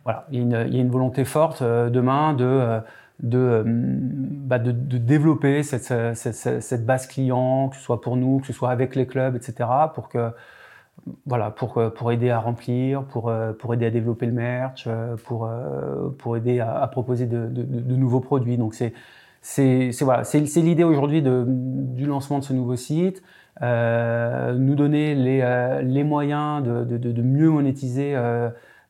voilà, 0.04 0.26
il 0.32 0.38
y, 0.38 0.40
a 0.40 0.44
une, 0.44 0.68
il 0.68 0.76
y, 0.76 0.78
a 0.78 0.82
une, 0.82 0.90
volonté 0.90 1.26
forte 1.26 1.64
demain 1.64 2.34
de 2.34 2.80
de, 3.22 3.64
bah 3.66 4.60
de, 4.60 4.72
de, 4.72 4.98
développer 4.98 5.62
cette, 5.62 6.16
cette, 6.16 6.62
cette, 6.62 6.86
base 6.86 7.06
client, 7.06 7.68
que 7.68 7.76
ce 7.76 7.82
soit 7.82 8.00
pour 8.00 8.16
nous, 8.16 8.40
que 8.40 8.48
ce 8.48 8.54
soit 8.54 8.70
avec 8.70 8.96
les 8.96 9.08
clubs, 9.08 9.36
etc., 9.36 9.70
pour 9.94 10.08
que 10.08 10.32
voilà, 11.26 11.52
pour, 11.52 11.78
euh, 11.78 11.90
pour 11.90 12.12
aider 12.12 12.30
à 12.30 12.40
remplir, 12.40 13.04
pour, 13.04 13.30
euh, 13.30 13.54
pour 13.54 13.74
aider 13.74 13.86
à 13.86 13.92
développer 13.92 14.26
le 14.26 14.32
merch, 14.32 14.86
euh, 14.88 15.16
pour, 15.26 15.50
pour 16.18 16.38
aider 16.38 16.60
à, 16.60 16.88
proposer 16.88 17.26
de, 17.26 17.96
nouveaux 17.96 18.20
produits. 18.20 18.58
Donc 18.58 18.74
c'est 18.74 18.94
c'est 19.42 19.92
voilà, 20.02 20.24
l'idée 20.56 20.84
aujourd'hui 20.84 21.22
du 21.22 22.06
lancement 22.06 22.40
de 22.40 22.44
ce 22.44 22.52
nouveau 22.52 22.76
site, 22.76 23.24
nous 23.62 24.76
donner 24.76 25.16
les, 25.16 25.82
les 25.82 26.04
moyens 26.04 26.62
de, 26.62 26.98
de, 26.98 27.22
mieux 27.22 27.50
monétiser 27.50 28.18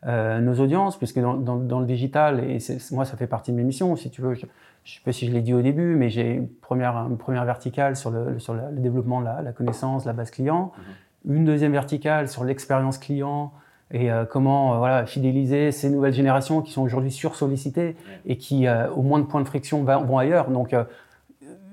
nos 0.08 0.54
audiences, 0.56 0.98
puisque 0.98 1.20
dans, 1.20 1.36
dans, 1.36 1.80
le 1.80 1.86
digital, 1.86 2.44
et 2.44 2.58
moi 2.92 3.06
ça 3.06 3.16
fait 3.16 3.28
partie 3.28 3.52
de 3.52 3.58
mes 3.58 3.64
missions, 3.64 3.96
si 3.96 4.10
tu 4.10 4.24
veux, 4.24 4.34
je 4.34 4.48
ne 4.48 4.50
sais 4.86 5.02
pas 5.06 5.12
si 5.12 5.28
je 5.28 5.32
l'ai 5.32 5.42
dit 5.42 5.54
au 5.54 5.62
début, 5.62 5.96
mais 5.96 6.10
j'ai 6.10 6.34
une 6.34 6.48
première, 6.48 6.96
une 6.98 7.18
première 7.18 7.46
verticale 7.46 7.96
sur 7.96 8.10
le, 8.10 8.40
sur 8.40 8.56
le 8.56 8.62
développement 8.72 9.22
de 9.22 9.26
la, 9.26 9.52
connaissance, 9.52 10.06
la 10.06 10.14
base 10.14 10.32
client. 10.32 10.72
Mm 10.76 10.82
-hmm 10.82 11.09
une 11.28 11.46
deuxième 11.46 11.72
verticale 11.72 12.28
sur 12.28 12.44
l'expérience 12.44 12.98
client 12.98 13.52
et 13.92 14.12
euh, 14.12 14.26
comment 14.26 14.74
euh, 14.74 14.78
voilà, 14.78 15.06
fidéliser 15.06 15.72
ces 15.72 15.90
nouvelles 15.90 16.14
générations 16.14 16.62
qui 16.62 16.72
sont 16.72 16.84
aujourd'hui 16.84 17.12
sursollicitées 17.12 17.96
et 18.26 18.38
qui, 18.38 18.68
euh, 18.68 18.90
au 18.92 19.02
moins 19.02 19.20
de 19.20 19.26
points 19.26 19.42
de 19.42 19.48
friction, 19.48 19.84
va, 19.84 19.98
vont 19.98 20.18
ailleurs. 20.18 20.50
Donc, 20.52 20.76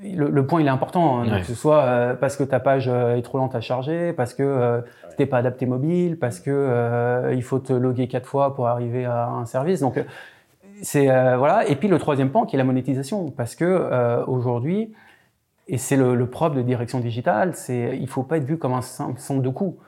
le, 0.02 0.30
le, 0.30 0.46
point, 0.46 0.60
il 0.60 0.66
est 0.66 0.70
important, 0.70 1.18
hein, 1.18 1.30
ouais. 1.30 1.40
que 1.40 1.46
ce 1.46 1.54
soit 1.54 2.16
parce 2.20 2.36
que 2.36 2.44
ta 2.44 2.60
page 2.60 2.88
est 2.88 3.22
trop 3.22 3.38
lente 3.38 3.54
à 3.54 3.60
charger, 3.60 4.12
parce 4.12 4.34
que 4.34 4.82
tu 5.10 5.22
n'es 5.22 5.26
pas 5.26 5.38
adapté 5.38 5.66
mobile, 5.66 6.18
parce 6.18 6.38
que 6.40 7.32
il 7.34 7.42
faut 7.42 7.58
te 7.58 7.72
loguer 7.72 8.06
quatre 8.06 8.26
fois 8.26 8.54
pour 8.54 8.68
arriver 8.68 9.04
à 9.04 9.28
un 9.28 9.46
service. 9.46 9.80
Donc, 9.80 10.02
c'est 10.82 11.06
voilà. 11.06 11.66
Et 11.68 11.76
puis 11.76 11.88
le 11.88 11.98
troisième 11.98 12.30
point, 12.30 12.46
qui 12.46 12.56
est 12.56 12.58
la 12.58 12.64
monétisation, 12.64 13.30
parce 13.30 13.56
que 13.56 14.22
aujourd'hui, 14.26 14.92
et 15.68 15.78
c'est 15.78 15.96
le, 15.96 16.14
le, 16.14 16.26
propre 16.26 16.56
de 16.56 16.62
direction 16.62 17.00
digitale, 17.00 17.54
c'est 17.54 17.98
il 17.98 18.08
faut 18.08 18.22
pas 18.22 18.36
être 18.36 18.44
vu 18.44 18.58
comme 18.58 18.72
un 18.72 18.82
centre 18.82 19.42
de 19.42 19.48
coûts. 19.48 19.78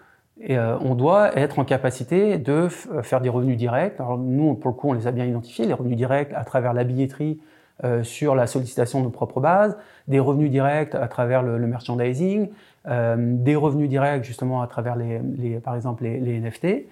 Et 0.40 0.56
euh, 0.56 0.78
on 0.80 0.94
doit 0.94 1.36
être 1.36 1.58
en 1.58 1.64
capacité 1.64 2.38
de 2.38 2.68
euh, 2.92 3.02
faire 3.02 3.20
des 3.20 3.28
revenus 3.28 3.56
directs. 3.56 3.98
Alors 3.98 4.18
nous, 4.18 4.54
pour 4.54 4.70
le 4.70 4.76
coup, 4.76 4.88
on 4.88 4.92
les 4.92 5.06
a 5.06 5.12
bien 5.12 5.24
identifiés, 5.24 5.66
les 5.66 5.72
revenus 5.72 5.96
directs 5.96 6.32
à 6.34 6.44
travers 6.44 6.72
la 6.72 6.84
billetterie 6.84 7.40
euh, 7.84 8.02
sur 8.02 8.34
la 8.34 8.46
sollicitation 8.46 9.00
de 9.00 9.04
nos 9.04 9.10
propres 9.10 9.40
bases, 9.40 9.76
des 10.08 10.18
revenus 10.18 10.50
directs 10.50 10.94
à 10.94 11.06
travers 11.08 11.42
le, 11.42 11.58
le 11.58 11.66
merchandising, 11.68 12.48
euh, 12.88 13.16
des 13.18 13.54
revenus 13.54 13.88
directs 13.88 14.24
justement 14.24 14.62
à 14.62 14.66
travers 14.66 14.96
les, 14.96 15.20
les 15.36 15.60
par 15.60 15.76
exemple 15.76 16.04
les, 16.04 16.18
les 16.18 16.40
NFT. 16.40 16.86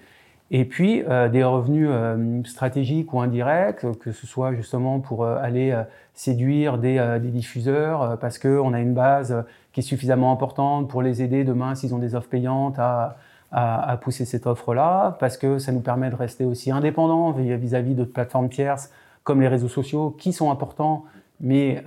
Et 0.49 0.63
puis 0.63 1.03
euh, 1.09 1.27
des 1.27 1.43
revenus 1.43 1.89
euh, 1.91 2.41
stratégiques 2.45 3.11
ou 3.13 3.19
indirects, 3.19 3.85
que 3.99 4.11
ce 4.11 4.27
soit 4.27 4.53
justement 4.53 4.99
pour 4.99 5.25
aller 5.25 5.77
séduire 6.17 6.77
des, 6.77 6.97
euh, 6.97 7.19
des 7.19 7.29
diffuseurs, 7.29 8.01
euh, 8.01 8.15
parce 8.17 8.37
qu'on 8.37 8.73
a 8.73 8.81
une 8.81 8.93
base 8.93 9.45
qui 9.71 9.79
est 9.79 9.83
suffisamment 9.83 10.33
importante 10.33 10.89
pour 10.89 11.01
les 11.01 11.21
aider 11.21 11.45
demain 11.45 11.75
s'ils 11.75 11.93
ont 11.95 11.99
des 11.99 12.15
offres 12.15 12.27
payantes 12.27 12.77
à, 12.79 13.15
à, 13.51 13.91
à 13.91 13.95
pousser 13.97 14.25
cette 14.25 14.47
offre-là, 14.47 15.15
parce 15.19 15.37
que 15.37 15.59
ça 15.59 15.71
nous 15.71 15.79
permet 15.79 16.09
de 16.09 16.15
rester 16.15 16.43
aussi 16.43 16.71
indépendants 16.71 17.31
vis-à-vis 17.31 17.93
d'autres 17.93 18.11
plateformes 18.11 18.49
tierces 18.49 18.91
comme 19.23 19.39
les 19.41 19.47
réseaux 19.47 19.69
sociaux, 19.69 20.11
qui 20.17 20.33
sont 20.33 20.51
importants, 20.51 21.05
mais 21.39 21.83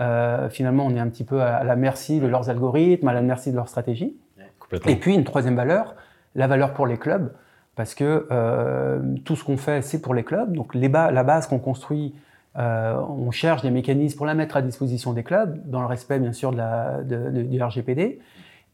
finalement 0.51 0.85
on 0.87 0.95
est 0.95 1.01
un 1.01 1.09
petit 1.09 1.25
peu 1.25 1.43
à 1.43 1.65
la 1.65 1.75
merci 1.75 2.21
de 2.21 2.27
leurs 2.27 2.51
algorithmes, 2.51 3.09
à 3.09 3.15
la 3.15 3.23
merci 3.23 3.51
de 3.51 3.57
leur 3.57 3.69
stratégie. 3.69 4.15
Et 4.87 4.97
puis 4.97 5.15
une 5.15 5.25
troisième 5.25 5.57
valeur, 5.57 5.95
la 6.35 6.47
valeur 6.47 6.75
pour 6.75 6.87
les 6.87 6.99
clubs 6.99 7.33
parce 7.81 7.95
que 7.95 8.27
euh, 8.31 9.01
tout 9.25 9.37
ce 9.37 9.43
qu'on 9.45 9.57
fait, 9.57 9.81
c'est 9.81 10.03
pour 10.03 10.13
les 10.13 10.23
clubs. 10.23 10.53
Donc 10.53 10.75
les 10.75 10.91
ba 10.91 11.11
la 11.11 11.23
base 11.23 11.47
qu'on 11.47 11.59
construit, 11.59 12.15
euh, 12.59 13.01
on 13.09 13.31
cherche 13.31 13.63
des 13.63 13.71
mécanismes 13.71 14.17
pour 14.17 14.27
la 14.27 14.35
mettre 14.35 14.57
à 14.57 14.63
disposition 14.63 15.13
des 15.13 15.23
clubs, 15.23 15.61
dans 15.67 15.81
le 15.81 15.87
respect 15.87 16.19
bien 16.19 16.33
sûr 16.33 16.51
de 16.51 16.57
la, 16.57 17.03
de, 17.03 17.31
de, 17.31 17.43
du 17.43 17.63
RGPD, 17.63 18.19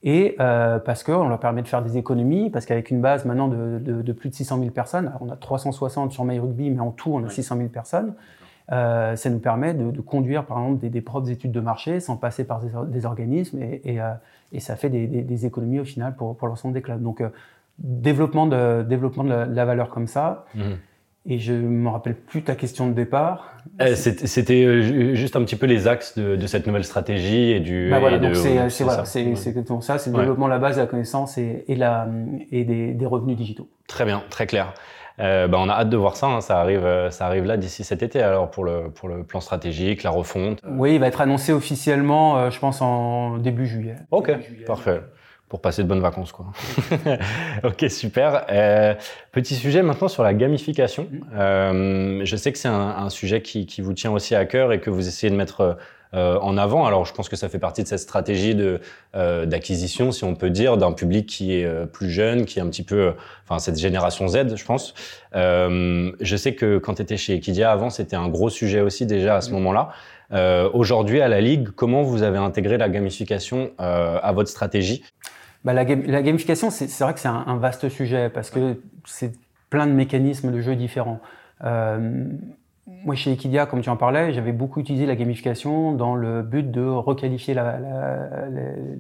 et 0.03 0.37
euh, 0.41 0.79
parce 0.79 1.03
qu'on 1.03 1.29
leur 1.29 1.41
permet 1.41 1.63
de 1.63 1.69
faire 1.69 1.83
des 1.83 1.99
économies, 1.99 2.49
parce 2.51 2.65
qu'avec 2.65 2.91
une 2.91 3.01
base 3.01 3.25
maintenant 3.25 3.49
de, 3.49 3.79
de, 3.79 4.13
plus 4.13 4.31
de 4.31 4.35
600 4.35 4.59
000 4.59 4.71
personnes, 4.71 5.13
on 5.21 5.29
a 5.29 5.37
360 5.37 6.13
sur 6.13 6.25
MyRugby, 6.25 6.71
mais 6.71 6.81
en 6.81 6.91
tout 6.91 7.11
on 7.13 7.25
a 7.25 7.29
600 7.29 7.57
000 7.57 7.69
personnes, 7.69 8.15
euh, 8.73 9.15
ça 9.15 9.31
nous 9.31 9.39
permet 9.39 9.75
de, 9.75 10.01
conduire 10.01 10.47
par 10.47 10.59
exemple 10.59 10.81
des, 10.81 10.89
des, 10.89 11.01
propres 11.03 11.31
études 11.31 11.53
de 11.53 11.61
marché 11.61 12.01
sans 12.01 12.17
passer 12.17 12.45
par 12.45 12.61
des, 12.61 12.71
des 12.89 13.05
organismes, 13.05 13.61
et, 13.63 13.83
et, 13.85 14.01
et, 14.53 14.61
ça 14.61 14.77
fait 14.77 14.89
des, 14.89 15.07
des, 15.07 15.47
économies 15.47 15.81
au 15.81 15.85
final 15.85 16.17
pour, 16.17 16.37
pour 16.37 16.49
l'ensemble 16.49 16.73
des 16.75 16.83
clubs. 16.83 17.03
Donc 17.03 17.23
développement 17.79 18.47
de, 18.47 18.83
développement 18.83 19.25
de 19.25 19.29
la, 19.29 19.47
de 19.47 19.55
la 19.55 19.65
valeur 19.65 19.91
comme 19.91 20.07
ça. 20.07 20.47
Mmh. 20.55 20.61
Et 21.29 21.39
je 21.39 21.53
ne 21.53 21.69
me 21.69 21.89
rappelle 21.89 22.15
plus 22.15 22.43
ta 22.43 22.55
question 22.55 22.87
de 22.87 22.93
départ. 22.93 23.57
Eh, 23.81 23.97
C'était 23.97 24.65
euh, 24.65 25.15
juste 25.15 25.35
un 25.35 25.43
petit 25.43 25.57
peu 25.57 25.67
les 25.67 25.89
axes 25.89 26.17
de, 26.17 26.37
de 26.37 26.47
cette 26.47 26.67
nouvelle 26.67 26.85
stratégie 26.85 27.51
et 27.51 27.61
du. 27.61 27.89
Bah 27.91 27.99
voilà, 27.99 28.19
donc 28.19 28.37
c'est 28.37 28.71
c'est 28.71 28.85
voilà, 28.85 29.05
c'est 29.05 29.25
exactement 29.25 29.81
ça, 29.81 29.99
c'est 29.99 30.11
le 30.11 30.17
ouais. 30.17 30.23
développement 30.23 30.47
de 30.47 30.53
la 30.53 30.59
base 30.59 30.77
de 30.77 30.83
la 30.83 30.87
connaissance 30.87 31.37
et, 31.37 31.65
et, 31.67 31.75
la, 31.75 32.09
et 32.53 32.65
des, 32.65 32.95
des, 32.95 33.07
revenus 33.07 33.37
digitaux. 33.37 33.69
Très 33.89 34.05
bien, 34.05 34.23
très 34.31 34.47
clair. 34.47 34.73
Euh, 35.19 35.49
bah 35.49 35.59
on 35.61 35.69
a 35.69 35.73
hâte 35.73 35.89
de 35.89 35.97
voir 35.97 36.17
ça. 36.17 36.27
Hein. 36.27 36.41
Ça 36.41 36.61
arrive, 36.61 36.85
euh, 36.85 37.11
ça 37.11 37.27
arrive 37.27 37.45
là 37.45 37.57
d'ici 37.57 37.85
cet 37.85 38.03
été. 38.03 38.21
Alors 38.23 38.51
pour 38.51 38.65
le 38.65 38.91
pour 38.91 39.09
le 39.09 39.25
plan 39.25 39.41
stratégique, 39.41 40.03
la 40.03 40.11
refonte. 40.11 40.61
Oui, 40.69 40.95
il 40.95 41.01
va 41.01 41.07
être 41.07 41.21
annoncé 41.21 41.53
officiellement, 41.53 42.39
euh, 42.39 42.51
je 42.51 42.59
pense 42.61 42.83
en 42.83 43.39
début 43.39 43.67
juillet. 43.67 43.97
Ok, 44.11 44.29
début 44.29 44.43
juillet. 44.45 44.65
parfait 44.65 45.01
pour 45.49 45.61
passer 45.61 45.83
de 45.83 45.89
bonnes 45.89 46.01
vacances 46.01 46.33
quoi. 46.33 46.47
ok 47.65 47.87
super. 47.89 48.47
Euh, 48.51 48.95
petit 49.33 49.55
sujet 49.55 49.83
maintenant 49.83 50.09
sur 50.09 50.23
la 50.23 50.35
gamification. 50.35 51.09
Mm. 51.11 51.21
Euh, 51.35 52.21
je 52.25 52.37
sais 52.37 52.53
que 52.53 52.59
c'est 52.59 52.69
un, 52.69 52.97
un, 52.99 53.11
sujet 53.11 53.43
qui, 53.43 53.67
qui, 53.67 53.81
vous 53.81 53.93
tient 53.93 54.11
aussi 54.11 54.35
à 54.35 54.45
cœur 54.45 54.73
et 54.73 54.81
que 54.81 54.91
vous 54.91 55.07
essayez 55.07 55.31
de 55.31 55.37
mettre 55.37 55.77
euh, 56.15 56.39
en 56.39 56.57
avant. 56.57 56.87
Alors 56.87 57.05
je 57.05 57.13
pense 57.13 57.29
que 57.29 57.37
ça 57.37 57.49
fait 57.49 57.59
partie 57.59 57.83
de 57.83 57.89
cette 57.89 57.99
stratégie 57.99 58.55
de 58.55 58.81
euh, 59.17 59.45
d'acquisition, 59.45 60.13
si 60.13 60.25
on 60.25 60.35
peut 60.35 60.51
dire, 60.51 60.77
d'un 60.77 60.93
public 60.93 61.27
qui 61.27 61.55
est 61.55 61.65
euh, 61.65 61.85
plus 61.85 62.11
jeune, 62.11 62.47
qui 62.47 62.59
est 62.59 62.63
un 62.63 62.69
petit 62.69 62.85
peu, 62.85 63.13
enfin 63.45 63.59
cette 63.59 63.79
génération 63.79 64.29
Z, 64.29 64.57
je 64.57 64.65
pense. 64.65 64.95
je 65.35 66.37
sais 66.37 66.55
que 66.55 66.79
quand 66.79 66.95
tu 66.95 67.03
étais 67.03 67.17
chez 67.17 67.35
Equidia 67.35 67.73
avant, 67.73 67.91
c'était 67.91 68.17
un 68.17 68.29
gros 68.29 68.51
sujet 68.51 68.81
aussi 68.81 69.05
déjà 69.05 69.37
à 69.37 69.41
ce 69.41 69.51
mm. 69.51 69.55
moment-là. 69.55 69.91
Aujourd'hui 70.73 71.21
à 71.21 71.29
la 71.29 71.41
ligue, 71.41 71.69
comment 71.69 72.03
vous 72.03 72.23
avez 72.23 72.39
intégré 72.39 72.79
la 72.79 72.89
gamification 72.89 73.73
à 73.79 74.33
votre 74.33 74.49
stratégie? 74.49 75.03
Bah, 75.67 75.73
la, 75.73 75.83
la, 75.83 76.23
gamification, 76.23 76.71
c'est 76.71 77.01
vrai 77.01 77.13
que 77.13 77.19
c'est 77.19 77.27
un, 77.27 77.43
un, 77.45 77.57
vaste 77.57 77.89
sujet 77.89 78.31
parce 78.31 78.51
que 78.51 78.81
c'est 79.05 79.33
plein 79.69 79.89
de 79.89 79.93
mécanismes 79.93 80.53
de 80.53 80.61
jeu 80.61 80.77
différents. 80.77 81.19
Euh, 81.65 82.25
moi, 83.05 83.17
chez 83.17 83.33
Equidia, 83.33 83.67
comme 83.67 83.81
tu 83.81 83.91
en 83.91 83.97
parlais, 83.97 84.33
j'avais 84.33 84.53
beaucoup 84.53 84.79
utilisé 84.79 85.07
la 85.07 85.17
gamification 85.17 85.91
dans 85.91 86.15
le 86.15 86.43
but 86.43 86.71
de 86.71 86.85
requalifier 86.85 87.53
la, 87.53 87.81
la, 87.81 88.29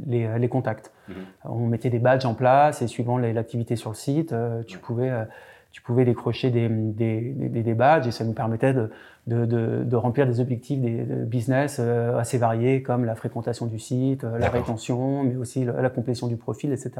les, 0.08 0.28
les, 0.36 0.48
contacts. 0.48 0.90
Mmh. 1.08 1.12
On 1.44 1.66
mettait 1.68 1.88
des 1.88 2.00
badges 2.00 2.26
en 2.26 2.34
place 2.34 2.82
et 2.82 2.88
suivant 2.88 3.16
l'activité 3.16 3.76
sur 3.76 3.90
le 3.90 3.96
site, 3.96 4.32
euh, 4.32 4.64
tu 4.64 4.78
pouvais, 4.78 5.10
euh, 5.10 5.24
tu 5.70 5.82
pouvais 5.82 6.04
décrocher 6.04 6.50
des, 6.50 6.68
des, 6.68 7.20
des, 7.30 7.74
badges 7.74 8.08
et 8.08 8.10
ça 8.10 8.24
nous 8.24 8.32
permettait 8.32 8.72
de, 8.72 8.90
de, 9.26 9.44
de, 9.44 9.82
de 9.84 9.96
remplir 9.96 10.26
des 10.26 10.40
objectifs 10.40 10.80
des 10.80 11.02
business 11.02 11.80
assez 11.80 12.38
variés 12.38 12.82
comme 12.82 13.04
la 13.04 13.14
fréquentation 13.14 13.66
du 13.66 13.78
site, 13.78 14.22
la 14.22 14.48
rétention, 14.48 15.24
mais 15.24 15.36
aussi 15.36 15.64
la, 15.64 15.90
complétion 15.90 16.28
du 16.28 16.36
profil, 16.36 16.72
etc. 16.72 16.92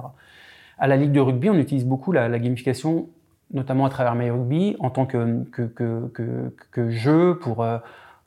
À 0.78 0.86
la 0.88 0.96
Ligue 0.96 1.12
de 1.12 1.20
rugby, 1.20 1.50
on 1.50 1.54
utilise 1.54 1.86
beaucoup 1.86 2.10
la, 2.10 2.28
la 2.28 2.38
gamification, 2.38 3.08
notamment 3.52 3.86
à 3.86 3.90
travers 3.90 4.14
MyRugby, 4.14 4.76
en 4.80 4.90
tant 4.90 5.06
que, 5.06 5.44
que, 5.52 5.62
que, 5.62 6.08
que, 6.12 6.52
que 6.72 6.90
jeu 6.90 7.38
pour 7.40 7.64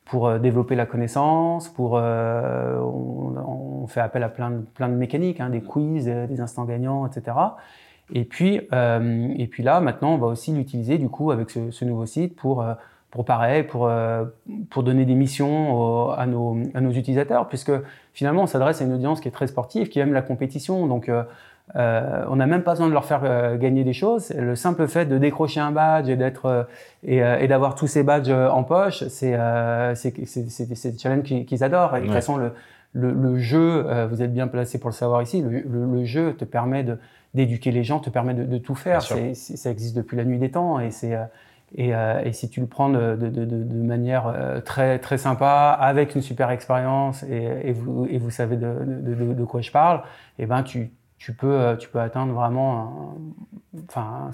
pour 0.10 0.28
euh, 0.28 0.40
développer 0.40 0.76
la 0.76 0.88
connaissance, 0.88 1.70
pour 1.70 1.98
euh, 1.98 2.80
on, 2.80 3.86
fait 3.88 4.02
appel 4.02 4.24
à 4.24 4.30
plein 4.30 4.52
de, 4.52 4.58
plein 4.76 4.90
de 4.90 4.94
mécaniques, 4.94 5.40
hein, 5.40 5.50
des 5.50 5.62
quiz, 5.62 6.08
euh, 6.08 6.28
des 6.28 6.42
instants 6.42 6.66
gagnants, 6.66 7.08
etc. 7.08 7.38
Et 8.14 8.24
puis 8.24 8.62
euh, 8.74 9.34
et 9.38 9.48
puis 9.48 9.64
là 9.64 9.80
maintenant 9.82 10.14
on 10.14 10.18
va 10.18 10.28
aussi 10.28 10.52
l'utiliser 10.52 10.98
du 10.98 11.10
coup 11.10 11.32
avec 11.32 11.52
ce, 11.52 11.70
ce, 11.70 11.86
nouveau 11.86 12.08
site 12.08 12.36
pour 12.36 12.66
pour 13.12 13.26
pareil 13.26 13.64
pour 13.64 13.92
pour 14.70 14.84
donner 14.84 15.06
des 15.06 15.16
missions 15.16 16.12
à 16.12 16.26
nos 16.28 16.58
à 16.76 16.82
nos 16.82 16.92
utilisateurs 16.92 17.48
puisque 17.48 17.72
finalement 18.14 18.44
on 18.44 18.48
s'adresse 18.48 18.82
à 18.82 18.86
une 18.86 18.94
audience 18.94 19.20
qui 19.20 19.28
est 19.28 19.32
très 19.32 19.48
sportive 19.48 19.90
qui 19.90 20.00
aime 20.00 20.14
la 20.14 20.22
compétition 20.22 20.86
donc 20.86 21.10
euh, 21.76 22.26
on 22.28 22.38
n'a 22.38 22.48
même 22.48 22.64
pas 22.64 22.72
besoin 22.72 22.88
de 22.88 22.94
leur 22.94 23.06
faire 23.06 23.22
euh, 23.24 23.58
gagner 23.58 23.84
des 23.84 23.94
choses. 23.94 24.32
Le 24.32 24.56
simple 24.56 24.88
fait 24.88 25.06
de 25.06 25.18
décrocher 25.18 25.60
un 25.60 25.72
badge 25.72 26.10
et 26.10 26.16
d'être 26.16 26.46
euh, 26.46 26.64
et, 27.04 27.18
et 27.18 27.48
d'avoir 27.48 27.76
tous 27.76 27.88
ces 27.88 28.04
badges 28.04 28.32
en 28.32 28.64
poche, 28.64 29.04
c'est 29.08 29.38
c'est 29.96 30.14
c'est 30.50 31.00
challenge 31.00 31.24
qu'ils 31.24 31.64
adorent. 31.64 31.96
Et 31.96 32.02
de 32.02 32.06
toute 32.06 32.14
façon, 32.14 32.38
le, 32.38 32.54
le, 32.94 33.12
le 33.12 33.38
jeu, 33.38 33.86
vous 34.10 34.22
êtes 34.22 34.34
bien 34.34 34.48
placé 34.48 34.80
pour 34.80 34.90
le 34.90 34.96
savoir 34.96 35.22
ici. 35.22 35.42
Le, 35.42 35.62
le, 35.62 36.04
jeu 36.04 36.34
te 36.34 36.46
permet 36.46 36.84
de 36.84 36.98
d'éduquer 37.36 37.72
les 37.72 37.84
gens, 37.84 38.00
te 38.00 38.10
permet 38.10 38.34
de, 38.34 38.44
de 38.44 38.58
tout 38.58 38.76
faire. 38.76 39.02
Ça 39.02 39.70
existe 39.70 39.96
depuis 39.96 40.18
la 40.18 40.26
nuit 40.26 40.40
des 40.40 40.52
temps 40.52 40.80
et 40.80 40.92
c'est 40.92 41.16
et, 41.76 41.92
et, 42.24 42.34
si 42.34 42.50
tu 42.50 42.62
le 42.62 42.68
prends 42.68 42.90
de, 42.90 43.16
de, 43.16 43.30
de, 43.30 43.46
de 43.46 43.76
manière 43.76 44.34
très 44.66 45.00
très 45.00 45.18
sympa, 45.18 45.78
avec 45.80 46.16
une 46.16 46.22
super 46.22 46.50
expérience 46.50 47.24
et, 47.24 47.70
et, 47.70 47.74
vous, 47.74 48.08
et 48.10 48.18
vous 48.18 48.32
savez 48.32 48.58
de, 48.58 49.46
quoi 49.46 49.62
je 49.62 49.72
parle, 49.72 50.02
et 50.38 50.44
eh 50.44 50.46
ben 50.46 50.64
tu, 50.64 50.92
tu 51.20 51.34
peux, 51.34 51.52
euh, 51.52 51.76
tu 51.76 51.90
peux 51.90 52.00
atteindre 52.00 52.34
vraiment 52.34 53.18
enfin, 53.90 54.32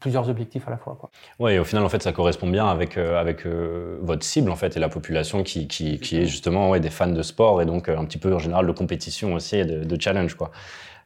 plusieurs 0.00 0.28
objectifs 0.28 0.66
à 0.66 0.72
la 0.72 0.76
fois. 0.76 0.96
Quoi. 1.00 1.10
Ouais, 1.38 1.54
et 1.54 1.58
au 1.60 1.64
final, 1.64 1.84
en 1.84 1.88
fait, 1.88 2.02
ça 2.02 2.12
correspond 2.12 2.50
bien 2.50 2.66
avec, 2.66 2.98
euh, 2.98 3.18
avec 3.18 3.46
euh, 3.46 3.98
votre 4.02 4.24
cible, 4.24 4.50
en 4.50 4.56
fait, 4.56 4.76
et 4.76 4.80
la 4.80 4.88
population 4.88 5.44
qui, 5.44 5.68
qui, 5.68 6.00
qui 6.00 6.18
est 6.18 6.26
justement 6.26 6.70
ouais, 6.70 6.80
des 6.80 6.90
fans 6.90 7.06
de 7.06 7.22
sport 7.22 7.62
et 7.62 7.66
donc 7.66 7.88
un 7.88 8.04
petit 8.04 8.18
peu 8.18 8.34
en 8.34 8.40
général 8.40 8.66
de 8.66 8.72
compétition 8.72 9.34
aussi 9.34 9.56
et 9.56 9.64
de, 9.64 9.84
de 9.84 10.00
challenge. 10.00 10.34
Quoi. 10.34 10.50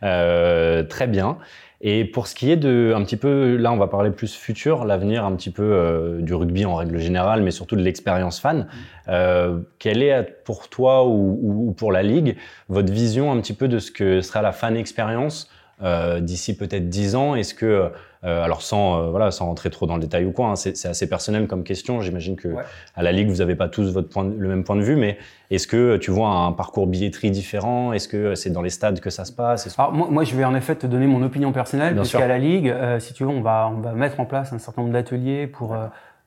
très 0.00 1.06
bien. 1.06 1.36
Et 1.80 2.04
pour 2.04 2.26
ce 2.26 2.34
qui 2.34 2.50
est 2.50 2.56
de, 2.56 2.92
un 2.96 3.02
petit 3.04 3.16
peu, 3.16 3.56
là 3.56 3.70
on 3.72 3.76
va 3.76 3.86
parler 3.86 4.10
plus 4.10 4.34
futur, 4.34 4.84
l'avenir 4.84 5.24
un 5.24 5.36
petit 5.36 5.50
peu 5.50 5.62
euh, 5.62 6.20
du 6.20 6.32
rugby 6.32 6.64
en 6.64 6.74
règle 6.74 6.98
générale, 6.98 7.42
mais 7.42 7.50
surtout 7.50 7.76
de 7.76 7.82
l'expérience 7.82 8.40
fan. 8.40 8.60
Mm. 8.60 8.66
Euh, 9.08 9.58
quelle 9.78 10.02
est 10.02 10.22
pour 10.44 10.68
toi 10.68 11.06
ou, 11.06 11.68
ou, 11.68 11.72
pour 11.72 11.92
la 11.92 12.02
ligue 12.02 12.36
votre 12.68 12.92
vision 12.92 13.30
un 13.30 13.40
petit 13.40 13.52
peu 13.52 13.68
de 13.68 13.78
ce 13.78 13.90
que 13.90 14.20
sera 14.20 14.42
la 14.42 14.52
fan 14.52 14.76
expérience 14.76 15.50
euh, 15.82 16.20
d'ici 16.20 16.56
peut-être 16.56 16.88
10 16.88 17.16
ans. 17.16 17.34
Est-ce 17.34 17.52
que, 17.54 17.90
euh, 18.24 18.42
alors 18.42 18.62
sans, 18.62 18.98
euh, 18.98 19.10
voilà, 19.10 19.30
sans 19.30 19.46
rentrer 19.46 19.68
trop 19.68 19.86
dans 19.86 19.96
le 19.96 20.00
détail 20.00 20.24
ou 20.24 20.32
quoi, 20.32 20.48
hein, 20.48 20.56
c'est 20.56 20.86
assez 20.86 21.08
personnel 21.08 21.46
comme 21.46 21.64
question. 21.64 22.00
J'imagine 22.00 22.36
que 22.36 22.48
à 22.94 23.02
la 23.02 23.12
Ligue, 23.12 23.28
vous 23.28 23.36
n'avez 23.36 23.54
pas 23.54 23.68
tous 23.68 23.92
votre 23.92 24.08
point 24.08 24.24
le 24.24 24.48
même 24.48 24.64
point 24.64 24.76
de 24.76 24.82
vue, 24.82 24.96
mais 24.96 25.18
est-ce 25.50 25.66
que 25.66 25.98
tu 25.98 26.10
vois 26.10 26.30
un 26.30 26.52
parcours 26.52 26.86
billetterie 26.86 27.30
différent? 27.30 27.92
Est-ce 27.92 28.08
que 28.08 28.34
c'est 28.34 28.50
dans 28.50 28.62
les 28.62 28.70
stades 28.70 29.00
que 29.00 29.10
ça 29.10 29.24
se 29.24 29.32
passe? 29.32 29.78
Alors, 29.78 29.92
moi, 29.92 30.08
moi, 30.10 30.24
je 30.24 30.34
vais 30.34 30.44
en 30.44 30.54
effet 30.54 30.76
te 30.76 30.86
donner 30.86 31.06
mon 31.06 31.22
opinion 31.22 31.52
personnelle, 31.52 31.94
puisqu'à 31.94 32.26
la 32.26 32.38
Ligue, 32.38 32.74
si 32.98 33.12
tu 33.12 33.24
veux, 33.24 33.30
on 33.30 33.42
va, 33.42 33.70
on 33.70 33.80
va 33.80 33.92
mettre 33.92 34.18
en 34.18 34.24
place 34.24 34.52
un 34.52 34.58
certain 34.58 34.82
nombre 34.82 34.94
d'ateliers 34.94 35.46
pour... 35.46 35.76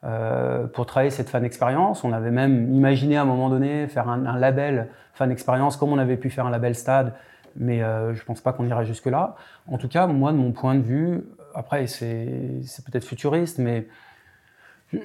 Euh, 0.06 0.66
pour 0.68 0.86
travailler 0.86 1.10
cette 1.10 1.30
fan 1.30 1.44
expérience. 1.44 2.06
On 2.06 2.14
avait 2.14 2.32
même 2.32 2.74
imaginé 2.74 3.18
à 3.18 3.24
un 3.24 3.26
moment 3.26 3.50
donné 3.50 3.86
faire 3.88 4.08
un, 4.08 4.26
un 4.26 4.40
label 4.40 4.88
fan 5.14 5.30
expérience 5.30 5.76
comme 5.76 5.92
on 5.92 5.98
avait 5.98 6.16
pu 6.16 6.30
faire 6.30 6.46
un 6.46 6.52
label 6.52 6.74
stade 6.74 7.12
mais 7.56 7.84
euh, 7.84 8.14
je 8.14 8.24
pense 8.24 8.42
pas 8.42 8.54
qu'on 8.54 8.66
ira 8.66 8.84
jusque-là. 8.84 9.36
En 9.68 9.78
tout 9.78 9.88
cas, 9.88 10.08
moi, 10.08 10.32
de 10.32 10.38
mon 10.38 10.52
point 10.52 10.76
de 10.76 10.82
vue, 10.82 11.24
après, 11.54 11.88
c'est 11.88 12.62
peut-être 12.86 13.06
futuriste, 13.06 13.60
mais 13.60 13.88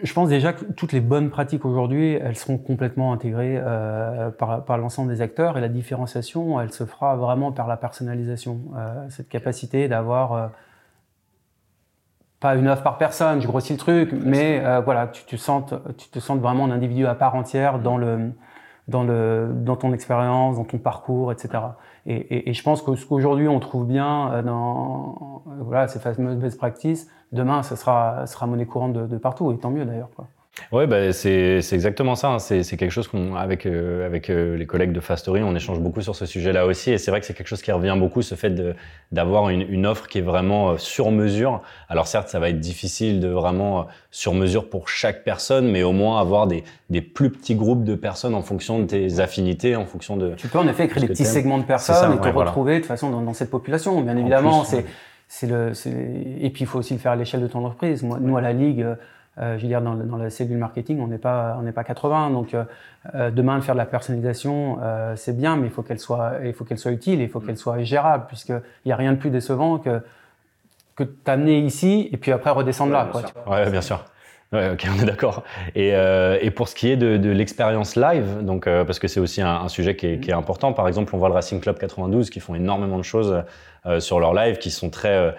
je 0.03 0.13
pense 0.15 0.29
déjà 0.29 0.53
que 0.53 0.65
toutes 0.65 0.93
les 0.93 1.01
bonnes 1.01 1.31
pratiques 1.31 1.65
aujourd'hui, 1.65 2.13
elles 2.13 2.37
seront 2.37 2.57
complètement 2.57 3.13
intégrées 3.13 3.59
euh, 3.59 4.31
par, 4.31 4.65
par 4.65 4.79
l'ensemble 4.79 5.13
des 5.13 5.21
acteurs 5.21 5.59
et 5.59 5.61
la 5.61 5.69
différenciation, 5.69 6.61
elle 6.61 6.73
se 6.73 6.85
fera 6.85 7.17
vraiment 7.17 7.53
par 7.53 7.67
la 7.67 7.77
personnalisation. 7.77 8.61
Euh, 8.77 9.07
cette 9.11 9.29
capacité 9.29 9.89
d'avoir 9.89 10.51
pas 12.41 12.57
une 12.57 12.69
offre 12.69 12.83
par 12.83 12.99
personne, 12.99 13.41
je 13.41 13.47
grossis 13.47 13.73
le 13.73 13.79
truc, 13.79 14.13
mais 14.13 14.63
voilà, 14.83 15.07
tu, 15.07 15.25
tu, 15.25 15.39
sentes, 15.39 15.75
tu 15.97 16.09
te 16.09 16.19
sens 16.19 16.39
vraiment 16.39 16.65
un 16.65 16.71
individu 16.71 17.07
à 17.07 17.15
part 17.15 17.35
entière 17.35 17.79
dans 17.79 17.97
le 17.97 18.33
dans, 18.89 19.03
le, 19.03 19.51
dans 19.53 19.77
ton 19.77 19.93
expérience, 19.93 20.57
dans 20.57 20.65
ton 20.65 20.79
parcours, 20.79 21.33
etc. 21.33 21.49
Et, 22.07 22.17
et, 22.17 22.51
et 22.51 22.53
je 22.53 22.63
pense 22.63 22.83
que 22.83 22.95
ce 22.97 23.07
qu'aujourd'hui 23.07 23.49
on 23.49 23.61
trouve 23.61 23.87
bien 23.87 24.33
euh, 24.33 24.43
dans 24.43 25.43
voilà, 25.61 25.89
ces 25.89 25.99
fameuses 25.99 26.37
best 26.37 26.59
practices, 26.59 27.09
demain, 27.33 27.63
ça 27.63 27.77
sera, 27.77 28.27
sera 28.27 28.47
monnaie 28.47 28.67
courante 28.67 28.93
de, 28.93 29.07
de 29.07 29.17
partout, 29.19 29.51
et 29.53 29.59
tant 29.59 29.71
mieux 29.71 29.85
d'ailleurs. 29.85 30.11
Quoi. 30.15 30.27
Ouais, 30.73 30.87
bah, 30.87 31.13
c'est 31.13 31.61
exactement 31.73 32.15
ça. 32.15 32.29
Hein. 32.29 32.39
C'est 32.39 32.77
quelque 32.77 32.91
chose 32.91 33.09
qu'on, 33.09 33.35
avec, 33.35 33.67
euh, 33.67 34.07
avec 34.07 34.31
euh, 34.31 34.57
les 34.57 34.67
collègues 34.67 34.93
de 34.93 35.01
Fastory, 35.01 35.43
on 35.43 35.55
échange 35.55 35.81
beaucoup 35.81 36.01
sur 36.01 36.15
ce 36.15 36.27
sujet-là 36.27 36.67
aussi. 36.67 36.91
Et 36.91 36.99
c'est 36.99 37.11
vrai 37.11 37.21
que 37.21 37.27
c'est 37.27 37.35
quelque 37.35 37.49
chose 37.49 37.63
qui 37.63 37.73
revient 37.73 37.97
beaucoup, 37.99 38.23
ce 38.23 38.35
fait 38.35 38.53
d'avoir 39.13 39.51
une, 39.51 39.63
une, 39.63 39.87
offre 39.87 40.07
qui 40.07 40.19
est 40.19 40.23
vraiment 40.23 40.71
euh, 40.71 40.79
sur 40.79 41.11
mesure. 41.11 41.63
Alors 41.89 42.07
certes, 42.07 42.29
ça 42.29 42.39
va 42.39 42.49
être 42.49 42.61
difficile 42.61 43.21
de 43.21 43.29
vraiment 43.29 43.87
sur 44.11 44.35
mesure 44.35 44.69
pour 44.69 44.89
chaque 44.89 45.25
personne, 45.25 45.69
mais 45.71 45.83
au 45.83 45.93
moins 45.93 46.21
avoir 46.21 46.47
des, 46.47 46.65
des 46.91 47.03
plus 47.03 47.31
petits 47.31 47.55
groupes 47.55 47.85
de 47.85 47.95
personnes 47.95 48.35
en 48.35 48.43
fonction 48.43 48.79
de 48.79 48.85
tes 48.87 49.21
affinités, 49.21 49.77
en 49.77 49.87
fonction 49.87 50.17
de. 50.17 50.35
Tu 50.35 50.49
peux 50.49 50.59
en 50.59 50.69
effet 50.69 50.89
créer 50.89 51.03
des 51.03 51.09
petits 51.09 51.25
segments 51.25 51.59
de 51.59 51.65
personnes 51.65 52.15
et 52.15 52.21
te 52.21 52.29
retrouver 52.29 52.75
de 52.75 52.79
toute 52.81 52.89
façon 52.89 53.11
dans, 53.11 53.23
dans, 53.23 53.35
cette 53.35 53.51
population. 53.51 54.01
Bien 54.03 54.17
évidemment, 54.17 54.65
c'est 54.65 54.85
c'est 55.27 55.47
le. 55.47 55.73
Et 56.41 56.51
puis 56.51 56.63
il 56.63 56.67
faut 56.67 56.79
aussi 56.79 56.95
le 56.95 57.01
faire 57.01 57.13
à 57.13 57.17
l'échelle 57.17 57.41
de 57.41 57.47
ton 57.47 57.65
entreprise. 57.65 58.03
Moi, 58.03 58.19
nous 58.21 58.37
à 58.37 58.41
la 58.41 58.53
ligue 58.53 58.87
euh, 59.39 59.57
je 59.57 59.63
veux 59.63 59.69
dire, 59.69 59.83
dans, 59.83 59.95
dans 59.95 60.17
la 60.17 60.31
cellule 60.31 60.59
marketing, 60.59 61.01
on 61.01 61.09
n'est 61.09 61.19
pas, 61.19 61.57
on 61.59 61.63
n'est 61.63 61.73
pas 61.73 61.85
80. 61.85 62.31
Donc, 62.31 62.55
euh, 62.55 62.65
euh, 63.15 63.31
demain, 63.31 63.59
de 63.59 63.65
faire 63.65 63.75
de 63.75 63.81
la 63.81 63.87
personnalisation, 63.87 64.79
euh, 64.83 65.17
c'est 65.17 65.37
bien, 65.37 65.57
mais 65.57 65.67
il 65.67 65.73
faut 65.73 65.83
qu'elle 65.83 65.99
soit, 65.99 66.35
il 66.45 66.53
faut 66.53 66.65
qu'elle 66.65 66.79
soit 66.79 66.93
utile, 66.93 67.21
il 67.21 67.29
faut 67.29 67.41
qu'elle 67.41 67.57
soit 67.57 67.83
gérable, 67.83 68.27
puisqu'il 68.29 68.63
n'y 68.87 68.93
a 68.93 68.97
rien 68.97 69.13
de 69.13 69.19
plus 69.19 69.31
décevant 69.31 69.79
que 69.79 70.01
que 70.97 71.03
t'amener 71.03 71.59
ici 71.59 72.09
et 72.13 72.17
puis 72.17 72.33
après 72.33 72.51
redescendre 72.51 72.93
là. 72.93 73.09
Quoi, 73.11 73.23
ouais, 73.49 73.71
bien 73.71 73.81
sûr. 73.81 74.05
Ouais, 74.53 74.71
ok, 74.71 74.87
on 74.97 75.03
est 75.03 75.07
d'accord. 75.07 75.43
Et, 75.75 75.95
euh, 75.95 76.39
et, 76.41 76.51
pour 76.51 76.69
ce 76.69 76.75
qui 76.75 76.91
est 76.91 76.97
de, 76.97 77.17
de 77.17 77.31
l'expérience 77.31 77.97
live, 77.97 78.43
donc 78.43 78.67
euh, 78.67 78.85
parce 78.85 78.99
que 78.99 79.09
c'est 79.09 79.21
aussi 79.21 79.43
un, 79.43 79.49
un 79.49 79.69
sujet 79.69 79.97
qui 79.97 80.07
est, 80.07 80.21
qui 80.21 80.31
est, 80.31 80.35
important. 80.35 80.73
Par 80.73 80.87
exemple, 80.87 81.15
on 81.15 81.19
voit 81.19 81.29
le 81.29 81.35
Racing 81.35 81.61
Club 81.61 81.79
92 81.79 82.31
qui 82.31 82.41
font 82.41 82.55
énormément 82.55 82.99
de 82.99 83.03
choses 83.03 83.43
euh, 83.87 84.01
sur 84.01 84.21
leur 84.21 84.33
live, 84.33 84.59
qui 84.59 84.71
sont 84.71 84.91
très 84.91 85.17
euh, 85.17 85.33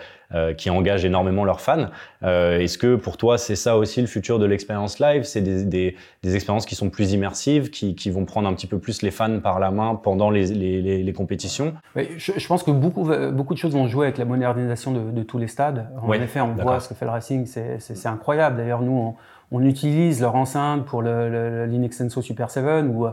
qui 0.53 0.69
engagent 0.69 1.05
énormément 1.05 1.45
leurs 1.45 1.61
fans. 1.61 1.87
Euh, 2.23 2.59
est-ce 2.59 2.77
que 2.77 2.95
pour 2.95 3.17
toi, 3.17 3.37
c'est 3.37 3.55
ça 3.55 3.77
aussi 3.77 4.01
le 4.01 4.07
futur 4.07 4.39
de 4.39 4.45
l'expérience 4.45 4.99
live? 4.99 5.23
C'est 5.23 5.41
des, 5.41 5.63
des, 5.63 5.95
des, 6.23 6.35
expériences 6.35 6.65
qui 6.65 6.75
sont 6.75 6.89
plus 6.89 7.13
immersives, 7.13 7.69
qui, 7.69 7.95
qui, 7.95 8.09
vont 8.09 8.25
prendre 8.25 8.47
un 8.47 8.53
petit 8.53 8.67
peu 8.67 8.79
plus 8.79 9.01
les 9.01 9.11
fans 9.11 9.39
par 9.39 9.59
la 9.59 9.71
main 9.71 9.95
pendant 9.95 10.29
les, 10.29 10.47
les, 10.47 11.03
les, 11.03 11.13
compétitions? 11.13 11.73
Oui, 11.95 12.09
je, 12.17 12.33
je, 12.35 12.47
pense 12.47 12.63
que 12.63 12.71
beaucoup, 12.71 13.09
beaucoup 13.31 13.53
de 13.53 13.59
choses 13.59 13.73
vont 13.73 13.87
jouer 13.87 14.07
avec 14.07 14.17
la 14.17 14.25
modernisation 14.25 14.91
de, 14.91 15.11
de 15.11 15.23
tous 15.23 15.37
les 15.37 15.47
stades. 15.47 15.87
En 16.01 16.11
effet, 16.13 16.41
on 16.41 16.53
voit 16.53 16.79
ce 16.79 16.89
que 16.89 16.95
fait 16.95 17.05
le 17.05 17.11
Racing, 17.11 17.45
c'est 17.45 18.07
incroyable. 18.07 18.57
D'ailleurs, 18.57 18.81
nous, 18.81 19.15
on, 19.51 19.57
on, 19.57 19.63
utilise 19.63 20.21
leur 20.21 20.35
enceinte 20.35 20.85
pour 20.85 21.01
l'Inextenso 21.01 22.21
Super 22.21 22.49
7 22.49 22.85
où 22.87 23.07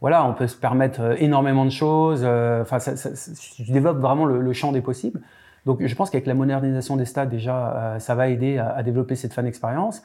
voilà, 0.00 0.24
on 0.24 0.32
peut 0.32 0.46
se 0.46 0.56
permettre 0.56 1.22
énormément 1.22 1.64
de 1.64 1.70
choses. 1.70 2.24
Enfin, 2.24 2.78
ça, 2.78 2.96
ça, 2.96 3.10
tu 3.54 3.70
développes 3.70 3.98
vraiment 3.98 4.24
le, 4.24 4.40
le 4.40 4.52
champ 4.52 4.72
des 4.72 4.80
possibles. 4.80 5.20
Donc 5.66 5.84
je 5.84 5.94
pense 5.94 6.10
qu'avec 6.10 6.26
la 6.26 6.34
modernisation 6.34 6.96
des 6.96 7.04
stades, 7.04 7.28
déjà, 7.28 7.72
euh, 7.76 7.98
ça 7.98 8.14
va 8.14 8.28
aider 8.28 8.58
à, 8.58 8.70
à, 8.70 8.82
développer 8.82 9.14
cette 9.14 9.32
fan 9.32 9.46
expérience. 9.46 10.02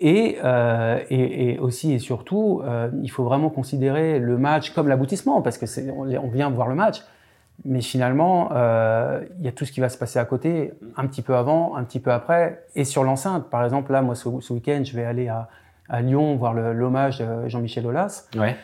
Et, 0.00 0.38
euh, 0.44 1.00
et, 1.10 1.54
et, 1.54 1.58
aussi 1.58 1.92
et 1.92 1.98
surtout, 1.98 2.62
euh, 2.64 2.88
il 3.02 3.10
faut 3.10 3.24
vraiment 3.24 3.50
considérer 3.50 4.20
le 4.20 4.38
match 4.38 4.70
comme 4.70 4.86
l'aboutissement, 4.86 5.42
parce 5.42 5.58
que 5.58 5.66
on, 5.90 6.08
on, 6.08 6.28
vient 6.28 6.50
voir 6.50 6.68
le 6.68 6.76
match, 6.76 7.02
mais 7.64 7.80
finalement, 7.80 8.50
euh, 8.52 9.24
il 9.40 9.44
y 9.44 9.48
a 9.48 9.52
tout 9.52 9.64
ce 9.64 9.72
qui 9.72 9.80
va 9.80 9.88
se 9.88 9.98
passer 9.98 10.20
à 10.20 10.24
côté, 10.24 10.72
un 10.96 11.06
petit 11.06 11.22
peu 11.22 11.34
avant, 11.34 11.74
un 11.74 11.82
petit 11.82 11.98
peu 11.98 12.12
après, 12.12 12.64
et 12.76 12.84
sur 12.84 13.02
l'enceinte. 13.02 13.50
Par 13.50 13.64
exemple, 13.64 13.90
là, 13.90 14.02
moi, 14.02 14.14
ce, 14.14 14.28
ce 14.40 14.52
week-end, 14.52 14.82
je 14.84 14.94
vais 14.94 15.04
aller 15.04 15.26
à, 15.26 15.48
à 15.88 16.00
Lyon 16.00 16.36
voir 16.36 16.54
l'hommage 16.54 17.18
de 17.18 17.48
Jean-Michel 17.48 17.84
Aulas. 17.84 18.28
Ouais. 18.36 18.56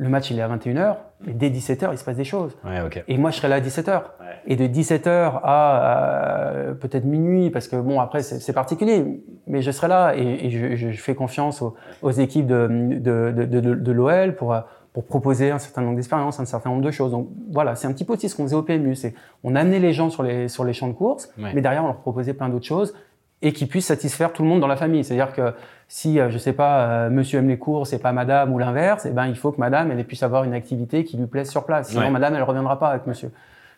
Le 0.00 0.08
match 0.08 0.30
il 0.30 0.38
est 0.38 0.42
à 0.42 0.48
21h, 0.48 0.94
mais 1.26 1.32
dès 1.32 1.50
17h 1.50 1.88
il 1.92 1.98
se 1.98 2.04
passe 2.04 2.16
des 2.16 2.24
choses. 2.24 2.56
Ouais. 2.64 2.78
Et 3.08 3.18
moi 3.18 3.30
je 3.32 3.36
serai 3.38 3.48
là 3.48 3.56
à 3.56 3.60
17h. 3.60 3.88
Ouais. 4.20 4.26
Et 4.46 4.54
de 4.56 4.64
17h 4.66 5.40
à 5.42 6.52
euh, 6.52 6.72
peut-être 6.74 7.04
minuit, 7.04 7.50
parce 7.50 7.66
que 7.66 7.74
bon 7.76 8.00
après 8.00 8.22
c'est 8.22 8.52
particulier, 8.52 9.04
mais 9.48 9.60
je 9.60 9.70
serai 9.72 9.88
là 9.88 10.14
et, 10.16 10.46
et 10.46 10.50
je, 10.50 10.76
je 10.92 11.00
fais 11.02 11.16
confiance 11.16 11.62
aux, 11.62 11.74
aux 12.02 12.10
équipes 12.12 12.46
de, 12.46 12.68
de, 12.70 13.32
de, 13.32 13.44
de, 13.60 13.74
de 13.74 13.92
l'OL 13.92 14.36
pour, 14.36 14.54
euh, 14.54 14.60
pour 14.92 15.04
proposer 15.04 15.50
un 15.50 15.58
certain 15.58 15.82
nombre 15.82 15.96
d'expériences, 15.96 16.38
un 16.38 16.44
certain 16.44 16.70
nombre 16.70 16.82
de 16.82 16.90
choses. 16.92 17.10
Donc 17.10 17.28
voilà, 17.50 17.74
c'est 17.74 17.88
un 17.88 17.92
petit 17.92 18.04
peu 18.04 18.12
aussi 18.12 18.28
ce 18.28 18.36
qu'on 18.36 18.44
faisait 18.44 18.56
au 18.56 18.62
PMU, 18.62 18.94
c'est 18.94 19.14
on 19.42 19.56
amenait 19.56 19.80
les 19.80 19.92
gens 19.92 20.10
sur 20.10 20.22
les, 20.22 20.46
sur 20.46 20.64
les 20.64 20.72
champs 20.74 20.88
de 20.88 20.92
course, 20.92 21.28
Ouais. 21.38 21.50
mais 21.54 21.60
derrière 21.60 21.82
on 21.82 21.88
leur 21.88 21.96
proposait 21.98 22.34
plein 22.34 22.48
d'autres 22.48 22.66
choses 22.66 22.94
et 23.42 23.52
qui 23.52 23.66
puissent 23.66 23.86
satisfaire 23.86 24.32
tout 24.32 24.42
le 24.42 24.48
monde 24.48 24.60
dans 24.60 24.66
la 24.66 24.76
famille. 24.76 25.04
C'est-à-dire 25.04 25.32
que 25.32 25.52
si, 25.86 26.18
euh, 26.18 26.28
je 26.28 26.38
sais 26.38 26.52
pas, 26.52 26.80
euh, 26.80 27.10
monsieur 27.10 27.38
aime 27.38 27.48
les 27.48 27.58
courses 27.58 27.92
et 27.92 27.98
pas 27.98 28.12
madame 28.12 28.52
ou 28.52 28.58
l'inverse, 28.58 29.06
eh 29.06 29.10
ben, 29.10 29.26
il 29.26 29.36
faut 29.36 29.52
que 29.52 29.60
madame, 29.60 29.90
elle 29.92 30.04
puisse 30.04 30.22
avoir 30.22 30.44
une 30.44 30.54
activité 30.54 31.04
qui 31.04 31.16
lui 31.16 31.26
plaise 31.26 31.48
sur 31.50 31.64
place. 31.64 31.88
Sinon, 31.90 32.02
Ouais. 32.02 32.10
madame, 32.10 32.34
elle 32.34 32.42
reviendra 32.42 32.78
pas 32.78 32.88
avec 32.88 33.06
monsieur. 33.06 33.30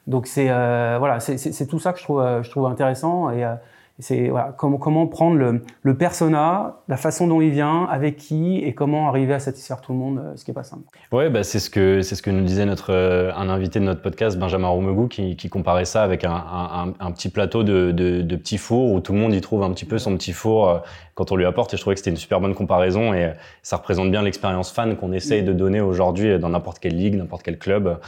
Donc, 0.06 0.26
c'est, 0.26 0.46
euh, 0.50 0.96
voilà, 0.98 1.20
c'est 1.20 1.66
tout 1.66 1.78
ça 1.78 1.92
que 1.92 1.98
je 1.98 2.04
trouve, 2.04 2.20
euh, 2.22 2.42
je 2.42 2.50
trouve 2.50 2.66
intéressant 2.66 3.30
et, 3.30 3.44
euh, 3.44 3.54
c'est, 4.00 4.28
voilà, 4.28 4.54
comment, 4.56 4.78
comment 4.78 5.06
prendre 5.06 5.36
le, 5.36 5.62
le 5.82 5.96
persona, 5.96 6.76
la 6.88 6.96
façon 6.96 7.26
dont 7.26 7.40
il 7.40 7.50
vient, 7.50 7.84
avec 7.84 8.16
qui 8.16 8.58
et 8.58 8.74
comment 8.74 9.08
arriver 9.08 9.34
à 9.34 9.38
satisfaire 9.38 9.80
tout 9.80 9.92
le 9.92 9.98
monde, 9.98 10.18
euh, 10.18 10.32
ce 10.36 10.44
qui 10.44 10.50
est 10.50 10.54
pas 10.54 10.62
simple. 10.64 10.82
Ouais, 11.12 11.30
bah 11.30 11.42
c'est 11.42 11.58
ce 11.58 11.70
que 11.70 12.02
c'est 12.02 12.14
ce 12.14 12.22
que 12.22 12.30
nous 12.30 12.44
disait 12.44 12.66
notre 12.66 12.92
euh, 12.92 13.32
un 13.34 13.48
invité 13.48 13.78
de 13.78 13.84
notre 13.84 14.02
podcast, 14.02 14.38
Benjamin 14.38 14.68
Roumegou, 14.68 15.08
qui, 15.08 15.36
qui 15.36 15.48
comparait 15.48 15.84
ça 15.84 16.02
avec 16.02 16.24
un, 16.24 16.94
un, 16.98 17.12
petit 17.12 17.28
plateau 17.28 17.62
de, 17.62 17.92
de, 17.92 18.22
de 18.22 18.36
petits 18.36 18.58
fours 18.58 18.92
où 18.92 19.00
tout 19.00 19.12
le 19.12 19.18
monde 19.18 19.34
y 19.34 19.40
trouve 19.40 19.62
un 19.62 19.72
petit 19.72 19.84
peu 19.84 19.98
son 19.98 20.16
petit 20.16 20.32
four 20.32 20.68
euh, 20.68 20.78
quand 21.14 21.32
on 21.32 21.36
lui 21.36 21.46
apporte. 21.46 21.74
Et 21.74 21.76
je 21.76 21.82
trouvais 21.82 21.94
que 21.94 22.00
c'était 22.00 22.10
une 22.10 22.16
super 22.16 22.40
bonne 22.40 22.54
comparaison 22.54 23.12
et 23.12 23.32
ça 23.62 23.76
représente 23.76 24.10
bien 24.10 24.22
l'expérience 24.22 24.72
fan 24.72 24.96
qu'on 24.96 25.12
essaye 25.12 25.42
de 25.42 25.52
donner 25.52 25.80
aujourd'hui 25.80 26.38
dans 26.38 26.48
n'importe 26.48 26.78
quelle 26.78 26.96
ligue, 26.96 27.16
n'importe 27.16 27.42
quel 27.42 27.58
club. 27.58 27.98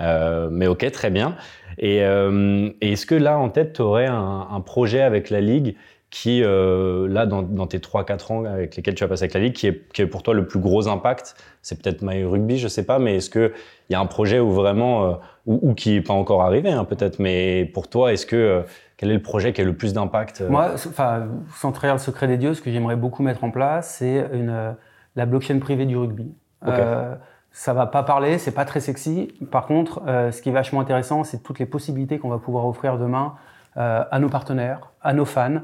Euh, 0.00 0.48
mais 0.50 0.66
ok, 0.66 0.90
très 0.90 1.10
bien. 1.10 1.36
Et, 1.78 2.02
euh, 2.02 2.70
et 2.80 2.92
est-ce 2.92 3.06
que 3.06 3.14
là, 3.14 3.38
en 3.38 3.48
tête, 3.48 3.74
tu 3.74 3.82
aurais 3.82 4.06
un, 4.06 4.48
un 4.50 4.60
projet 4.60 5.02
avec 5.02 5.30
la 5.30 5.40
Ligue 5.40 5.76
qui, 6.10 6.42
euh, 6.42 7.06
là, 7.08 7.26
dans, 7.26 7.42
dans 7.42 7.66
tes 7.66 7.78
3-4 7.78 8.32
ans 8.32 8.44
avec 8.44 8.76
lesquels 8.76 8.94
tu 8.94 9.04
as 9.04 9.08
passé 9.08 9.24
avec 9.24 9.34
la 9.34 9.40
Ligue, 9.40 9.52
qui 9.52 9.66
est, 9.66 9.92
qui 9.92 10.02
est 10.02 10.06
pour 10.06 10.22
toi 10.22 10.32
le 10.32 10.46
plus 10.46 10.58
gros 10.58 10.88
impact? 10.88 11.36
C'est 11.60 11.80
peut-être 11.82 12.00
My 12.02 12.24
Rugby, 12.24 12.58
je 12.58 12.68
sais 12.68 12.84
pas, 12.84 12.98
mais 12.98 13.16
est-ce 13.16 13.28
qu'il 13.28 13.52
y 13.90 13.94
a 13.94 14.00
un 14.00 14.06
projet 14.06 14.40
où 14.40 14.50
vraiment, 14.50 15.04
euh, 15.04 15.14
ou, 15.46 15.70
ou 15.70 15.74
qui 15.74 15.92
n'est 15.92 16.00
pas 16.00 16.14
encore 16.14 16.42
arrivé, 16.42 16.70
hein, 16.70 16.84
peut-être, 16.84 17.18
mais 17.18 17.66
pour 17.74 17.88
toi, 17.88 18.12
est-ce 18.12 18.24
que, 18.24 18.36
euh, 18.36 18.62
quel 18.96 19.10
est 19.10 19.14
le 19.14 19.22
projet 19.22 19.52
qui 19.52 19.60
a 19.60 19.64
le 19.64 19.76
plus 19.76 19.92
d'impact 19.92 20.42
Moi, 20.48 20.70
enfin, 20.74 21.28
sans 21.54 21.72
trahir 21.72 21.94
le 21.94 22.00
secret 22.00 22.26
des 22.26 22.38
dieux, 22.38 22.54
ce 22.54 22.62
que 22.62 22.72
j'aimerais 22.72 22.96
beaucoup 22.96 23.22
mettre 23.22 23.44
en 23.44 23.50
place, 23.50 23.96
c'est 23.98 24.26
une, 24.32 24.74
la 25.14 25.26
blockchain 25.26 25.58
privée 25.58 25.84
du 25.84 25.96
rugby. 25.96 26.32
Ok. 26.66 26.72
Euh, 26.72 27.14
ça 27.52 27.72
va 27.72 27.86
pas 27.86 28.02
parler, 28.02 28.38
c'est 28.38 28.52
pas 28.52 28.64
très 28.64 28.80
sexy. 28.80 29.32
Par 29.50 29.66
contre, 29.66 30.02
euh, 30.06 30.30
ce 30.30 30.42
qui 30.42 30.48
est 30.48 30.52
vachement 30.52 30.80
intéressant, 30.80 31.24
c'est 31.24 31.42
toutes 31.42 31.58
les 31.58 31.66
possibilités 31.66 32.18
qu'on 32.18 32.28
va 32.28 32.38
pouvoir 32.38 32.66
offrir 32.66 32.98
demain 32.98 33.34
euh, 33.76 34.04
à 34.10 34.18
nos 34.18 34.28
partenaires, 34.28 34.92
à 35.02 35.12
nos 35.12 35.24
fans, 35.24 35.58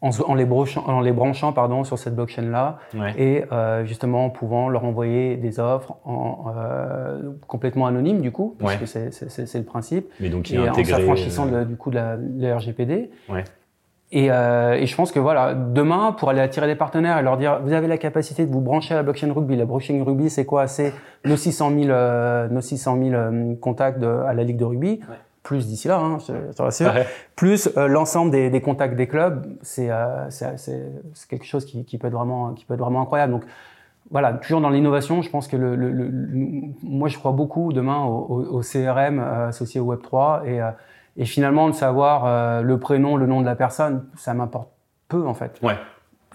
en, 0.00 0.34
les, 0.34 0.44
brochant- 0.44 0.84
en 0.86 1.00
les 1.00 1.12
branchant 1.12 1.52
pardon, 1.54 1.82
sur 1.82 1.98
cette 1.98 2.14
blockchain-là 2.14 2.76
Ouais. 2.94 3.14
et 3.16 3.44
euh, 3.52 3.84
justement 3.86 4.26
en 4.26 4.30
pouvant 4.30 4.68
leur 4.68 4.84
envoyer 4.84 5.36
des 5.38 5.58
offres 5.60 5.94
en, 6.04 6.44
complètement 7.46 7.86
anonymes 7.86 8.20
du 8.20 8.30
coup, 8.30 8.54
parce 8.58 8.74
Ouais. 8.74 8.80
que 8.80 8.86
c'est- 8.86 9.54
le 9.58 9.64
principe 9.64 10.06
Mais 10.20 10.28
donc, 10.28 10.50
et 10.50 10.58
en 10.68 10.74
s'affranchissant 10.74 11.46
du 11.46 11.76
coup 11.76 11.88
de 11.90 11.94
la, 11.96 12.16
de 12.18 12.46
la 12.46 12.56
RGPD. 12.56 13.10
Ouais. 13.30 13.44
Et, 14.16 14.30
euh, 14.30 14.74
et 14.74 14.86
je 14.86 14.94
pense 14.94 15.10
que 15.10 15.18
voilà, 15.18 15.54
demain, 15.54 16.12
pour 16.12 16.30
aller 16.30 16.40
attirer 16.40 16.68
des 16.68 16.76
partenaires 16.76 17.18
et 17.18 17.22
leur 17.22 17.36
dire, 17.36 17.60
vous 17.64 17.72
avez 17.72 17.88
la 17.88 17.98
capacité 17.98 18.46
de 18.46 18.52
vous 18.52 18.60
brancher 18.60 18.94
à 18.94 18.98
la 18.98 19.02
blockchain 19.02 19.32
rugby. 19.32 19.56
La 19.56 19.64
blockchain 19.64 20.00
rugby, 20.04 20.30
c'est 20.30 20.44
quoi? 20.46 20.68
C'est 20.68 20.92
nos 21.24 21.36
600 21.36 21.70
000, 21.70 21.90
euh, 21.90 22.46
nos 22.48 22.60
600 22.60 22.96
000 23.02 23.14
euh, 23.14 23.54
contacts 23.60 23.98
de- 23.98 24.06
à 24.06 24.32
la 24.32 24.44
ligue 24.44 24.56
de 24.56 24.64
rugby, 24.64 25.00
Ouais. 25.08 25.16
plus 25.42 25.66
d'ici 25.66 25.88
là, 25.88 25.98
hein, 25.98 26.18
je 26.20 26.32
je 26.52 26.56
te 26.56 26.62
rassure, 26.62 26.94
Ouais. 26.94 27.06
plus 27.34 27.68
euh, 27.76 27.88
l'ensemble 27.88 28.30
des, 28.30 28.50
des 28.50 28.60
contacts 28.60 28.94
des 28.94 29.08
clubs. 29.08 29.44
C'est 29.62 29.90
euh, 29.90 30.30
c'est- 30.30 31.26
quelque 31.28 31.44
chose 31.44 31.64
qui, 31.64 31.84
qui 31.84 31.98
peut 31.98 32.06
être 32.06 32.14
vraiment, 32.14 32.52
qui 32.52 32.64
peut 32.66 32.74
être 32.74 32.80
vraiment 32.80 33.02
incroyable. 33.02 33.32
Donc 33.32 33.42
voilà, 34.12 34.32
toujours 34.34 34.60
dans 34.60 34.70
l'innovation, 34.70 35.22
je 35.22 35.30
pense 35.30 35.48
que 35.48 35.56
le, 35.56 35.74
le- 35.74 35.90
le- 35.90 36.10
moi 36.84 37.08
je 37.08 37.18
crois 37.18 37.32
beaucoup 37.32 37.72
demain 37.72 38.04
au, 38.04 38.26
au- 38.28 38.58
au 38.58 38.62
CRM 38.62 39.18
euh, 39.18 39.48
associé 39.48 39.80
au 39.80 39.84
Web 39.86 40.02
3 40.02 40.42
et, 40.46 40.60
euh, 40.62 40.70
et 41.16 41.24
finalement 41.24 41.68
de 41.68 41.74
savoir 41.74 42.24
euh, 42.26 42.62
le 42.62 42.78
prénom, 42.78 43.16
le 43.16 43.26
nom 43.26 43.40
de 43.40 43.46
la 43.46 43.56
personne, 43.56 44.06
ça 44.16 44.34
m'importe 44.34 44.68
peu 45.08 45.26
en 45.26 45.34
fait. 45.34 45.58
Ouais. 45.62 45.76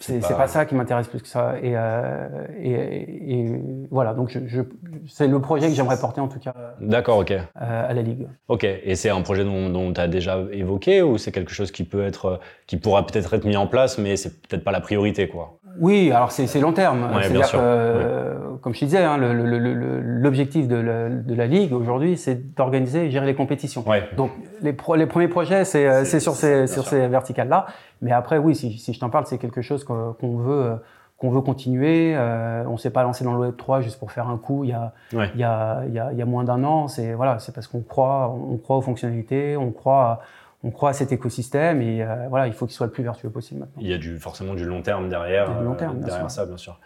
C'est 0.02 0.22
pas- 0.22 0.48
ça 0.48 0.66
qui 0.66 0.76
m'intéresse 0.76 1.10
plus 1.10 1.22
que 1.22 1.28
ça. 1.28 1.56
Et, 1.62 1.74
euh, 1.76 2.30
et, 2.58 3.40
et 3.42 3.52
voilà, 3.92 4.14
donc 4.14 4.30
je, 4.30 4.40
je- 4.48 4.62
c'est 5.10 5.28
le 5.28 5.42
projet 5.42 5.68
que 5.68 5.74
j'aimerais 5.74 6.00
porter 6.00 6.22
en 6.22 6.30
tout 6.30 6.40
cas 6.40 6.54
euh, 6.58 6.72
D'accord, 6.80 7.18
ok. 7.18 7.34
à 7.56 7.94
la 7.94 8.02
ligue. 8.02 8.26
Ok, 8.48 8.64
et 8.64 8.96
c'est 8.96 9.10
un 9.10 9.22
projet 9.22 9.44
dont, 9.44 9.92
tu 9.92 10.00
as 10.00 10.08
déjà 10.08 10.40
évoqué 10.54 11.02
ou 11.02 11.18
c'est 11.18 11.34
quelque 11.34 11.52
chose 11.52 11.72
qui 11.72 11.84
peut 11.84 12.06
être, 12.06 12.40
qui 12.66 12.78
pourra 12.78 13.06
peut-être 13.06 13.34
être 13.34 13.44
mis 13.46 13.58
en 13.58 13.68
place, 13.68 13.98
mais 13.98 14.16
c'est 14.16 14.42
peut-être 14.42 14.64
pas 14.64 14.72
la 14.72 14.80
priorité, 14.80 15.28
quoi? 15.28 15.59
Oui, 15.80 16.12
alors 16.12 16.32
c'est 16.32 16.60
long 16.60 16.74
terme. 16.74 17.04
Ouais, 17.16 17.24
C'est-à-dire 17.24 17.52
que, 17.52 17.58
euh, 17.58 18.36
comme 18.62 18.74
je 18.74 18.80
te 18.82 18.86
disais, 18.86 19.04
hein, 19.04 19.18
le- 19.18 19.34
le- 19.34 19.46
le- 19.60 19.74
le- 19.74 20.00
l'objectif 20.02 20.68
de, 20.68 20.76
la- 20.76 21.10
de 21.10 21.34
la 21.36 21.46
ligue 21.48 21.74
aujourd'hui, 21.74 22.18
c'est 22.18 22.56
d'organiser 22.56 23.06
et 23.06 23.12
gérer 23.12 23.26
les 23.26 23.36
compétitions. 23.36 23.84
Ouais. 23.88 24.04
Donc 24.18 24.32
les, 24.62 24.74
pro- 24.74 24.96
les 24.96 25.06
premiers 25.06 25.28
projets, 25.28 25.64
c'est 25.66 25.88
euh, 25.88 26.04
sur 26.06 26.34
ces, 26.34 26.68
sur 26.68 26.86
ces 26.88 27.08
verticales-là. 27.08 27.66
Mais 28.02 28.12
après, 28.12 28.38
oui, 28.38 28.56
si, 28.56 28.78
si 28.78 28.94
je 28.94 29.00
t'en 29.00 29.10
parle, 29.10 29.26
c'est 29.26 29.38
quelque 29.38 29.62
chose 29.62 29.84
qu'on 29.84 30.38
veut, 30.38 30.64
euh, 30.66 30.76
qu'on 31.18 31.30
veut 31.30 31.42
continuer. 31.42 32.14
Euh, 32.16 32.64
on 32.68 32.78
s'est 32.78 32.92
pas 32.92 33.04
lancé 33.04 33.24
dans 33.24 33.34
le 33.34 33.40
Web 33.40 33.56
3 33.58 33.82
juste 33.82 34.00
pour 34.00 34.12
faire 34.12 34.28
un 34.30 34.38
coup. 34.38 34.64
Il 34.64 34.70
y 34.70 34.74
a, 34.74 34.94
Ouais. 35.14 35.30
il 35.36 35.40
y 35.42 35.44
a, 35.44 35.82
il 35.88 35.94
y 35.94 36.00
a, 36.00 36.10
il 36.12 36.18
y 36.18 36.22
a 36.22 36.26
moins 36.26 36.44
d'un 36.44 36.64
an. 36.64 36.88
C'est 36.88 37.14
voilà, 37.14 37.40
c'est 37.40 37.54
parce 37.54 37.68
qu'on 37.68 37.82
croit, 37.82 38.34
on 38.52 38.58
croit 38.58 38.78
aux 38.78 38.82
fonctionnalités, 38.82 39.56
on 39.58 39.72
croit, 39.72 40.04
à- 40.04 40.20
on 40.64 40.72
croit 40.72 40.90
à 40.90 40.94
cet 40.94 41.12
écosystème 41.12 41.82
et 41.82 42.04
euh, 42.04 42.28
voilà, 42.30 42.48
il 42.48 42.54
faut 42.54 42.66
qu'il 42.66 42.76
soit 42.76 42.86
le 42.88 42.92
plus 42.92 43.04
vertueux 43.04 43.30
possible 43.30 43.62
maintenant. 43.62 43.82
Il 43.82 43.88
y 43.88 43.94
a 43.94 43.98
du, 43.98 44.18
forcément 44.20 44.54
du 44.56 44.66
long 44.66 44.82
terme 44.82 45.10
derrière, 45.10 45.62
long 45.62 45.72
euh, 45.74 45.76
terme, 45.76 45.98
bien 45.98 46.08
derrière 46.08 46.32
ça, 46.32 46.46
bien 46.46 46.58
sûr. 46.58 46.80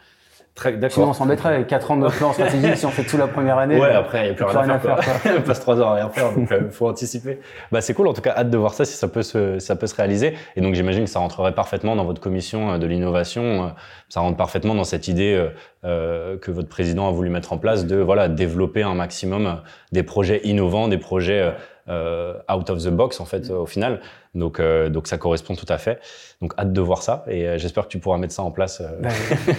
Très, 0.56 0.78
Sinon, 0.92 1.10
on 1.10 1.14
s'embêterait 1.14 1.56
avec 1.56 1.66
4 1.68 1.90
ans 1.90 1.98
de 1.98 2.08
plan 2.10 2.32
stratégique 2.32 2.78
si 2.78 2.86
on 2.86 2.92
fait 2.92 3.04
tout 3.04 3.18
la 3.18 3.26
première 3.26 3.58
année. 3.58 3.80
Ouais, 3.80 3.90
après, 3.90 4.20
il 4.20 4.24
n'y 4.26 4.30
a 4.30 4.34
plus 4.36 4.46
rien 4.46 4.70
à 4.70 4.78
faire. 4.78 4.96
quoi. 4.98 5.02
faire, 5.02 5.34
Il 5.38 5.42
passe 5.42 5.60
trois 5.60 5.80
heures 5.80 5.88
à 5.88 5.96
rien 5.96 6.10
faire, 6.10 6.32
donc 6.32 6.48
il 6.52 6.70
faut 6.70 6.88
anticiper. 6.88 7.40
Bah, 7.72 7.82
c'est 7.82 7.96
cool, 7.96 8.08
en 8.08 8.14
tout 8.14 8.22
cas, 8.22 8.36
hâte 8.38 8.52
de 8.52 8.58
voir 8.60 8.76
ça, 8.76 8.86
si 8.86 8.96
ça 8.96 9.08
peut 9.08 9.24
se, 9.24 9.58
ça 9.58 9.76
peut 9.76 9.88
se 9.88 9.96
réaliser. 9.96 10.36
Et 10.56 10.62
donc, 10.62 10.76
j'imagine 10.76 11.06
que 11.06 11.10
ça 11.10 11.18
rentrerait 11.18 11.56
parfaitement 11.56 11.96
dans 11.96 12.06
votre 12.06 12.22
commission 12.22 12.74
euh, 12.74 12.78
de 12.78 12.86
l'innovation. 12.86 13.42
euh, 13.42 13.68
Ça 14.10 14.20
rentre 14.20 14.38
parfaitement 14.38 14.76
dans 14.76 14.84
cette 14.84 15.08
idée 15.08 15.34
euh, 15.34 15.50
euh, 15.86 16.38
que 16.38 16.52
votre 16.52 16.70
président 16.70 17.08
a 17.08 17.12
voulu 17.12 17.32
mettre 17.32 17.52
en 17.52 17.58
place 17.58 17.88
de 17.88 17.96
voilà, 17.96 18.28
développer 18.28 18.84
un 18.84 18.94
maximum 18.94 19.48
euh, 19.48 19.54
des 19.92 20.04
projets 20.04 20.40
innovants, 20.44 20.88
des 20.88 21.00
projets 21.00 21.40
euh, 21.42 21.50
euh, 21.50 21.52
out 21.88 22.70
of 22.70 22.84
the 22.84 22.90
box, 22.90 23.20
en 23.20 23.26
fait, 23.26 23.50
euh, 23.50 23.58
au 23.58 23.66
final. 23.66 24.02
Donc, 24.36 24.60
euh, 24.60 24.90
donc, 24.90 25.08
ça 25.08 25.18
correspond 25.18 25.56
tout 25.56 25.66
à 25.70 25.78
fait. 25.78 26.00
Donc, 26.42 26.54
hâte 26.58 26.74
de 26.74 26.82
voir 26.82 27.04
ça. 27.04 27.24
Et 27.28 27.48
euh, 27.48 27.58
j'espère 27.60 27.84
que 27.84 27.90
tu 27.90 28.00
pourras 28.00 28.18
mettre 28.18 28.34
ça 28.34 28.42
en 28.42 28.50
place. 28.52 28.82
euh, 28.82 28.88
Ben, 29.00 29.12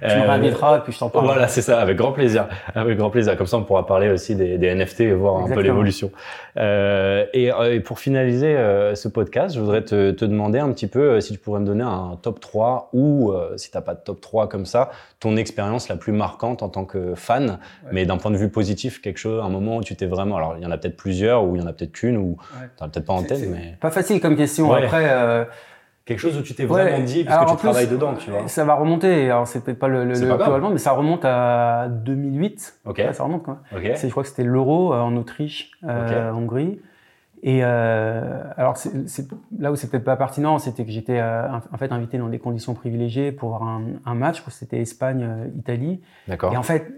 tu 0.00 0.06
euh, 0.06 0.16
me 0.22 0.26
réinviteras 0.26 0.78
et 0.78 0.80
puis 0.80 0.92
je 0.92 0.98
t'en 0.98 1.10
parle. 1.10 1.26
voilà, 1.26 1.48
c'est 1.48 1.60
ça, 1.62 1.80
avec 1.80 1.96
grand 1.96 2.12
plaisir. 2.12 2.48
Avec 2.74 2.96
grand 2.96 3.10
plaisir. 3.10 3.36
Comme 3.36 3.46
ça, 3.46 3.56
on 3.58 3.64
pourra 3.64 3.86
parler 3.86 4.08
aussi 4.08 4.34
des, 4.34 4.56
des 4.58 4.74
NFT 4.74 5.00
et 5.02 5.12
voir 5.12 5.36
un 5.36 5.48
peu 5.48 5.60
l'évolution. 5.60 6.10
Euh, 6.56 7.26
et, 7.34 7.52
euh, 7.52 7.74
et 7.74 7.80
pour 7.80 7.98
finaliser 7.98 8.56
euh, 8.56 8.94
ce 8.94 9.08
podcast, 9.08 9.54
je 9.54 9.60
voudrais 9.60 9.82
te, 9.84 10.10
te 10.12 10.24
demander 10.24 10.58
un 10.58 10.72
petit 10.72 10.86
peu 10.86 11.00
euh, 11.12 11.20
si 11.20 11.32
tu 11.34 11.38
pourrais 11.38 11.60
me 11.60 11.66
donner 11.66 11.84
un 11.84 12.18
top 12.20 12.40
3 12.40 12.90
ou, 12.92 13.30
euh, 13.32 13.56
si 13.56 13.70
t'as 13.70 13.80
pas 13.80 13.94
de 13.94 14.00
top 14.00 14.20
3 14.20 14.48
comme 14.48 14.66
ça, 14.66 14.90
ton 15.20 15.36
expérience 15.36 15.88
la 15.88 15.96
plus 15.96 16.12
marquante 16.12 16.62
en 16.62 16.68
tant 16.68 16.84
que 16.84 17.14
fan, 17.14 17.58
mais 17.92 18.06
d'un 18.06 18.16
point 18.16 18.30
de 18.30 18.36
vue 18.36 18.48
positif, 18.50 19.00
quelque 19.00 19.18
chose, 19.18 19.42
un 19.44 19.48
moment 19.48 19.76
où 19.78 19.82
tu 19.82 19.94
t'es 19.96 20.06
vraiment... 20.06 20.36
Alors, 20.36 20.54
il 20.56 20.62
y 20.62 20.66
en 20.66 20.70
a 20.70 20.78
peut-être 20.78 20.96
plusieurs 20.96 21.44
ou 21.44 21.56
il 21.56 21.60
y 21.62 21.64
en 21.64 21.66
a 21.66 21.72
peut-être 21.72 21.92
qu'une 21.92 22.16
ou 22.16 22.36
Ouais. 22.60 22.68
t'en 22.76 22.84
as 22.86 22.88
peut-être 22.88 23.06
pas 23.06 23.12
en 23.14 23.22
tête, 23.22 23.40
mais... 23.50 23.76
Facile 23.98 24.20
comme 24.20 24.36
question. 24.36 24.70
Ouais. 24.70 24.84
Après, 24.84 25.06
euh, 25.10 25.44
Quelque 26.04 26.20
chose 26.20 26.38
où 26.38 26.42
tu 26.42 26.54
t'es 26.54 26.62
Ouais. 26.64 26.68
vraiment 26.84 27.04
dit, 27.04 27.24
puisque 27.24 27.30
Alors, 27.30 27.50
tu 27.50 27.56
plus, 27.56 27.68
travailles 27.68 27.86
dedans, 27.86 28.14
tu 28.14 28.30
vois. 28.30 28.48
Ça 28.48 28.64
va 28.64 28.74
remonter. 28.76 29.30
Alors, 29.30 29.46
c'est 29.46 29.62
peut-être 29.62 29.78
pas 29.78 29.88
le, 29.88 30.04
le, 30.04 30.14
pas 30.38 30.70
mais 30.70 30.78
ça 30.78 30.92
remonte 30.92 31.22
à 31.26 31.86
2008. 31.90 32.78
Ok, 32.86 32.96
Ouais, 32.98 33.12
ça 33.12 33.24
remonte 33.24 33.42
quand 33.42 33.58
même. 33.72 33.94
Je 33.94 34.06
crois 34.08 34.22
que 34.22 34.28
c'était 34.30 34.42
l'Euro 34.44 34.94
euh, 34.94 35.00
en 35.00 35.14
Autriche, 35.16 35.70
euh, 35.84 36.30
Hongrie. 36.32 36.80
Et 37.42 37.60
euh, 37.62 38.42
alors, 38.56 38.78
c'est 38.78 39.06
c'est- 39.06 39.28
là 39.58 39.70
où 39.70 39.76
c'est 39.76 39.90
peut-être 39.90 40.04
pas 40.04 40.16
pertinent, 40.16 40.58
c'était 40.58 40.84
que 40.86 40.90
j'étais 40.90 41.18
euh, 41.20 41.46
en 41.72 41.76
fait 41.76 41.92
invité 41.92 42.16
dans 42.16 42.28
des 42.28 42.38
conditions 42.38 42.72
privilégiées 42.72 43.30
pour 43.30 43.50
voir 43.50 43.62
un, 43.64 43.82
un 44.06 44.14
match. 44.14 44.42
Que 44.42 44.50
C'était 44.50 44.80
Espagne-Italie. 44.80 46.00
D'accord. 46.26 46.54
Et 46.54 46.56
en 46.56 46.62
fait, 46.62 46.90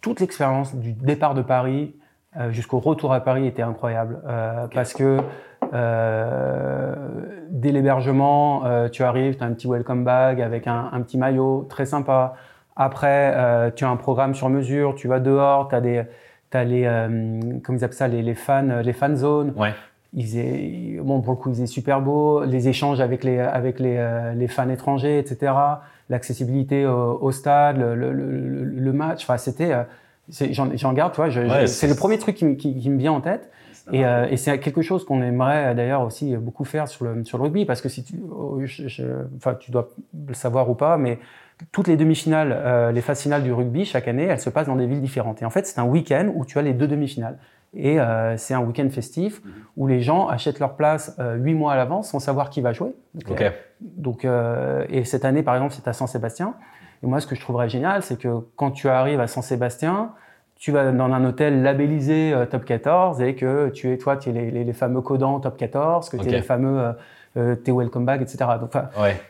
toute 0.00 0.20
l'expérience 0.20 0.74
du 0.74 0.92
départ 0.92 1.34
de 1.34 1.42
Paris 1.42 1.94
jusqu'au 2.50 2.78
retour 2.80 3.12
à 3.12 3.20
Paris 3.20 3.46
était 3.46 3.62
incroyable. 3.62 4.18
Parce 4.74 4.92
que 4.94 5.18
dès 7.50 7.72
l'hébergement, 7.72 8.64
euh, 8.66 8.88
tu 8.88 9.02
arrives, 9.02 9.36
tu 9.36 9.42
as 9.42 9.46
un 9.46 9.52
petit 9.52 9.66
welcome 9.66 10.04
bag 10.04 10.40
avec 10.40 10.66
un, 10.66 10.90
un 10.92 11.00
petit 11.00 11.18
maillot 11.18 11.66
très 11.68 11.86
sympa. 11.86 12.34
Après, 12.76 13.32
euh, 13.34 13.70
tu 13.74 13.84
as 13.84 13.88
un 13.88 13.96
programme 13.96 14.34
sur 14.34 14.48
mesure, 14.50 14.94
tu 14.94 15.08
vas 15.08 15.20
dehors, 15.20 15.68
tu 15.68 15.74
as 15.74 15.80
des... 15.80 16.02
T'as 16.48 16.62
les, 16.62 16.84
euh, 16.84 17.40
comment 17.64 17.76
ils 17.76 17.84
appellent 17.84 17.96
ça, 17.96 18.06
les, 18.06 18.22
les 18.22 18.36
fans, 18.36 18.80
les 18.84 18.92
fan 18.92 19.16
zones. 19.16 19.52
Ouais. 19.56 19.74
Il 20.14 20.24
faisait, 20.24 20.96
bon, 21.02 21.20
pour 21.20 21.32
le 21.32 21.38
coup, 21.38 21.48
il 21.48 21.54
faisait 21.54 21.66
super 21.66 22.00
beau. 22.00 22.44
Les 22.44 22.68
échanges 22.68 23.00
avec 23.00 23.24
les, 23.24 23.40
avec 23.40 23.80
les, 23.80 23.96
euh, 23.98 24.32
les 24.32 24.46
fans 24.46 24.68
étrangers, 24.68 25.18
etc. 25.18 25.52
L'accessibilité 26.08 26.86
au, 26.86 27.18
au 27.20 27.32
stade, 27.32 27.78
le, 27.78 27.96
le, 27.96 28.12
le, 28.12 28.64
le 28.64 28.92
match. 28.92 29.24
Enfin, 29.24 29.38
c'était, 29.38 29.72
euh, 29.72 29.82
J'en 30.50 30.92
garde, 30.92 31.12
tu 31.12 31.20
vois. 31.20 31.66
c'est 31.66 31.86
le 31.86 31.94
premier 31.94 32.18
truc 32.18 32.36
qui, 32.36 32.56
qui, 32.56 32.90
me 32.90 32.98
vient 32.98 33.12
en 33.12 33.20
tête. 33.20 33.50
Et, 33.92 34.04
euh, 34.04 34.26
et 34.28 34.36
c'est 34.36 34.58
quelque 34.58 34.82
chose 34.82 35.04
qu'on 35.04 35.22
aimerait 35.22 35.74
d'ailleurs 35.74 36.02
aussi 36.02 36.36
beaucoup 36.36 36.64
faire 36.64 36.88
sur 36.88 37.04
le, 37.04 37.24
sur 37.24 37.38
le 37.38 37.44
rugby, 37.44 37.64
parce 37.64 37.80
que 37.80 37.88
si 37.88 38.02
tu, 38.02 38.20
oh, 38.30 38.60
enfin, 39.36 39.54
tu 39.54 39.70
dois 39.70 39.88
le 40.26 40.34
savoir 40.34 40.68
ou 40.68 40.74
pas, 40.74 40.96
mais 40.96 41.18
toutes 41.72 41.88
les 41.88 41.96
demi-finales, 41.96 42.52
euh, 42.52 42.92
les 42.92 43.00
phases 43.00 43.22
finales 43.22 43.42
du 43.42 43.52
rugby, 43.52 43.84
chaque 43.84 44.08
année, 44.08 44.24
elles 44.24 44.40
se 44.40 44.50
passent 44.50 44.66
dans 44.66 44.76
des 44.76 44.86
villes 44.86 45.00
différentes. 45.00 45.40
Et 45.42 45.44
en 45.44 45.50
fait, 45.50 45.66
c'est 45.66 45.80
un 45.80 45.84
week-end 45.84 46.30
où 46.34 46.44
tu 46.44 46.58
as 46.58 46.62
les 46.62 46.74
deux 46.74 46.86
demi-finales. 46.86 47.38
Et 47.74 48.00
euh, 48.00 48.36
c'est 48.36 48.54
un 48.54 48.60
week-end 48.60 48.88
festif 48.90 49.42
mhm. 49.44 49.52
où 49.76 49.86
les 49.86 50.00
gens 50.00 50.28
achètent 50.28 50.60
leur 50.60 50.76
place 50.76 51.16
euh, 51.18 51.36
huit 51.36 51.54
mois 51.54 51.72
à 51.72 51.76
l'avance 51.76 52.10
sans 52.10 52.20
savoir 52.20 52.50
qui 52.50 52.60
va 52.60 52.72
jouer. 52.72 52.94
Donc, 53.14 53.42
donc 53.80 54.26
et 54.88 55.04
cette 55.04 55.24
année, 55.24 55.42
par 55.42 55.54
exemple, 55.54 55.74
c'est 55.74 55.88
à 55.88 55.92
Saint-Sébastien. 55.92 56.54
Et 57.02 57.06
moi, 57.06 57.20
ce 57.20 57.26
que 57.26 57.34
je 57.34 57.40
trouverais 57.40 57.68
génial, 57.68 58.02
c'est 58.02 58.18
que 58.18 58.28
quand 58.56 58.70
tu 58.70 58.88
arrives 58.88 59.20
à 59.20 59.26
Saint-Sébastien, 59.26 60.12
tu 60.58 60.72
vas 60.72 60.90
dans 60.90 61.04
un 61.12 61.24
hôtel 61.24 61.62
labellisé 61.62 62.32
euh, 62.32 62.46
top 62.46 62.64
14 62.64 63.20
et 63.20 63.34
que 63.34 63.68
tu 63.68 63.92
es, 63.92 63.98
toi, 63.98 64.16
tu 64.16 64.30
es 64.30 64.32
les, 64.32 64.50
les, 64.50 64.64
les 64.64 64.72
fameux 64.72 65.02
codants 65.02 65.38
top 65.40 65.56
14, 65.56 66.08
que 66.08 66.16
tu 66.16 66.28
es 66.28 66.30
les 66.30 66.42
fameux 66.42 66.80
euh, 66.80 66.92
euh, 67.36 67.54
t'es 67.54 67.72
welcome 67.72 68.06
back, 68.06 68.22
etc. 68.22 68.38
Donc, 68.60 68.74
ouais 68.74 69.20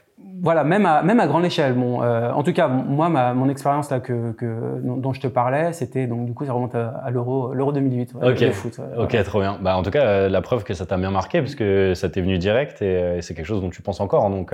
voilà, 0.43 0.64
même 0.64 0.87
à, 0.87 1.03
même 1.03 1.20
à 1.20 1.26
grande 1.26 1.45
échelle. 1.45 1.74
Bon, 1.74 2.03
euh, 2.03 2.30
en 2.30 2.43
tout 2.43 2.53
cas, 2.53 2.68
moi, 2.68 3.09
ma, 3.09 3.32
mon 3.32 3.49
expérience 3.49 3.91
là 3.91 4.01
que, 4.01 4.32
que 4.32 4.80
dont, 4.82 5.12
je 5.12 5.20
te 5.20 5.26
parlais, 5.26 5.72
c'était 5.72 6.07
donc 6.07 6.26
du 6.26 6.34
coup 6.34 6.45
ça 6.45 6.53
remonte 6.53 6.74
à, 6.74 7.11
l'euro, 7.11 7.55
l'euro 7.55 7.72
2008. 7.72 8.14
ok. 8.22 8.51
foot, 8.51 8.80
ok, 8.99 9.22
trop 9.24 9.41
bien. 9.41 9.59
Bah 9.61 9.76
en 9.76 9.82
tout 9.82 9.91
cas, 9.91 10.05
euh, 10.05 10.28
la 10.28 10.43
preuve 10.43 10.64
que 10.64 10.74
ça 10.74 10.84
t'a 10.84 10.97
bien 10.97 11.11
marqué 11.11 11.41
parce 11.41 11.55
que 11.55 11.95
ça 11.95 12.09
t'est 12.09 12.20
venu 12.20 12.39
direct 12.39 12.82
et, 12.82 12.84
euh, 12.84 13.20
c'est 13.20 13.34
quelque 13.34 13.47
chose 13.47 13.61
dont 13.61 13.70
tu 13.70 13.82
penses 13.82 14.01
encore. 14.01 14.24
Hein, 14.24 14.30
donc, 14.30 14.53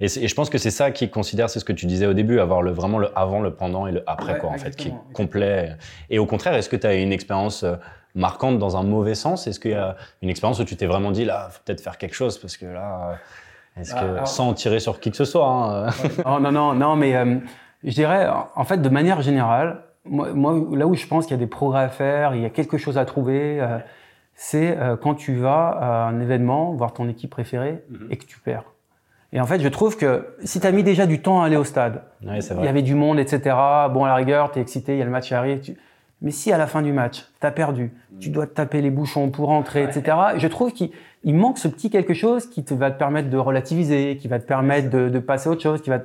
et, 0.00 0.08
je 0.08 0.34
pense 0.34 0.50
que 0.50 0.58
c'est 0.58 0.70
ça 0.70 0.90
qui 0.90 1.08
considère, 1.08 1.48
c'est 1.48 1.60
ce 1.60 1.64
que 1.64 1.72
tu 1.72 1.86
disais 1.86 2.06
au 2.06 2.14
début, 2.14 2.40
avoir 2.40 2.62
le 2.62 2.70
vraiment 2.70 2.98
le 2.98 3.08
avant, 3.16 3.40
le 3.40 3.54
pendant 3.54 3.86
et 3.86 3.92
le 3.92 4.02
après 4.06 4.38
quoi 4.38 4.50
en 4.50 4.58
fait, 4.58 4.76
qui 4.76 4.88
est 4.88 4.94
complet. 5.14 5.76
Et 6.10 6.18
au 6.18 6.26
contraire, 6.26 6.54
est-ce 6.54 6.68
que 6.68 6.76
tu 6.76 6.86
as 6.86 6.94
une 6.94 7.12
expérience 7.12 7.64
marquante 8.14 8.58
dans 8.58 8.76
un 8.76 8.82
mauvais 8.82 9.14
sens? 9.14 9.46
Est-ce 9.46 9.60
qu'il 9.60 9.70
y 9.70 9.74
a 9.74 9.96
une 10.20 10.28
expérience 10.28 10.60
où 10.60 10.64
tu 10.64 10.76
t'es 10.76 10.86
vraiment 10.86 11.10
dit 11.10 11.24
là, 11.24 11.48
faut 11.50 11.60
peut-être 11.64 11.80
faire 11.80 11.96
quelque 11.96 12.14
chose 12.14 12.38
parce 12.38 12.56
que 12.56 12.66
là 12.66 13.18
est-ce 13.76 13.94
que, 13.94 14.18
ah, 14.20 14.26
sans 14.26 14.52
tirer 14.54 14.80
sur 14.80 15.00
qui 15.00 15.10
que 15.10 15.16
ce 15.16 15.24
soit 15.24 15.46
hein, 15.46 15.86
oh, 16.26 16.38
Non, 16.40 16.52
non, 16.52 16.74
non, 16.74 16.96
mais 16.96 17.16
euh, 17.16 17.36
je 17.84 17.92
dirais, 17.92 18.28
en 18.54 18.64
fait, 18.64 18.82
de 18.82 18.88
manière 18.88 19.22
générale, 19.22 19.82
moi, 20.04 20.32
moi 20.32 20.54
là 20.72 20.86
où 20.86 20.94
je 20.94 21.06
pense 21.06 21.26
qu'il 21.26 21.34
y 21.34 21.40
a 21.40 21.42
des 21.42 21.46
progrès 21.46 21.84
à 21.84 21.88
faire, 21.88 22.34
il 22.34 22.42
y 22.42 22.44
a 22.44 22.50
quelque 22.50 22.76
chose 22.76 22.98
à 22.98 23.04
trouver, 23.04 23.60
euh, 23.60 23.78
c'est 24.34 24.76
euh, 24.76 24.96
quand 24.96 25.14
tu 25.14 25.34
vas 25.34 25.68
à 25.68 26.08
un 26.08 26.20
événement, 26.20 26.72
voir 26.72 26.92
ton 26.92 27.08
équipe 27.08 27.30
préférée 27.30 27.82
mhm. 27.88 28.08
et 28.10 28.16
que 28.16 28.24
tu 28.24 28.38
perds. 28.40 28.64
Et 29.34 29.40
en 29.40 29.46
fait, 29.46 29.60
je 29.60 29.68
trouve 29.68 29.96
que 29.96 30.34
si 30.44 30.60
tu 30.60 30.66
as 30.66 30.72
mis 30.72 30.82
déjà 30.82 31.06
du 31.06 31.22
temps 31.22 31.42
à 31.42 31.46
aller 31.46 31.56
au 31.56 31.64
stade, 31.64 32.02
il 32.20 32.64
y 32.64 32.68
avait 32.68 32.82
du 32.82 32.94
monde, 32.94 33.18
etc. 33.18 33.56
Bon, 33.90 34.04
à 34.04 34.08
la 34.08 34.14
rigueur, 34.16 34.52
tu 34.52 34.58
es 34.58 34.62
excité, 34.62 34.94
il 34.94 34.98
y 34.98 35.02
a 35.02 35.06
le 35.06 35.10
match 35.10 35.28
qui 35.28 35.34
arrive. 35.34 35.60
Tu... 35.60 35.78
Mais 36.20 36.30
si 36.30 36.52
à 36.52 36.58
la 36.58 36.66
fin 36.66 36.82
du 36.82 36.92
match, 36.92 37.24
tu 37.40 37.46
as 37.46 37.50
perdu, 37.50 37.94
tu 38.20 38.28
dois 38.28 38.46
te 38.46 38.52
taper 38.52 38.82
les 38.82 38.90
bouchons 38.90 39.30
pour 39.30 39.48
rentrer, 39.48 39.84
etc. 39.84 40.16
Je 40.36 40.46
trouve 40.48 40.72
qu'il 40.72 40.90
manque 41.24 41.58
ce 41.58 41.68
petit 41.68 41.90
quelque 41.90 42.14
chose 42.14 42.46
qui 42.46 42.64
te 42.64 42.74
va 42.74 42.90
te 42.90 42.98
permettre 42.98 43.30
de 43.30 43.36
relativiser, 43.36 44.16
qui 44.16 44.28
va 44.28 44.38
te 44.38 44.46
permettre 44.46 44.90
de, 44.90 45.18
passer 45.18 45.48
à 45.48 45.52
autre 45.52 45.62
chose, 45.62 45.82
qui 45.82 45.90
va 45.90 46.00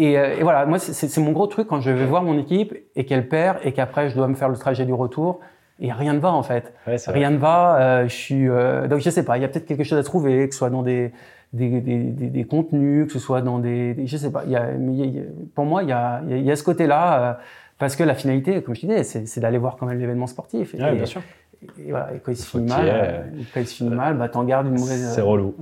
euh, 0.00 0.36
et, 0.38 0.42
voilà, 0.42 0.66
moi 0.66 0.78
c'est 0.78 1.18
mon 1.18 1.32
gros 1.32 1.46
truc 1.46 1.68
quand 1.68 1.80
je 1.80 1.90
vais 1.90 2.04
voir 2.04 2.22
mon 2.22 2.38
équipe 2.38 2.74
et 2.96 3.04
qu'elle 3.06 3.28
perd 3.28 3.58
et 3.64 3.72
qu'après 3.72 4.10
je 4.10 4.14
dois 4.14 4.28
me 4.28 4.34
faire 4.34 4.48
le 4.48 4.56
trajet 4.56 4.84
du 4.84 4.92
retour 4.92 5.40
et 5.80 5.90
rien 5.92 6.12
ne 6.12 6.18
va 6.18 6.32
en 6.32 6.42
fait. 6.42 6.74
rien 7.06 7.30
ne 7.30 7.38
va. 7.38 7.80
Euh, 7.80 8.08
je 8.08 8.14
suis 8.14 8.48
euh, 8.48 8.88
donc 8.88 9.00
je 9.00 9.10
sais 9.10 9.24
pas. 9.24 9.38
Il 9.38 9.42
y 9.42 9.44
a 9.44 9.48
peut-être 9.48 9.66
quelque 9.66 9.84
chose 9.84 9.98
à 9.98 10.02
trouver, 10.02 10.48
que 10.48 10.54
ce 10.54 10.58
soit 10.58 10.70
dans 10.70 10.82
des 10.82 11.12
des, 11.52 11.80
des, 11.80 11.98
des, 12.12 12.44
contenus, 12.44 13.06
que 13.06 13.12
ce 13.12 13.18
soit 13.18 13.40
dans 13.40 13.58
des, 13.58 13.96
je 14.04 14.16
sais 14.16 14.30
pas. 14.30 14.42
Il 14.44 14.50
y 14.50 14.56
a, 14.56 14.68
pour 15.54 15.64
moi 15.64 15.82
il 15.82 15.88
y 15.88 15.92
a, 15.92 16.22
il 16.28 16.42
y 16.42 16.50
a 16.50 16.56
ce 16.56 16.64
côté-là. 16.64 17.38
Parce 17.78 17.94
que 17.94 18.02
la 18.02 18.14
finalité, 18.14 18.62
comme 18.62 18.74
je 18.74 18.86
disais, 18.86 19.04
c'est 19.04 19.40
d'aller 19.40 19.58
voir 19.58 19.76
quand 19.76 19.84
même 19.84 19.98
l'événement 19.98 20.26
sportif. 20.26 20.74
Et, 20.74 20.78
bien 20.78 21.04
sûr. 21.04 21.20
Et, 21.78 21.90
voilà, 21.90 22.14
et 22.14 22.18
quand 22.18 22.32
il 22.32 22.36
se 22.36 22.46
finit 22.46 22.68
mal, 22.68 22.88
euh, 22.88 23.22
quand 23.52 23.60
il 23.60 23.66
se 23.66 23.74
finit 23.74 23.94
mal, 23.94 24.16
bah, 24.16 24.28
t'en 24.28 24.44
gardes 24.44 24.66
une 24.66 24.78
mauvaise. 24.78 25.12
C'est 25.14 25.20
relou. 25.20 25.54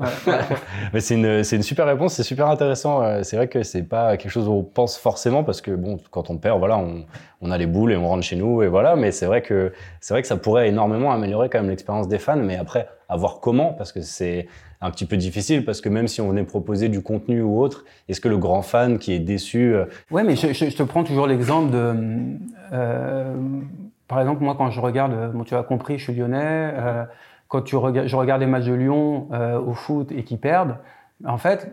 Mais 0.92 1.00
c'est 1.00 1.14
une, 1.14 1.24
une, 1.26 1.62
super 1.62 1.86
réponse, 1.86 2.14
c'est 2.14 2.22
super 2.22 2.48
intéressant. 2.48 3.02
Euh, 3.02 3.22
c'est 3.22 3.36
vrai 3.36 3.48
que 3.48 3.62
c'est 3.62 3.82
pas 3.82 4.16
quelque 4.16 4.30
chose 4.30 4.48
où 4.48 4.52
on 4.52 4.62
pense 4.62 4.96
forcément 4.96 5.44
parce 5.44 5.60
que 5.60 5.70
bon, 5.70 5.98
quand 6.10 6.30
on 6.30 6.36
perd, 6.36 6.58
voilà, 6.58 6.78
on, 6.78 7.04
on 7.40 7.50
a 7.50 7.58
les 7.58 7.66
boules 7.66 7.92
et 7.92 7.96
on 7.96 8.08
rentre 8.08 8.24
chez 8.24 8.36
nous 8.36 8.62
et 8.62 8.68
voilà. 8.68 8.96
Mais 8.96 9.12
c'est 9.12 9.26
vrai 9.26 9.42
que 9.42 9.72
c'est 10.00 10.14
vrai 10.14 10.22
que 10.22 10.28
ça 10.28 10.36
pourrait 10.36 10.68
énormément 10.68 11.12
améliorer 11.12 11.48
quand 11.48 11.58
même 11.58 11.70
l'expérience 11.70 12.08
des 12.08 12.18
fans. 12.18 12.36
Mais 12.36 12.56
après, 12.56 12.88
à 13.08 13.16
voir 13.16 13.40
comment, 13.40 13.72
parce 13.72 13.92
que 13.92 14.00
c'est 14.00 14.46
un 14.80 14.90
petit 14.90 15.06
peu 15.06 15.16
difficile 15.16 15.64
parce 15.64 15.80
que 15.80 15.88
même 15.88 16.08
si 16.08 16.20
on 16.20 16.28
venait 16.28 16.44
proposer 16.44 16.88
du 16.88 17.02
contenu 17.02 17.42
ou 17.42 17.60
autre, 17.60 17.84
est-ce 18.08 18.20
que 18.20 18.28
le 18.28 18.38
grand 18.38 18.62
fan 18.62 18.98
qui 18.98 19.12
est 19.12 19.18
déçu... 19.18 19.74
Euh, 19.74 19.86
ouais, 20.10 20.24
mais 20.24 20.36
je, 20.36 20.52
je, 20.52 20.76
te 20.76 20.82
prends 20.82 21.04
toujours 21.04 21.26
l'exemple 21.26 21.72
de... 21.72 21.94
Euh, 22.72 23.34
par 24.08 24.20
exemple, 24.20 24.42
moi, 24.42 24.54
quand 24.56 24.70
je 24.70 24.80
regarde, 24.80 25.32
bon, 25.32 25.44
tu 25.44 25.54
as 25.54 25.62
compris, 25.62 25.98
je 25.98 26.04
suis 26.04 26.14
lyonnais, 26.14 26.70
euh, 26.74 27.04
quand 27.48 27.62
tu 27.62 27.76
je 27.76 28.16
regarde 28.16 28.40
les 28.40 28.46
matchs 28.46 28.66
de 28.66 28.74
Lyon 28.74 29.28
euh, 29.32 29.58
au 29.58 29.74
foot 29.74 30.10
et 30.12 30.24
qu'ils 30.24 30.38
perdent, 30.38 30.76
en 31.24 31.38
fait, 31.38 31.72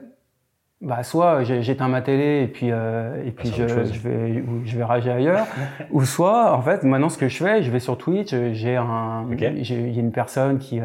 bah, 0.81 1.03
soit 1.03 1.43
j'éteins 1.43 1.87
ma 1.87 2.01
télé 2.01 2.43
et 2.43 2.47
puis, 2.47 2.71
euh, 2.71 3.23
et 3.25 3.31
puis 3.31 3.49
je, 3.49 3.67
je, 3.67 3.99
vais, 3.99 4.43
je 4.65 4.77
vais 4.77 4.83
rager 4.83 5.11
ailleurs, 5.11 5.45
ou 5.91 6.03
soit, 6.03 6.53
en 6.53 6.61
fait, 6.61 6.83
maintenant, 6.83 7.09
ce 7.09 7.17
que 7.17 7.27
je 7.27 7.43
fais, 7.43 7.63
je 7.63 7.71
vais 7.71 7.79
sur 7.79 7.97
Twitch, 7.97 8.33
j'ai 8.53 8.75
un, 8.77 9.27
il 9.31 9.93
y 9.93 9.97
a 9.97 10.01
une 10.01 10.11
personne 10.11 10.57
qui, 10.57 10.79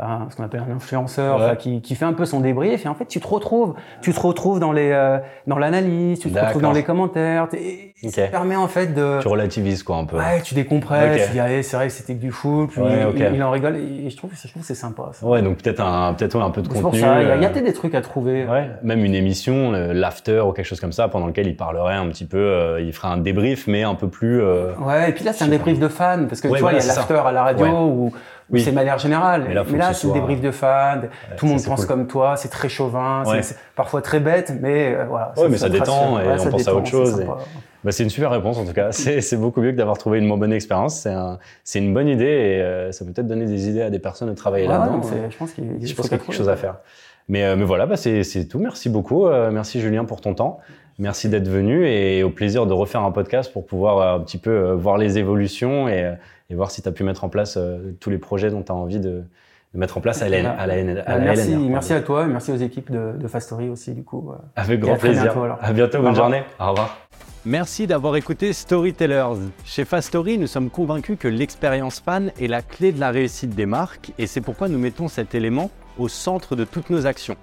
euh, 0.00 0.04
ce 0.30 0.36
qu'on 0.36 0.44
appelle 0.44 0.62
un 0.68 0.76
influenceur 0.76 1.58
qui, 1.58 1.80
qui, 1.80 1.96
fait 1.96 2.04
un 2.04 2.12
peu 2.12 2.24
son 2.24 2.38
débrief 2.38 2.86
et 2.86 2.88
en 2.88 2.94
fait 2.94 3.06
tu 3.06 3.18
te 3.18 3.26
retrouves 3.26 3.74
tu 4.00 4.12
te 4.12 4.20
retrouves 4.20 4.60
dans 4.60 4.70
les 4.70 4.92
euh, 4.92 5.18
dans 5.48 5.58
l'analyse 5.58 6.20
tu 6.20 6.30
te 6.30 6.38
retrouves 6.38 6.62
dans 6.62 6.70
les 6.70 6.84
commentaires 6.84 7.48
et 7.52 7.94
ça 8.08 8.28
permet 8.28 8.54
en 8.54 8.68
fait 8.68 8.94
de 8.94 9.18
tu 9.20 9.26
relativises 9.26 9.82
quoi 9.82 9.96
un 9.96 10.04
peu. 10.04 10.16
Ouais 10.16 10.40
tu 10.42 10.54
décompresses 10.54 11.26
tu 11.26 11.32
dis 11.32 11.40
allez 11.40 11.64
c'est 11.64 11.76
vrai 11.76 11.88
c'était 11.88 12.14
que 12.14 12.20
du 12.20 12.30
fou 12.30 12.68
puis 12.70 12.80
il, 12.80 13.42
en 13.42 13.50
rigole 13.50 13.74
et 13.74 14.08
je 14.08 14.16
trouve 14.16 14.30
je 14.40 14.46
trouve 14.46 14.62
c'est 14.62 14.76
sympa 14.76 15.10
ça. 15.14 15.26
ouais 15.26 15.42
donc 15.42 15.56
peut-être 15.56 15.80
un 15.80 16.14
peut-être 16.14 16.40
un 16.40 16.50
peu 16.50 16.62
de 16.62 16.68
contenu 16.68 16.98
il 16.98 17.00
y 17.00 17.04
a, 17.04 17.22
y 17.22 17.44
a 17.44 17.48
euh, 17.48 17.50
peut-être 17.50 17.64
des 17.64 17.72
trucs 17.72 17.96
à 17.96 18.00
trouver. 18.00 18.46
ouais 18.46 18.70
même 18.84 19.04
une 19.04 19.16
émission 19.16 19.72
l'after 19.72 20.42
ou 20.42 20.52
quelque 20.52 20.66
chose 20.66 20.80
comme 20.80 20.92
ça 20.92 21.08
pendant 21.08 21.26
lequel 21.26 21.48
il 21.48 21.56
parlerait 21.56 21.96
un 21.96 22.06
petit 22.06 22.26
peu 22.26 22.38
euh, 22.38 22.80
il 22.80 22.92
ferait 22.92 23.08
un 23.08 23.18
débrief 23.18 23.66
mais 23.66 23.82
un 23.82 23.96
peu 23.96 24.06
plus 24.06 24.40
ouais 24.40 25.10
et 25.10 25.12
puis 25.12 25.24
là 25.24 25.32
c'est 25.32 25.42
un 25.42 25.48
débrief 25.48 25.80
de 25.80 25.88
fans 25.88 26.26
parce 26.28 26.40
que 26.40 26.46
tu 26.46 26.60
vois 26.60 26.72
il 26.72 26.78
y 26.78 26.82
a 26.82 26.86
l'after 26.86 27.20
à 27.26 27.32
la 27.32 27.42
radio 27.42 27.66
où 27.66 28.12
oui. 28.50 28.60
c'est 28.60 28.70
de 28.70 28.74
manière 28.74 28.98
générale. 28.98 29.44
Mais 29.48 29.78
là, 29.78 29.92
c'est 29.92 30.12
des 30.12 30.20
briefs 30.20 30.40
de 30.40 30.50
fans, 30.50 31.02
tout 31.36 31.46
le 31.46 31.52
monde 31.52 31.64
pense 31.64 31.86
comme 31.86 32.06
toi, 32.06 32.36
c'est 32.36 32.48
très 32.48 32.68
chauvin, 32.68 33.22
c'est 33.42 33.56
parfois 33.76 34.02
très 34.02 34.20
bête, 34.20 34.52
mais 34.60 34.94
euh, 34.94 35.04
voilà. 35.08 35.32
Oui, 35.36 35.48
mais 35.50 35.58
ça 35.58 35.68
détend 35.68 36.18
et 36.20 36.24
on 36.38 36.50
pense 36.50 36.68
à 36.68 36.74
autre 36.74 36.86
chose. 36.86 37.24
Bah, 37.84 37.92
c'est 37.92 38.02
une 38.02 38.10
super 38.10 38.32
réponse 38.32 38.58
en 38.58 38.64
tout 38.64 38.72
cas. 38.72 38.90
C'est 38.92 39.36
beaucoup 39.36 39.60
mieux 39.60 39.72
que 39.72 39.76
d'avoir 39.76 39.98
trouvé 39.98 40.18
une 40.18 40.38
bonne 40.38 40.52
expérience. 40.52 41.06
C'est 41.64 41.78
une 41.78 41.94
bonne 41.94 42.08
idée 42.08 42.24
et 42.24 42.60
euh, 42.60 42.92
ça 42.92 43.04
peut 43.04 43.12
peut-être 43.12 43.28
donner 43.28 43.46
des 43.46 43.68
idées 43.68 43.82
à 43.82 43.90
des 43.90 44.00
personnes 44.00 44.28
de 44.28 44.34
travailler 44.34 44.66
là-dedans. 44.66 45.00
Je 45.30 45.36
pense 45.36 45.52
qu'il 45.52 45.64
y 45.64 45.92
a 45.92 46.08
quelque 46.08 46.32
chose 46.32 46.48
à 46.48 46.56
faire. 46.56 46.76
Mais, 47.28 47.44
euh, 47.44 47.56
mais 47.56 47.64
voilà, 47.64 47.86
bah 47.86 47.96
c'est 47.96 48.48
tout. 48.48 48.58
Merci 48.58 48.88
beaucoup. 48.88 49.28
merci 49.28 49.80
Julien 49.80 50.04
pour 50.04 50.20
ton 50.20 50.34
temps. 50.34 50.60
Merci 50.98 51.28
d'être 51.28 51.46
venu 51.46 51.86
et 51.86 52.24
au 52.24 52.30
plaisir 52.30 52.66
de 52.66 52.72
refaire 52.72 53.02
un 53.02 53.12
podcast 53.12 53.52
pour 53.52 53.64
pouvoir 53.64 54.16
un 54.16 54.20
petit 54.20 54.38
peu 54.38 54.72
voir 54.72 54.98
les 54.98 55.16
évolutions 55.18 55.88
et 55.88 56.14
et 56.50 56.54
voir 56.54 56.70
si 56.70 56.82
tu 56.82 56.88
as 56.88 56.92
pu 56.92 57.04
mettre 57.04 57.24
en 57.24 57.28
place 57.28 57.56
euh, 57.56 57.92
tous 58.00 58.10
les 58.10 58.18
projets 58.18 58.50
dont 58.50 58.62
tu 58.62 58.72
as 58.72 58.74
envie 58.74 59.00
de, 59.00 59.24
mettre 59.74 59.98
en 59.98 60.00
place 60.00 60.22
à 60.22 60.28
la, 60.28 60.50
à 60.52 60.66
la, 60.66 61.02
à 61.04 61.18
merci, 61.18 61.56
merci 61.56 61.92
à 61.92 62.00
toi 62.00 62.24
et 62.24 62.26
merci 62.26 62.50
aux 62.50 62.56
équipes 62.56 62.90
de, 62.90 63.12
de 63.18 63.28
Fastory 63.28 63.68
aussi 63.68 63.92
du 63.92 64.02
coup. 64.02 64.30
Euh. 64.32 64.36
Avec 64.56 64.80
grand 64.80 64.96
plaisir. 64.96 65.34
Bientôt, 65.34 65.56
à 65.60 65.72
bientôt, 65.72 66.02
bonne 66.02 66.16
journée. 66.16 66.42
Au 66.58 66.70
revoir. 66.70 66.96
Merci 67.44 67.86
d'avoir 67.86 68.16
écouté 68.16 68.52
Storytellers. 68.52 69.36
Chez 69.64 69.84
Fastory, 69.84 70.38
nous 70.38 70.46
sommes 70.46 70.70
convaincus 70.70 71.18
que 71.20 71.28
l'expérience 71.28 72.00
fan 72.00 72.32
est 72.40 72.48
la 72.48 72.62
clé 72.62 72.92
de 72.92 73.00
la 73.00 73.10
réussite 73.10 73.54
des 73.54 73.66
marques 73.66 74.12
et 74.18 74.26
c'est 74.26 74.40
pourquoi 74.40 74.68
nous 74.68 74.78
mettons 74.78 75.08
cet 75.08 75.34
élément 75.34 75.70
au 75.98 76.08
centre 76.08 76.56
de 76.56 76.64
toutes 76.64 76.90
nos 76.90 77.06
actions. 77.06 77.36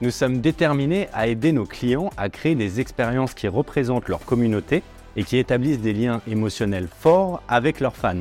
Nous 0.00 0.10
sommes 0.10 0.40
déterminés 0.40 1.08
à 1.12 1.26
aider 1.26 1.52
nos 1.52 1.66
clients 1.66 2.10
à 2.16 2.28
créer 2.28 2.54
des 2.54 2.80
expériences 2.80 3.34
qui 3.34 3.48
représentent 3.48 4.08
leur 4.08 4.24
communauté 4.24 4.82
et 5.16 5.24
qui 5.24 5.36
établissent 5.36 5.80
des 5.80 5.92
liens 5.92 6.22
émotionnels 6.28 6.88
forts 6.88 7.42
avec 7.48 7.80
leurs 7.80 7.96
fans. 7.96 8.16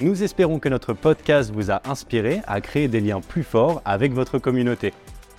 Nous 0.00 0.22
espérons 0.22 0.60
que 0.60 0.68
notre 0.68 0.92
podcast 0.92 1.50
vous 1.52 1.72
a 1.72 1.82
inspiré 1.84 2.40
à 2.46 2.60
créer 2.60 2.86
des 2.86 3.00
liens 3.00 3.20
plus 3.20 3.42
forts 3.42 3.82
avec 3.84 4.12
votre 4.12 4.38
communauté. 4.38 4.94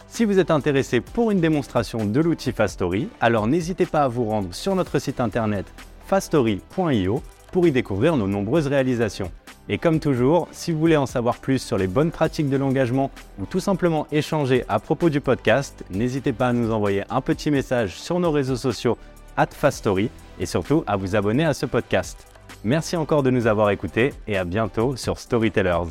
Si 0.09 0.25
vous 0.25 0.37
êtes 0.37 0.51
intéressé 0.51 0.99
pour 0.99 1.31
une 1.31 1.39
démonstration 1.39 2.05
de 2.05 2.19
l'outil 2.19 2.51
Fastory, 2.51 3.07
alors 3.21 3.47
n'hésitez 3.47 3.85
pas 3.85 4.01
à 4.01 4.09
vous 4.09 4.25
rendre 4.25 4.53
sur 4.53 4.75
notre 4.75 4.99
site 4.99 5.21
internet 5.21 5.65
fastory.io 6.07 7.23
pour 7.53 7.67
y 7.67 7.71
découvrir 7.71 8.17
nos 8.17 8.27
nombreuses 8.27 8.67
réalisations. 8.67 9.31
Et 9.69 9.77
comme 9.77 10.01
toujours, 10.01 10.49
si 10.51 10.73
vous 10.73 10.79
voulez 10.79 10.97
en 10.97 11.05
savoir 11.05 11.37
plus 11.37 11.59
sur 11.59 11.77
les 11.77 11.87
bonnes 11.87 12.11
pratiques 12.11 12.49
de 12.49 12.57
l'engagement 12.57 13.11
ou 13.39 13.45
tout 13.45 13.61
simplement 13.61 14.07
échanger 14.11 14.65
à 14.67 14.79
propos 14.79 15.09
du 15.09 15.21
podcast, 15.21 15.85
n'hésitez 15.89 16.33
pas 16.33 16.49
à 16.49 16.53
nous 16.53 16.73
envoyer 16.73 17.03
un 17.09 17.21
petit 17.21 17.49
message 17.49 17.93
sur 17.93 18.19
nos 18.19 18.31
réseaux 18.31 18.57
sociaux 18.57 18.97
at 19.37 19.47
Fastory 19.51 20.09
et 20.37 20.45
surtout 20.45 20.83
à 20.85 20.97
vous 20.97 21.15
abonner 21.15 21.45
à 21.45 21.53
ce 21.53 21.65
podcast. 21.65 22.28
Merci 22.63 22.97
encore 22.97 23.23
de 23.23 23.29
nous 23.29 23.47
avoir 23.47 23.69
écoutés 23.69 24.13
et 24.27 24.37
à 24.37 24.43
bientôt 24.43 24.97
sur 24.97 25.17
Storytellers. 25.17 25.87